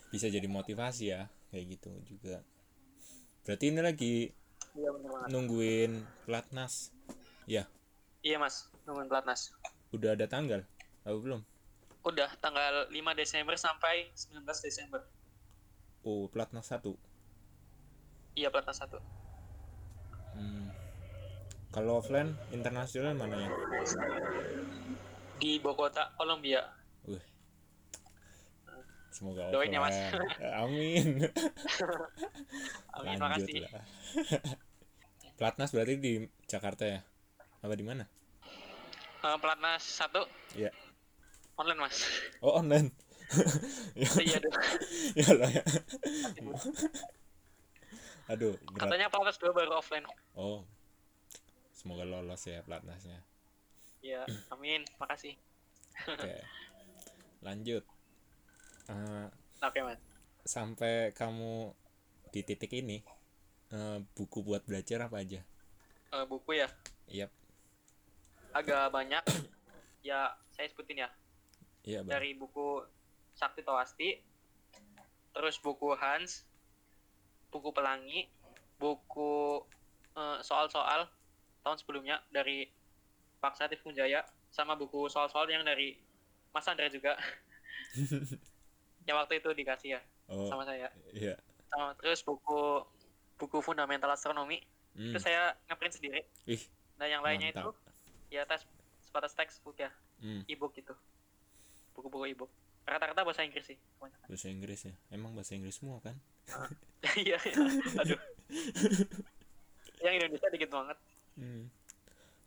bisa 0.08 0.30
jadi 0.30 0.46
motivasi 0.46 1.10
ya 1.10 1.26
kayak 1.50 1.66
gitu 1.74 1.90
juga 2.06 2.46
berarti 3.44 3.66
ini 3.66 3.82
lagi 3.82 4.16
banget. 4.72 5.28
nungguin 5.28 5.92
pelatnas 6.24 6.94
ya 7.44 7.66
Iya, 8.22 8.38
Mas. 8.38 8.70
Nungguin 8.86 9.10
pelatnas. 9.10 9.52
udah 9.90 10.14
ada 10.14 10.30
tanggal 10.30 10.62
tahu 11.02 11.18
belum 11.20 11.42
Udah 12.08 12.32
tanggal 12.40 12.88
5 12.88 12.96
Desember 13.14 13.56
sampai 13.56 14.08
19 14.16 14.48
Desember. 14.64 15.04
oh 16.02 16.32
pelatnas 16.32 16.64
satu 16.66 16.96
Iya, 18.32 18.48
pelatnas 18.48 18.78
satu. 18.78 18.96
hmm. 20.34 20.70
kalau 21.68 22.00
offline 22.00 22.32
internasional 22.50 23.12
mana 23.12 23.36
ya 23.38 23.50
Di 25.38 25.60
Bogota, 25.60 26.10
Kolombia. 26.16 26.66
Wih. 27.04 27.22
Semoga 29.12 29.50
Doain 29.50 29.70
ya, 29.70 29.78
Mas. 29.80 29.94
offline. 29.94 30.30
Amin. 30.64 31.08
Amin, 32.98 33.18
Lanjut 33.18 33.22
makasih. 33.46 33.62
lah. 33.66 33.84
Platnas 35.40 35.70
berarti 35.70 35.96
di 35.98 36.14
Jakarta 36.46 36.86
ya? 36.86 37.00
Apa 37.60 37.74
di 37.74 37.86
mana? 37.86 38.06
Eh, 39.20 39.38
pelatnas 39.38 39.82
satu 39.84 40.26
Iya. 40.54 40.70
Online, 41.58 41.80
Mas. 41.82 41.98
Oh 42.40 42.54
online. 42.56 42.90
ya, 43.98 44.08
iya, 44.24 44.38
aduh. 44.40 44.54
ya 45.20 45.30
lah 45.36 45.50
ya. 45.52 45.64
Aduh, 48.28 48.60
berat. 48.76 48.92
Katanya 48.92 49.08
pelatnas 49.08 49.40
dua 49.40 49.52
baru 49.56 49.80
offline. 49.80 50.04
Oh. 50.36 50.64
Semoga 51.72 52.04
lolos 52.04 52.44
ya 52.44 52.60
Platnasnya. 52.64 53.24
Iya, 54.04 54.28
amin. 54.54 54.84
Makasih. 55.00 55.36
Oke. 56.08 56.36
Lanjut. 57.40 57.84
Eh, 58.88 59.28
Oke, 59.64 59.80
Mas. 59.84 60.00
sampai 60.48 61.12
kamu 61.12 61.72
di 62.32 62.40
titik 62.44 62.72
ini 62.72 63.04
eh, 63.72 64.00
buku 64.16 64.44
buat 64.44 64.64
belajar 64.64 65.08
apa 65.08 65.20
aja? 65.24 65.44
Eh, 66.12 66.26
buku 66.28 66.56
ya, 66.56 66.68
Yap. 67.12 67.32
agak 68.56 68.88
banyak. 68.92 69.24
Ya, 70.04 70.36
saya 70.56 70.68
sebutin 70.72 71.04
ya. 71.04 71.10
Iya, 71.88 72.04
Bang. 72.04 72.12
Dari 72.12 72.36
buku 72.36 72.84
Sakti 73.32 73.64
Tawasti, 73.64 74.20
terus 75.32 75.56
buku 75.58 75.96
Hans, 75.96 76.44
buku 77.48 77.72
Pelangi, 77.72 78.28
buku 78.76 79.64
eh, 80.14 80.40
soal-soal 80.44 81.08
tahun 81.64 81.78
sebelumnya 81.80 82.20
dari 82.28 82.68
Pak 83.40 83.56
Satif 83.56 83.80
Munjaya, 83.88 84.28
sama 84.52 84.76
buku 84.76 85.08
soal-soal 85.08 85.48
yang 85.48 85.64
dari 85.64 85.96
Mas 86.52 86.68
Andra 86.68 86.92
juga. 86.92 87.16
yang 89.08 89.16
waktu 89.16 89.40
itu 89.40 89.48
dikasih 89.56 89.96
ya 89.96 90.02
Oh, 90.28 90.52
sama 90.52 90.68
saya. 90.68 90.92
iya. 91.16 91.40
Sama 91.72 91.96
terus 91.96 92.20
buku 92.20 92.84
buku 93.40 93.64
fundamental 93.64 94.12
astronomi 94.12 94.60
Hmm. 94.92 95.14
itu 95.14 95.22
saya 95.22 95.54
ngeprint 95.70 95.94
sendiri. 95.94 96.26
Ih, 96.50 96.58
Nah 96.98 97.06
yang 97.06 97.22
lainnya 97.22 97.54
Mantap. 97.54 97.70
itu 97.70 97.70
ya 98.34 98.42
tes 98.44 98.66
sebatas 99.06 99.38
textbook 99.38 99.78
ya, 99.78 99.94
hmm. 100.20 100.42
e-book 100.50 100.74
gitu. 100.74 100.98
Buku-buku 101.98 102.30
e-book. 102.30 102.52
Rata-rata 102.86 103.26
bahasa 103.26 103.42
Inggris 103.44 103.68
sih. 103.68 103.78
kebanyakan. 103.98 104.28
bahasa 104.30 104.48
Inggris 104.48 104.80
ya. 104.86 104.94
Emang 105.10 105.34
bahasa 105.34 105.52
Inggris 105.52 105.76
semua 105.76 106.00
kan? 106.00 106.16
Iya, 107.18 107.38
iya. 107.40 107.56
aduh. 107.98 108.20
yang 110.06 110.14
Indonesia 110.16 110.48
dikit 110.48 110.70
banget. 110.70 110.98
Hmm. 111.36 111.68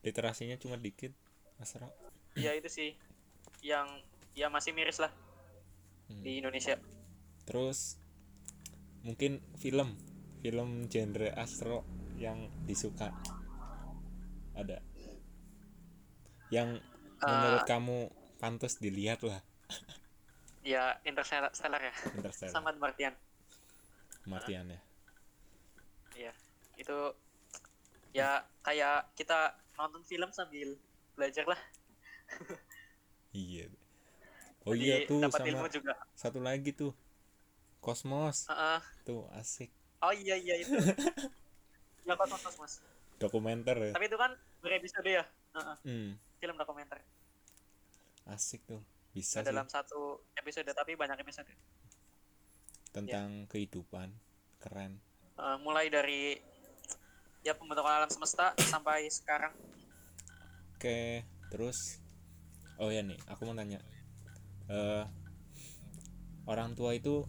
Literasinya 0.00 0.54
cuma 0.56 0.76
dikit. 0.76 1.10
Asra. 1.58 1.90
Ya 2.34 2.54
itu 2.54 2.70
sih 2.70 2.90
yang 3.60 3.86
ya 4.32 4.46
masih 4.48 4.70
miris 4.72 4.96
lah 4.96 5.10
Hmm. 6.06 6.22
di 6.22 6.38
Indonesia. 6.38 6.74
Terus 7.44 7.98
mungkin 9.02 9.38
film, 9.56 9.94
film 10.40 10.88
genre 10.88 11.30
astro 11.34 11.86
yang 12.16 12.50
disuka 12.64 13.14
ada. 14.52 14.82
Yang 16.50 16.82
menurut 17.20 17.62
Ah. 17.62 17.68
kamu 17.68 17.98
pantas 18.40 18.80
dilihat 18.80 19.20
lah 19.22 19.38
Ya 20.60 21.00
Interstellar 21.08 21.52
ya, 21.80 21.94
Interstellar. 22.16 22.52
sama 22.52 22.68
Martian. 22.76 23.16
Martian 24.28 24.68
ya. 24.68 24.80
Iya. 26.12 26.32
Itu 26.76 27.16
ya 28.12 28.44
kayak 28.60 29.08
kita 29.16 29.56
nonton 29.80 30.04
film 30.04 30.28
sambil 30.36 30.76
belajar 31.16 31.48
lah. 31.48 31.60
Iya. 33.32 33.72
Oh 34.68 34.76
Jadi 34.76 34.84
iya 34.84 34.96
tuh 35.08 35.24
dapat 35.24 35.40
sama 35.40 35.48
ilmu 35.48 35.66
juga. 35.72 35.94
satu 36.12 36.38
lagi 36.44 36.76
tuh. 36.76 36.92
Kosmos. 37.80 38.44
Heeh. 38.52 38.80
Tuh 39.08 39.24
asik. 39.40 39.72
Oh 40.04 40.12
iya 40.12 40.36
iya 40.36 40.60
itu. 40.60 40.76
ya 42.06 42.14
kosmos 42.20 42.54
mas. 42.60 42.74
Dokumenter 43.16 43.76
ya. 43.80 43.92
Tapi 43.96 44.12
itu 44.12 44.18
kan 44.20 44.36
berepisode 44.60 45.08
ya. 45.08 45.24
Heeh. 45.56 45.76
Hmm, 45.88 46.10
Film 46.36 46.56
dokumenter. 46.60 47.00
Asik 48.30 48.62
tuh. 48.64 48.82
Bisa 49.10 49.42
sih 49.42 49.46
dalam 49.46 49.66
satu 49.66 50.22
episode 50.38 50.70
tapi 50.70 50.94
banyak 50.94 51.18
episode. 51.18 51.50
tentang 52.90 53.46
kehidupan. 53.46 54.10
Keren. 54.60 54.98
Eh, 55.38 55.56
mulai 55.62 55.86
dari 55.88 56.36
ya 57.40 57.54
pembentukan 57.54 58.02
alam 58.02 58.10
semesta 58.10 58.52
sampai 58.58 59.06
sekarang. 59.08 59.54
Oke, 60.74 61.22
terus 61.54 62.02
oh 62.82 62.90
ya 62.90 63.00
nih, 63.06 63.16
aku 63.30 63.46
mau 63.46 63.54
tanya. 63.54 63.78
Eh 64.66 65.04
orang 66.50 66.74
tua 66.74 66.98
itu 66.98 67.22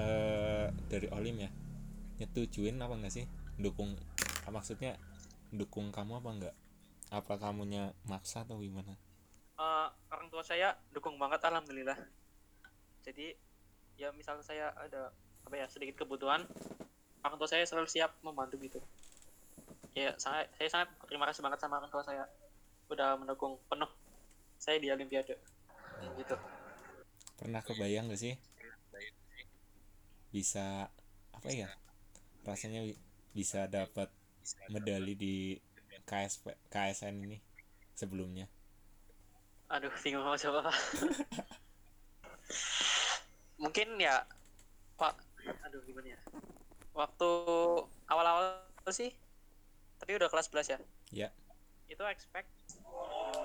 eh 0.00 0.72
dari 0.88 1.06
Olim 1.12 1.36
ya, 1.44 1.50
nyetujuin 2.18 2.80
apa 2.80 2.94
enggak 2.98 3.14
sih 3.14 3.26
dukung 3.58 3.94
maksudnya 4.50 4.94
dukung 5.50 5.90
kamu 5.90 6.22
apa 6.22 6.30
enggak 6.30 6.54
apa 7.08 7.34
kamunya 7.40 7.94
maksa 8.06 8.44
atau 8.44 8.60
gimana 8.60 8.94
Eh, 9.58 9.88
orang 10.14 10.30
tua 10.30 10.46
saya 10.46 10.70
dukung 10.94 11.18
banget 11.18 11.42
alhamdulillah. 11.42 11.98
Jadi 13.02 13.34
ya 13.98 14.14
misal 14.14 14.38
saya 14.46 14.70
ada 14.78 15.10
apa 15.42 15.54
ya 15.58 15.66
sedikit 15.66 16.06
kebutuhan 16.06 16.46
orang 17.26 17.36
tua 17.42 17.50
saya 17.50 17.66
selalu 17.66 17.90
siap 17.90 18.14
membantu 18.22 18.54
gitu. 18.62 18.78
Ya 19.98 20.14
saya 20.14 20.46
saya 20.54 20.68
sangat 20.70 20.94
terima 21.10 21.26
kasih 21.26 21.42
banget 21.42 21.58
sama 21.58 21.82
orang 21.82 21.90
tua 21.90 22.06
saya. 22.06 22.22
Udah 22.86 23.18
mendukung 23.18 23.58
penuh. 23.66 23.90
Saya 24.62 24.78
di 24.78 24.94
olimpiade. 24.94 25.34
Gitu. 26.14 26.36
Pernah 27.34 27.58
kebayang 27.58 28.14
gak 28.14 28.22
sih? 28.22 28.38
Bisa 30.30 30.86
apa 31.34 31.50
ya 31.50 31.66
rasanya 32.46 32.86
bi- 32.86 32.98
bisa 33.34 33.66
dapat 33.66 34.06
medali 34.70 35.18
di 35.18 35.34
KSP 36.06 36.70
KSN 36.70 37.26
ini 37.26 37.38
sebelumnya 37.98 38.46
aduh 39.68 39.92
bingung 40.00 40.24
mau 40.24 40.36
jawab 40.36 40.64
apa 40.64 40.72
mungkin 43.58 43.98
ya 44.00 44.24
pak. 44.96 45.14
Aduh 45.68 45.82
gimana 45.84 46.16
ya? 46.16 46.20
Waktu 46.94 47.30
awal-awal 48.08 48.64
sih 48.88 49.12
tapi 49.98 50.14
udah 50.16 50.30
kelas 50.30 50.48
11 50.50 50.74
ya? 50.74 50.78
Ya. 51.12 51.28
Itu 51.90 52.02
expect 52.06 52.48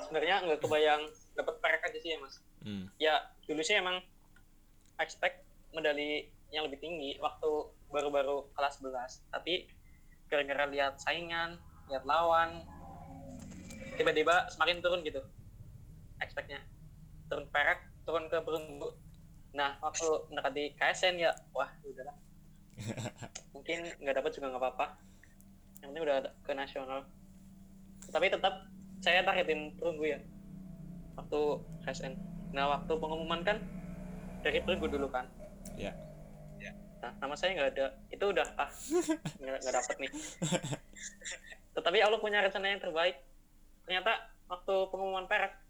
sebenarnya 0.07 0.45
nggak 0.45 0.61
kebayang 0.61 1.03
dapat 1.35 1.55
perak 1.59 1.81
aja 1.89 1.99
sih 1.99 2.15
ya 2.15 2.17
mas. 2.21 2.39
Hmm. 2.63 2.87
ya 2.95 3.19
dulu 3.43 3.59
sih 3.59 3.75
emang 3.75 3.99
expect 5.03 5.43
medali 5.75 6.31
yang 6.53 6.63
lebih 6.63 6.79
tinggi 6.79 7.19
waktu 7.19 7.49
baru-baru 7.91 8.47
kelas 8.55 8.79
11 8.79 9.33
tapi 9.35 9.67
gara-gara 10.31 10.69
lihat 10.71 10.95
saingan 11.01 11.59
lihat 11.91 12.07
lawan 12.07 12.63
tiba-tiba 13.99 14.47
semakin 14.47 14.79
turun 14.79 15.03
gitu 15.03 15.19
expectnya 16.21 16.59
turun 17.31 17.47
perak 17.49 17.89
turun 18.03 18.27
ke 18.29 18.37
perunggu. 18.43 18.89
Nah 19.53 19.77
waktu 19.79 20.05
mendekati 20.29 20.75
KSN 20.77 21.21
ya 21.21 21.31
wah 21.55 21.69
udahlah 21.85 22.17
mungkin 23.55 23.85
nggak 24.01 24.15
dapat 24.21 24.31
juga 24.33 24.53
nggak 24.53 24.61
apa-apa. 24.61 24.87
Yang 25.81 25.87
penting 25.93 26.03
udah 26.03 26.17
ke 26.43 26.51
nasional. 26.53 26.99
Tapi 28.11 28.27
tetap 28.29 28.53
saya 28.99 29.23
targetin 29.23 29.75
perunggu 29.75 30.15
ya 30.15 30.19
waktu 31.13 31.39
KSN 31.85 32.13
nah 32.53 32.69
waktu 32.69 32.93
pengumuman 32.97 33.41
kan 33.41 33.57
dari 34.45 34.61
perunggu 34.61 34.89
dulu 34.91 35.07
kan? 35.09 35.25
Ya. 35.79 35.95
Nah 37.03 37.11
nama 37.19 37.35
saya 37.35 37.57
nggak 37.57 37.69
ada. 37.75 37.87
Itu 38.07 38.31
udah 38.31 38.47
ah 38.55 38.69
nggak 39.41 39.57
nggak 39.59 39.75
dapet 39.75 39.95
nih. 39.99 40.11
Tetapi 41.75 41.97
Allah 41.99 42.19
punya 42.23 42.39
rencana 42.39 42.71
yang 42.71 42.79
terbaik. 42.79 43.19
Ternyata 43.83 44.11
waktu 44.47 44.75
pengumuman 44.87 45.27
perak 45.27 45.62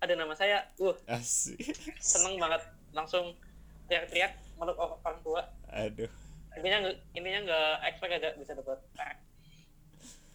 ada 0.00 0.12
nama 0.16 0.32
saya. 0.32 0.64
Uh 0.80 0.96
asik. 1.06 1.60
seneng 2.00 2.40
banget. 2.40 2.64
Langsung 2.96 3.36
teriak-teriak 3.86 4.32
meluk 4.56 4.76
or- 4.80 4.98
orang 5.04 5.20
tua. 5.20 5.42
Aduh. 5.70 6.08
Intinya 6.56 6.88
nggak 6.88 6.96
intinya 7.14 7.40
nggak 7.46 7.72
expect 7.86 8.12
ada 8.16 8.28
bisa 8.40 8.52
dapat. 8.56 8.80
Perak 8.96 9.18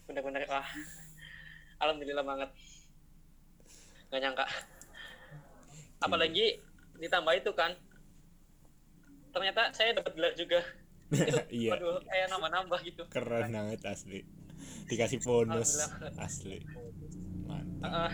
bener-bener 0.05 0.45
wah 0.45 0.69
alhamdulillah 1.81 2.21
banget. 2.21 2.49
Nggak 4.13 4.21
nyangka. 4.21 4.45
Apalagi 5.99 6.61
ditambah 7.01 7.33
itu 7.33 7.51
kan. 7.57 7.73
Ternyata 9.33 9.73
saya 9.75 9.97
dapat 9.97 10.13
gelar 10.15 10.33
juga. 10.37 10.61
Itu 11.11 11.41
iya. 11.65 11.75
Waduh 11.75 11.99
kayak 12.05 12.27
nambah-nambah 12.31 12.79
gitu. 12.85 13.03
Keren 13.09 13.49
banget 13.49 13.81
asli. 13.83 14.21
Dikasih 14.85 15.19
bonus. 15.25 15.89
Asli. 16.21 16.61
Mantap. 17.49 17.89
Heeh. 17.89 18.11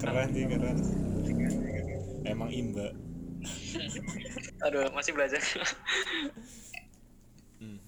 Keren 0.00 0.28
sih 0.34 0.44
keren. 0.46 0.78
Emang 2.26 2.50
imba. 2.50 2.94
Aduh 4.66 4.90
masih 4.94 5.12
belajar. 5.14 5.42
Hmm. 7.62 7.78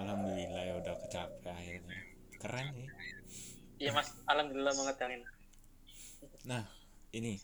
alhamdulillah 0.00 0.62
ya 0.64 0.74
udah 0.80 0.94
kecapai 1.04 1.52
akhirnya. 1.52 1.98
Keren 2.40 2.66
sih. 2.72 2.88
Iya 3.80 3.90
mas. 3.92 4.08
Alhamdulillah 4.24 4.72
banget 4.72 4.96
Karin 4.96 5.22
nah 6.44 6.64
ini. 7.12 7.36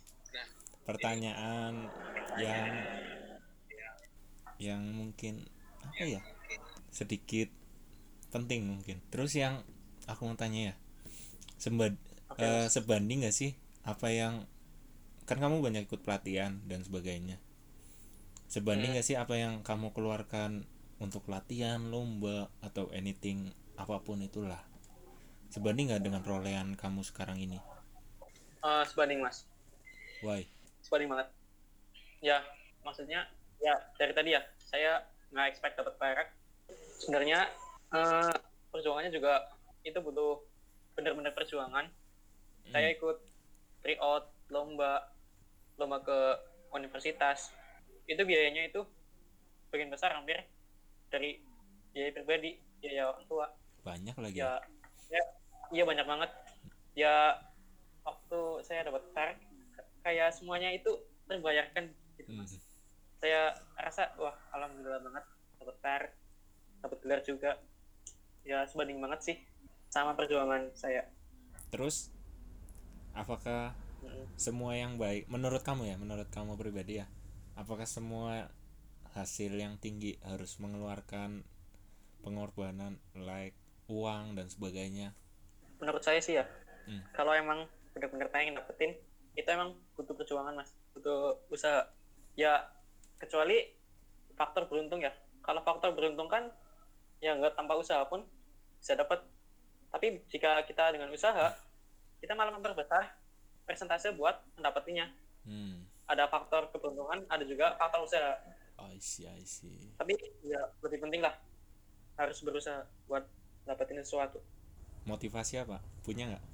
Pertanyaan 0.86 1.90
yang 2.38 2.68
yang 4.56 4.82
mungkin 4.94 5.44
apa 5.82 6.04
ya? 6.06 6.22
Sedikit 6.88 7.50
penting 8.30 8.64
mungkin. 8.64 9.02
Terus 9.10 9.36
yang 9.36 9.60
aku 10.06 10.30
mau 10.30 10.38
tanya 10.38 10.72
ya. 10.72 10.74
Sembad 11.58 12.05
Eh, 12.36 12.68
sebanding 12.68 13.24
gak 13.24 13.32
sih 13.32 13.56
apa 13.88 14.12
yang 14.12 14.44
kan 15.24 15.40
kamu 15.40 15.64
banyak 15.64 15.88
ikut 15.88 16.04
pelatihan 16.04 16.60
dan 16.68 16.84
sebagainya. 16.84 17.40
Sebanding 18.52 18.92
Hmm. 18.92 18.98
gak 19.00 19.06
sih 19.08 19.16
apa 19.16 19.34
yang 19.40 19.64
kamu 19.64 19.96
keluarkan 19.96 20.68
untuk 21.00 21.24
latihan 21.32 21.80
lomba 21.88 22.52
atau 22.60 22.92
anything 22.92 23.56
apa 23.80 24.00
pun 24.04 24.20
itulah? 24.20 24.60
Sebanding 25.48 25.96
gak 25.96 26.04
dengan 26.04 26.20
perolehan 26.20 26.76
kamu 26.76 27.00
sekarang 27.08 27.40
ini? 27.40 27.56
Eh, 28.60 28.84
sebanding 28.84 29.24
mas. 29.24 29.48
Why? 30.20 30.44
Sebanding 30.84 31.08
banget. 31.08 31.28
Ya 32.20 32.44
maksudnya 32.84 33.24
ya 33.64 33.74
dari 33.96 34.12
tadi 34.12 34.36
ya 34.36 34.44
saya 34.60 35.08
nggak 35.32 35.46
expect 35.48 35.80
dapat 35.80 35.94
perak. 35.96 36.28
Sebenarnya 37.00 37.48
eh, 37.96 38.34
perjuangannya 38.68 39.08
juga 39.08 39.48
itu 39.86 39.96
butuh 40.02 40.42
bener-bener 40.98 41.32
perjuangan 41.32 41.86
saya 42.70 42.88
ikut 42.94 43.16
tryout 43.82 44.30
lomba 44.50 45.10
lomba 45.76 46.02
ke 46.02 46.18
universitas. 46.72 47.52
Itu 48.06 48.22
biayanya 48.22 48.70
itu 48.70 48.82
bagian 49.70 49.90
besar 49.90 50.14
hampir 50.14 50.42
dari 51.10 51.42
biaya 51.90 52.10
pribadi 52.14 52.58
biaya 52.82 53.10
orang 53.10 53.24
tua. 53.26 53.46
Banyak 53.82 54.16
lagi 54.18 54.38
ya 54.42 54.58
ya? 55.10 55.22
iya 55.74 55.84
banyak 55.86 56.06
banget. 56.06 56.30
Ya 56.96 57.14
waktu 58.06 58.40
saya 58.62 58.86
dapat 58.86 59.02
perak 59.12 59.38
kayak 60.06 60.30
semuanya 60.34 60.70
itu 60.70 61.02
terbayarkan 61.26 61.90
gitu 62.14 62.30
Hmm. 62.30 62.42
mas 62.46 62.54
saya 63.16 63.56
rasa 63.80 64.12
wah 64.20 64.36
alhamdulillah 64.54 65.02
banget 65.02 65.24
dapat 65.58 65.76
perak 65.82 66.12
dapat 66.82 66.98
gelar 67.02 67.20
juga. 67.26 67.50
Ya 68.46 68.62
sebanding 68.70 69.02
banget 69.02 69.20
sih 69.26 69.36
sama 69.90 70.14
perjuangan 70.14 70.70
saya. 70.78 71.10
Terus 71.74 72.14
apakah 73.16 73.72
semua 74.36 74.76
yang 74.76 75.00
baik 75.00 75.26
menurut 75.32 75.64
kamu 75.64 75.88
ya 75.90 75.96
menurut 75.96 76.28
kamu 76.28 76.54
pribadi 76.54 77.00
ya 77.02 77.06
apakah 77.56 77.88
semua 77.88 78.52
hasil 79.16 79.56
yang 79.56 79.80
tinggi 79.80 80.20
harus 80.20 80.60
mengeluarkan 80.60 81.40
pengorbanan 82.20 83.00
like 83.16 83.56
uang 83.88 84.36
dan 84.36 84.46
sebagainya? 84.52 85.16
Menurut 85.80 86.04
saya 86.04 86.20
sih 86.20 86.36
ya 86.36 86.46
Hmm. 86.86 87.02
kalau 87.10 87.34
emang 87.34 87.66
benar-benar 87.98 88.30
pengen 88.30 88.54
dapetin 88.54 88.94
itu 89.34 89.48
emang 89.50 89.74
butuh 89.98 90.14
perjuangan 90.14 90.54
mas. 90.54 90.70
Butuh 90.94 91.34
usaha. 91.50 91.82
Ya 92.38 92.62
kecuali 93.18 93.74
faktor 94.38 94.70
beruntung 94.70 95.02
ya. 95.02 95.10
Kalau 95.42 95.66
faktor 95.66 95.98
beruntung 95.98 96.30
kan 96.30 96.46
ya 97.18 97.34
nggak 97.34 97.58
tanpa 97.58 97.74
usaha 97.74 98.06
pun 98.06 98.22
bisa 98.78 98.94
dapat 98.94 99.18
tapi 99.90 100.22
jika 100.30 100.62
kita 100.62 100.94
dengan 100.94 101.10
usaha 101.10 101.58
kita 102.20 102.32
malah 102.32 102.52
memperbesar 102.54 103.12
persentase 103.66 104.14
buat 104.14 104.40
mendapatinya. 104.56 105.10
Hmm. 105.46 105.84
Ada 106.06 106.30
faktor 106.30 106.70
keberuntungan 106.70 107.26
ada 107.26 107.42
juga 107.42 107.74
faktor 107.74 108.06
usaha 108.06 108.38
I 108.76 109.00
see 109.00 109.24
I 109.24 109.42
see. 109.42 109.92
Tapi 109.96 110.12
ya 110.44 110.60
lebih 110.84 111.00
penting 111.00 111.24
lah. 111.24 111.34
Harus 112.16 112.40
berusaha 112.44 112.84
buat 113.08 113.24
dapetin 113.64 114.00
sesuatu. 114.00 114.40
Motivasi 115.08 115.60
apa? 115.60 115.80
Punya 116.04 116.28
nggak? 116.32 116.44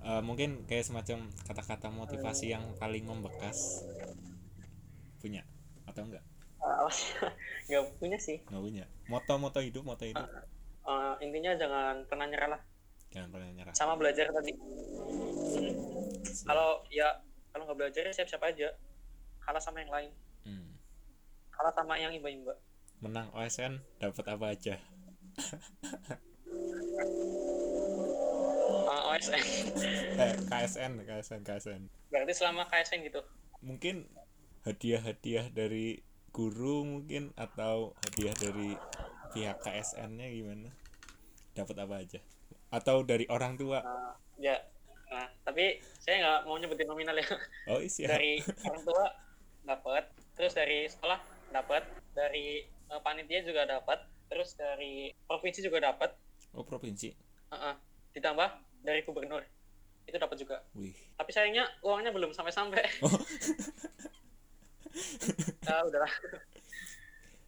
Eh, 0.00 0.22
mungkin 0.24 0.64
kayak 0.66 0.86
semacam 0.86 1.30
kata-kata 1.46 1.88
motivasi 1.90 2.50
yang 2.50 2.64
paling 2.78 3.06
membekas. 3.06 3.86
Punya 5.22 5.44
atau 5.86 6.06
enggak 6.06 6.22
nggak 7.70 7.82
punya 7.98 8.18
sih. 8.18 8.42
Nggak 8.46 8.62
punya. 8.62 8.84
Moto 9.10 9.34
moto 9.38 9.58
hidup 9.62 9.82
moto 9.86 10.04
hidup. 10.06 10.26
Eh, 10.86 11.14
intinya 11.22 11.54
jangan 11.54 12.02
pernah 12.06 12.26
nyerah 12.26 12.58
lah 12.58 12.62
jangan 13.10 13.28
pernah 13.34 13.48
nyerah. 13.52 13.74
Sama 13.74 13.94
belajar 13.98 14.30
tadi. 14.30 14.52
Hmm. 15.50 15.74
kalau 16.46 16.82
ya 16.94 17.20
kalau 17.50 17.66
nggak 17.66 17.78
belajar 17.78 18.02
ya 18.06 18.12
siap-siap 18.14 18.42
aja. 18.46 18.70
Kalah 19.42 19.62
sama 19.62 19.82
yang 19.82 19.92
lain. 19.92 20.12
Hmm. 20.46 20.72
kalah 21.52 21.76
sama 21.76 22.00
yang 22.00 22.16
imba-imba 22.16 22.56
menang 23.00 23.32
OSN 23.32 23.80
dapat 23.96 24.24
apa 24.28 24.46
aja? 24.52 24.74
Ah, 28.90 29.14
OSN 29.14 29.46
eh 30.18 30.34
KSN 30.50 30.92
KSN 31.06 31.40
KSN 31.46 31.82
berarti 32.10 32.32
selama 32.34 32.66
KSN 32.66 33.06
gitu? 33.06 33.22
Mungkin 33.62 34.10
hadiah-hadiah 34.66 35.46
dari 35.54 36.02
guru 36.34 36.82
mungkin 36.82 37.30
atau 37.38 37.94
hadiah 38.02 38.34
dari 38.34 38.74
pihak 39.30 39.62
KSN-nya 39.62 40.26
gimana? 40.34 40.74
Dapat 41.54 41.76
apa 41.86 42.02
aja 42.02 42.18
atau 42.70 43.02
dari 43.02 43.26
orang 43.28 43.58
tua? 43.58 43.82
Nah, 43.82 44.14
ya 44.38 44.56
nah 45.10 45.26
tapi 45.42 45.82
saya 45.98 46.22
nggak 46.22 46.38
mau 46.46 46.56
nyebutin 46.56 46.86
nominal 46.86 47.18
ya. 47.18 47.26
Oh 47.66 47.82
iya. 47.82 48.06
Dari 48.14 48.38
orang 48.62 48.82
tua 48.86 49.04
dapat 49.66 50.04
terus 50.38 50.56
dari 50.56 50.88
sekolah 50.88 51.20
dapat 51.52 51.84
dari 52.16 52.64
eh, 52.64 53.00
panitia 53.02 53.44
juga 53.44 53.66
dapat 53.66 54.00
terus 54.30 54.54
dari 54.54 55.10
provinsi 55.26 55.60
juga 55.60 55.90
dapat 55.90 56.14
oh 56.54 56.64
provinsi? 56.64 57.10
Heeh. 57.50 57.74
ditambah 58.10 58.48
dari 58.82 59.06
gubernur 59.06 59.42
itu 60.06 60.16
dapat 60.18 60.36
juga. 60.38 60.56
Wih. 60.74 60.94
Tapi 61.14 61.30
sayangnya 61.30 61.66
uangnya 61.82 62.10
belum 62.10 62.34
sampai 62.34 62.54
sampai 62.54 62.82
Oh. 63.06 63.10
ah 65.70 65.86
udahlah 65.86 66.10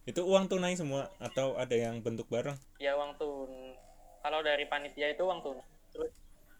itu 0.03 0.19
uang 0.19 0.51
tunai 0.51 0.75
semua 0.75 1.07
atau 1.15 1.55
ada 1.55 1.75
yang 1.75 2.03
bentuk 2.03 2.27
barang? 2.27 2.59
Ya 2.75 2.95
uang 2.99 3.15
tun 3.15 3.51
kalau 4.23 4.39
dari 4.39 4.63
panitia 4.71 5.11
itu 5.11 5.27
uang 5.27 5.43
tun 5.43 5.59
terus 5.91 6.09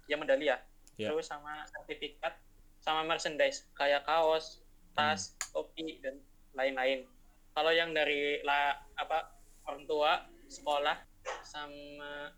ya 0.05 0.19
medali 0.19 0.51
ya. 0.51 0.59
Ya. 0.93 1.09
terus 1.09 1.25
sama 1.25 1.65
sertifikat 1.65 2.37
sama 2.83 3.07
merchandise. 3.07 3.65
Kayak 3.73 4.05
kaos 4.05 4.61
tas 4.93 5.33
topi 5.55 6.03
dan 6.03 6.19
lain-lain. 6.53 7.07
Kalau 7.55 7.71
yang 7.73 7.95
dari 7.95 8.43
la 8.45 8.77
apa 8.99 9.31
orang 9.65 9.87
tua 9.89 10.11
sekolah 10.51 10.99
sama 11.41 12.29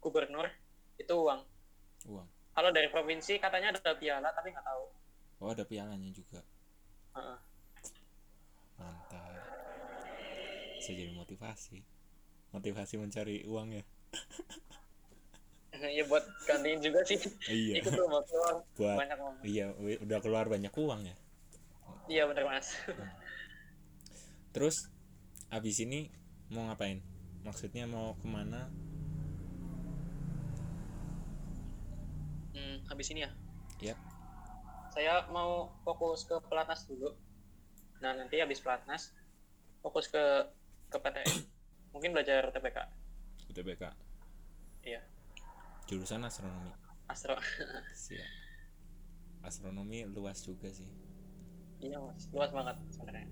gubernur 0.00 0.48
itu 0.98 1.12
uang. 1.12 1.44
Uang. 2.08 2.26
Kalau 2.50 2.70
dari 2.74 2.88
provinsi 2.90 3.38
katanya 3.38 3.76
ada 3.76 3.94
piala 3.94 4.32
tapi 4.34 4.50
nggak 4.50 4.66
tahu. 4.66 4.84
Oh 5.44 5.52
ada 5.52 5.62
pialannya 5.62 6.10
juga. 6.10 6.42
Heeh. 7.14 7.38
mantap. 8.80 9.28
Bisa 10.80 10.96
jadi 10.96 11.12
motivasi. 11.12 11.84
Motivasi 12.50 12.94
mencari 12.96 13.44
uang 13.46 13.76
ya 13.76 13.84
ya 15.96 16.04
buat 16.06 16.24
gantiin 16.44 16.80
juga 16.84 17.00
sih. 17.06 17.20
Iya. 17.48 17.80
Ikut 17.80 17.92
lomba 17.96 18.20
keluar. 18.28 18.54
Buat 18.76 18.96
banyak 19.00 19.18
uang 19.18 19.34
iya 19.46 19.66
udah 20.04 20.18
keluar 20.20 20.44
banyak 20.46 20.72
uang 20.72 21.00
ya? 21.08 21.16
Iya 22.10 22.22
bener 22.28 22.44
mas. 22.46 22.74
Terus 24.54 24.90
abis 25.48 25.80
ini 25.82 26.10
mau 26.50 26.66
ngapain? 26.68 27.00
Maksudnya 27.46 27.88
mau 27.88 28.18
ke 28.20 28.26
mana? 28.28 28.68
Hmm, 32.52 32.84
habis 32.90 33.08
ini 33.14 33.24
ya? 33.24 33.30
Ya 33.80 33.96
saya 34.90 35.24
mau 35.30 35.70
fokus 35.86 36.26
ke 36.26 36.36
pelatnas 36.50 36.84
dulu. 36.90 37.14
Nah 38.02 38.12
nanti 38.18 38.42
habis 38.42 38.58
pelatnas 38.58 39.14
fokus 39.80 40.10
ke 40.10 40.20
ke 40.90 40.98
PTN 40.98 41.46
mungkin 41.94 42.10
belajar 42.12 42.50
TPK 42.50 42.78
UTBK. 43.50 43.82
Iya. 44.86 45.02
Jurusan 45.90 46.22
astronomi. 46.22 46.70
Astro 47.10 47.34
siap. 48.06 48.30
Astronomi 49.42 50.06
luas 50.06 50.38
juga 50.46 50.70
sih. 50.70 50.86
Iya 51.82 51.98
mas. 51.98 52.30
Luas 52.30 52.54
banget 52.54 52.76
sebenarnya. 52.94 53.28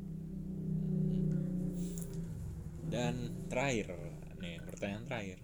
Dan 2.88 3.46
terakhir 3.46 3.94
nih 4.42 4.58
pertanyaan 4.66 5.04
terakhir. 5.06 5.38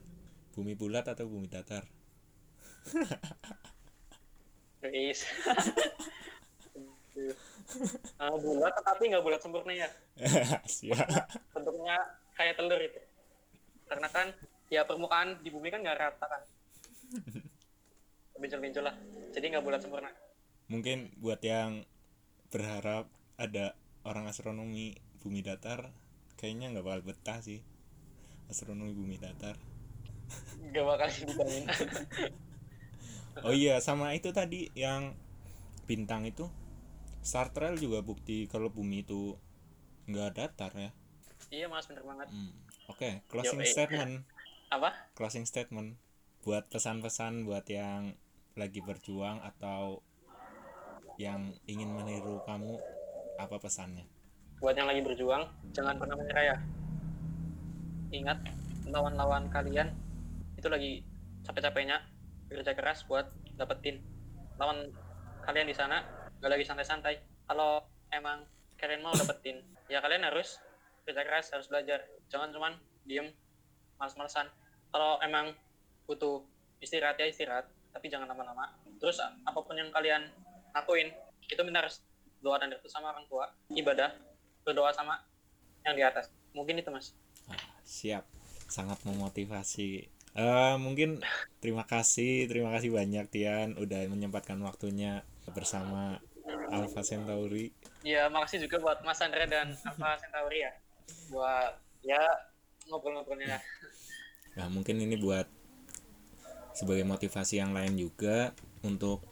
Bumi 0.50 0.74
bulat 0.74 1.06
atau 1.06 1.30
bumi 1.30 1.46
datar? 1.46 1.86
Guys. 4.82 5.22
uh, 8.20 8.36
bulat 8.38 8.74
tapi 8.82 9.12
nggak 9.12 9.24
bulat 9.24 9.40
sempurna 9.40 9.72
ya. 9.72 9.88
Siap. 10.66 11.06
Bentuknya 11.54 11.96
kayak 12.34 12.58
telur 12.58 12.80
itu. 12.80 13.00
Karena 13.86 14.08
kan 14.10 14.34
ya 14.72 14.88
permukaan 14.88 15.40
di 15.44 15.48
bumi 15.52 15.68
kan 15.68 15.80
nggak 15.84 15.98
rata 15.98 16.26
kan. 16.26 16.42
Bincul-bincul 18.40 18.82
lah. 18.84 18.96
Jadi 19.32 19.44
nggak 19.52 19.64
bulat 19.64 19.80
sempurna. 19.80 20.10
Mungkin 20.68 21.12
buat 21.20 21.40
yang 21.44 21.84
berharap 22.48 23.10
ada 23.36 23.74
orang 24.06 24.30
astronomi 24.30 24.96
bumi 25.20 25.40
datar 25.40 25.90
kayaknya 26.38 26.72
nggak 26.76 26.84
bakal 26.86 27.02
betah 27.04 27.38
sih. 27.40 27.60
Astronomi 28.48 28.92
bumi 28.92 29.16
datar. 29.20 29.56
Nggak 30.60 30.84
bakal 30.84 31.08
dibandingin 31.12 31.68
oh 33.46 33.50
iya 33.50 33.82
sama 33.82 34.14
itu 34.14 34.30
tadi 34.30 34.70
yang 34.78 35.14
bintang 35.84 36.24
itu. 36.24 36.46
Star 37.24 37.50
Trail 37.56 37.80
juga 37.80 38.04
bukti 38.04 38.44
kalau 38.46 38.68
bumi 38.68 39.02
itu 39.02 39.34
nggak 40.06 40.30
datar 40.36 40.72
ya. 40.76 40.90
Iya 41.48 41.66
mas 41.72 41.88
bener 41.88 42.04
banget. 42.04 42.28
Hmm, 42.28 42.52
oke 42.88 43.24
closing 43.28 43.64
Yoi. 43.64 43.70
statement 43.70 44.14
apa? 44.72 44.90
Closing 45.16 45.44
statement. 45.44 45.96
Buat 46.44 46.68
pesan-pesan 46.68 47.48
buat 47.48 47.64
yang 47.68 48.12
lagi 48.54 48.84
berjuang 48.84 49.42
atau 49.42 50.04
yang 51.18 51.54
ingin 51.66 51.90
meniru 51.94 52.42
kamu 52.46 52.78
apa 53.38 53.56
pesannya? 53.58 54.06
Buat 54.62 54.78
yang 54.78 54.88
lagi 54.88 55.02
berjuang 55.02 55.42
jangan 55.74 55.98
pernah 55.98 56.16
menyerah 56.18 56.44
ya. 56.54 56.56
Ingat 58.14 58.38
lawan-lawan 58.86 59.50
kalian 59.50 59.90
itu 60.54 60.68
lagi 60.70 60.92
capek-capeknya 61.42 61.98
kerja 62.46 62.72
keras 62.76 63.02
buat 63.10 63.26
dapetin. 63.58 64.00
Lawan 64.60 64.90
kalian 65.42 65.66
di 65.66 65.76
sana 65.76 66.04
gak 66.38 66.50
lagi 66.50 66.64
santai-santai. 66.64 67.18
Kalau 67.50 67.82
emang 68.14 68.46
kalian 68.78 69.02
mau 69.02 69.14
dapetin 69.16 69.60
ya 69.90 69.98
kalian 70.00 70.24
harus 70.28 70.60
kerja 71.04 71.22
keras 71.26 71.50
harus 71.50 71.66
belajar. 71.66 72.06
Jangan 72.30 72.54
cuman 72.54 72.72
diem 73.04 73.28
males-malesan. 73.98 74.46
Kalau 74.90 75.18
emang 75.22 75.54
butuh 76.06 76.44
istirahat 76.78 77.16
ya 77.18 77.26
istirahat 77.26 77.66
tapi 77.94 78.10
jangan 78.10 78.26
lama-lama. 78.30 78.74
Terus 78.98 79.22
apa 79.22 79.58
pun 79.62 79.74
yang 79.78 79.90
kalian 79.94 80.26
lakuin 80.74 81.14
itu 81.46 81.60
benar 81.62 81.86
harus 81.86 82.02
doa 82.42 82.60
dan 82.60 82.68
restu 82.72 82.90
sama 82.90 83.14
orang 83.14 83.24
tua 83.30 83.48
ibadah 83.72 84.12
berdoa 84.66 84.90
sama 84.92 85.22
yang 85.86 85.94
di 85.94 86.02
atas. 86.02 86.28
Mungkin 86.52 86.80
itu 86.80 86.90
mas. 86.90 87.14
Ah, 87.48 87.58
siap. 87.84 88.26
Sangat 88.68 89.00
memotivasi. 89.06 90.10
Eh, 90.34 90.76
mungkin 90.82 91.22
terima 91.62 91.86
kasih 91.86 92.50
terima 92.50 92.74
kasih 92.74 92.90
banyak 92.90 93.30
Tian 93.30 93.78
udah 93.78 94.02
menyempatkan 94.10 94.58
waktunya 94.66 95.22
bersama 95.54 96.18
Alpha 96.74 97.06
Centauri. 97.06 97.70
Ya 98.02 98.26
makasih 98.26 98.66
juga 98.66 98.82
buat 98.82 98.98
mas 99.06 99.22
Andre 99.22 99.46
dan 99.46 99.70
apa 99.86 100.18
Centauri 100.18 100.66
ya. 100.66 100.72
Buat 101.30 101.78
ya 102.02 102.24
ngobrol-ngobrolnya 102.88 103.60
Nah, 104.54 104.70
mungkin 104.70 105.02
ini 105.02 105.18
buat 105.18 105.50
sebagai 106.74 107.06
motivasi 107.06 107.58
yang 107.58 107.74
lain 107.74 107.98
juga 107.98 108.54
untuk 108.86 109.22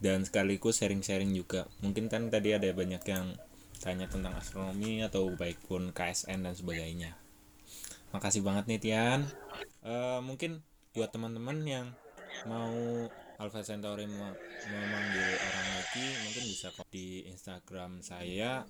dan 0.00 0.24
sekaligus 0.24 0.80
sharing-sharing 0.80 1.32
juga. 1.36 1.68
Mungkin 1.84 2.08
kan 2.08 2.32
tadi 2.32 2.56
ada 2.56 2.68
banyak 2.72 3.00
yang 3.04 3.36
tanya 3.80 4.08
tentang 4.08 4.36
astronomi 4.36 5.04
atau 5.04 5.32
baik 5.32 5.60
pun 5.64 5.92
KSN 5.92 6.44
dan 6.44 6.54
sebagainya. 6.56 7.16
Makasih 8.12 8.44
banget 8.44 8.68
nih 8.68 8.80
Tian. 8.80 9.20
Eh, 9.84 10.20
mungkin 10.24 10.64
buat 10.96 11.12
teman-teman 11.12 11.64
yang 11.64 11.86
mau 12.48 13.08
Alpha 13.40 13.64
Centauri 13.64 14.04
mau 14.04 14.36
memanggil 14.68 15.28
orang 15.32 15.68
lagi 15.80 16.06
mungkin 16.28 16.44
bisa 16.44 16.68
di 16.92 17.24
Instagram 17.24 18.04
saya 18.04 18.68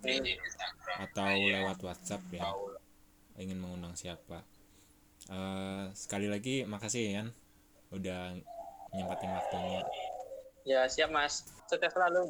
atau 1.03 1.27
lewat 1.27 1.83
WhatsApp 1.83 2.23
ya 2.31 2.47
ingin 3.41 3.59
mengundang 3.59 3.97
siapa. 3.97 4.45
Eh, 5.29 5.85
sekali 5.97 6.29
lagi 6.29 6.65
makasih 6.69 7.03
ya 7.09 7.13
Yan 7.21 7.29
udah 7.91 8.37
nyempatin 8.93 9.31
waktunya. 9.33 9.81
Ya 10.69 10.85
siap 10.87 11.11
mas. 11.11 11.49
Sukses 11.67 11.91
selalu 11.91 12.29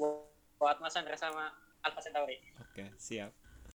buat 0.57 0.79
mas 0.79 0.95
Andre 0.95 1.19
sama 1.19 1.51
Alpha 1.83 2.01
Centauri. 2.01 2.39
Oke 2.63 2.95
siap 2.97 3.35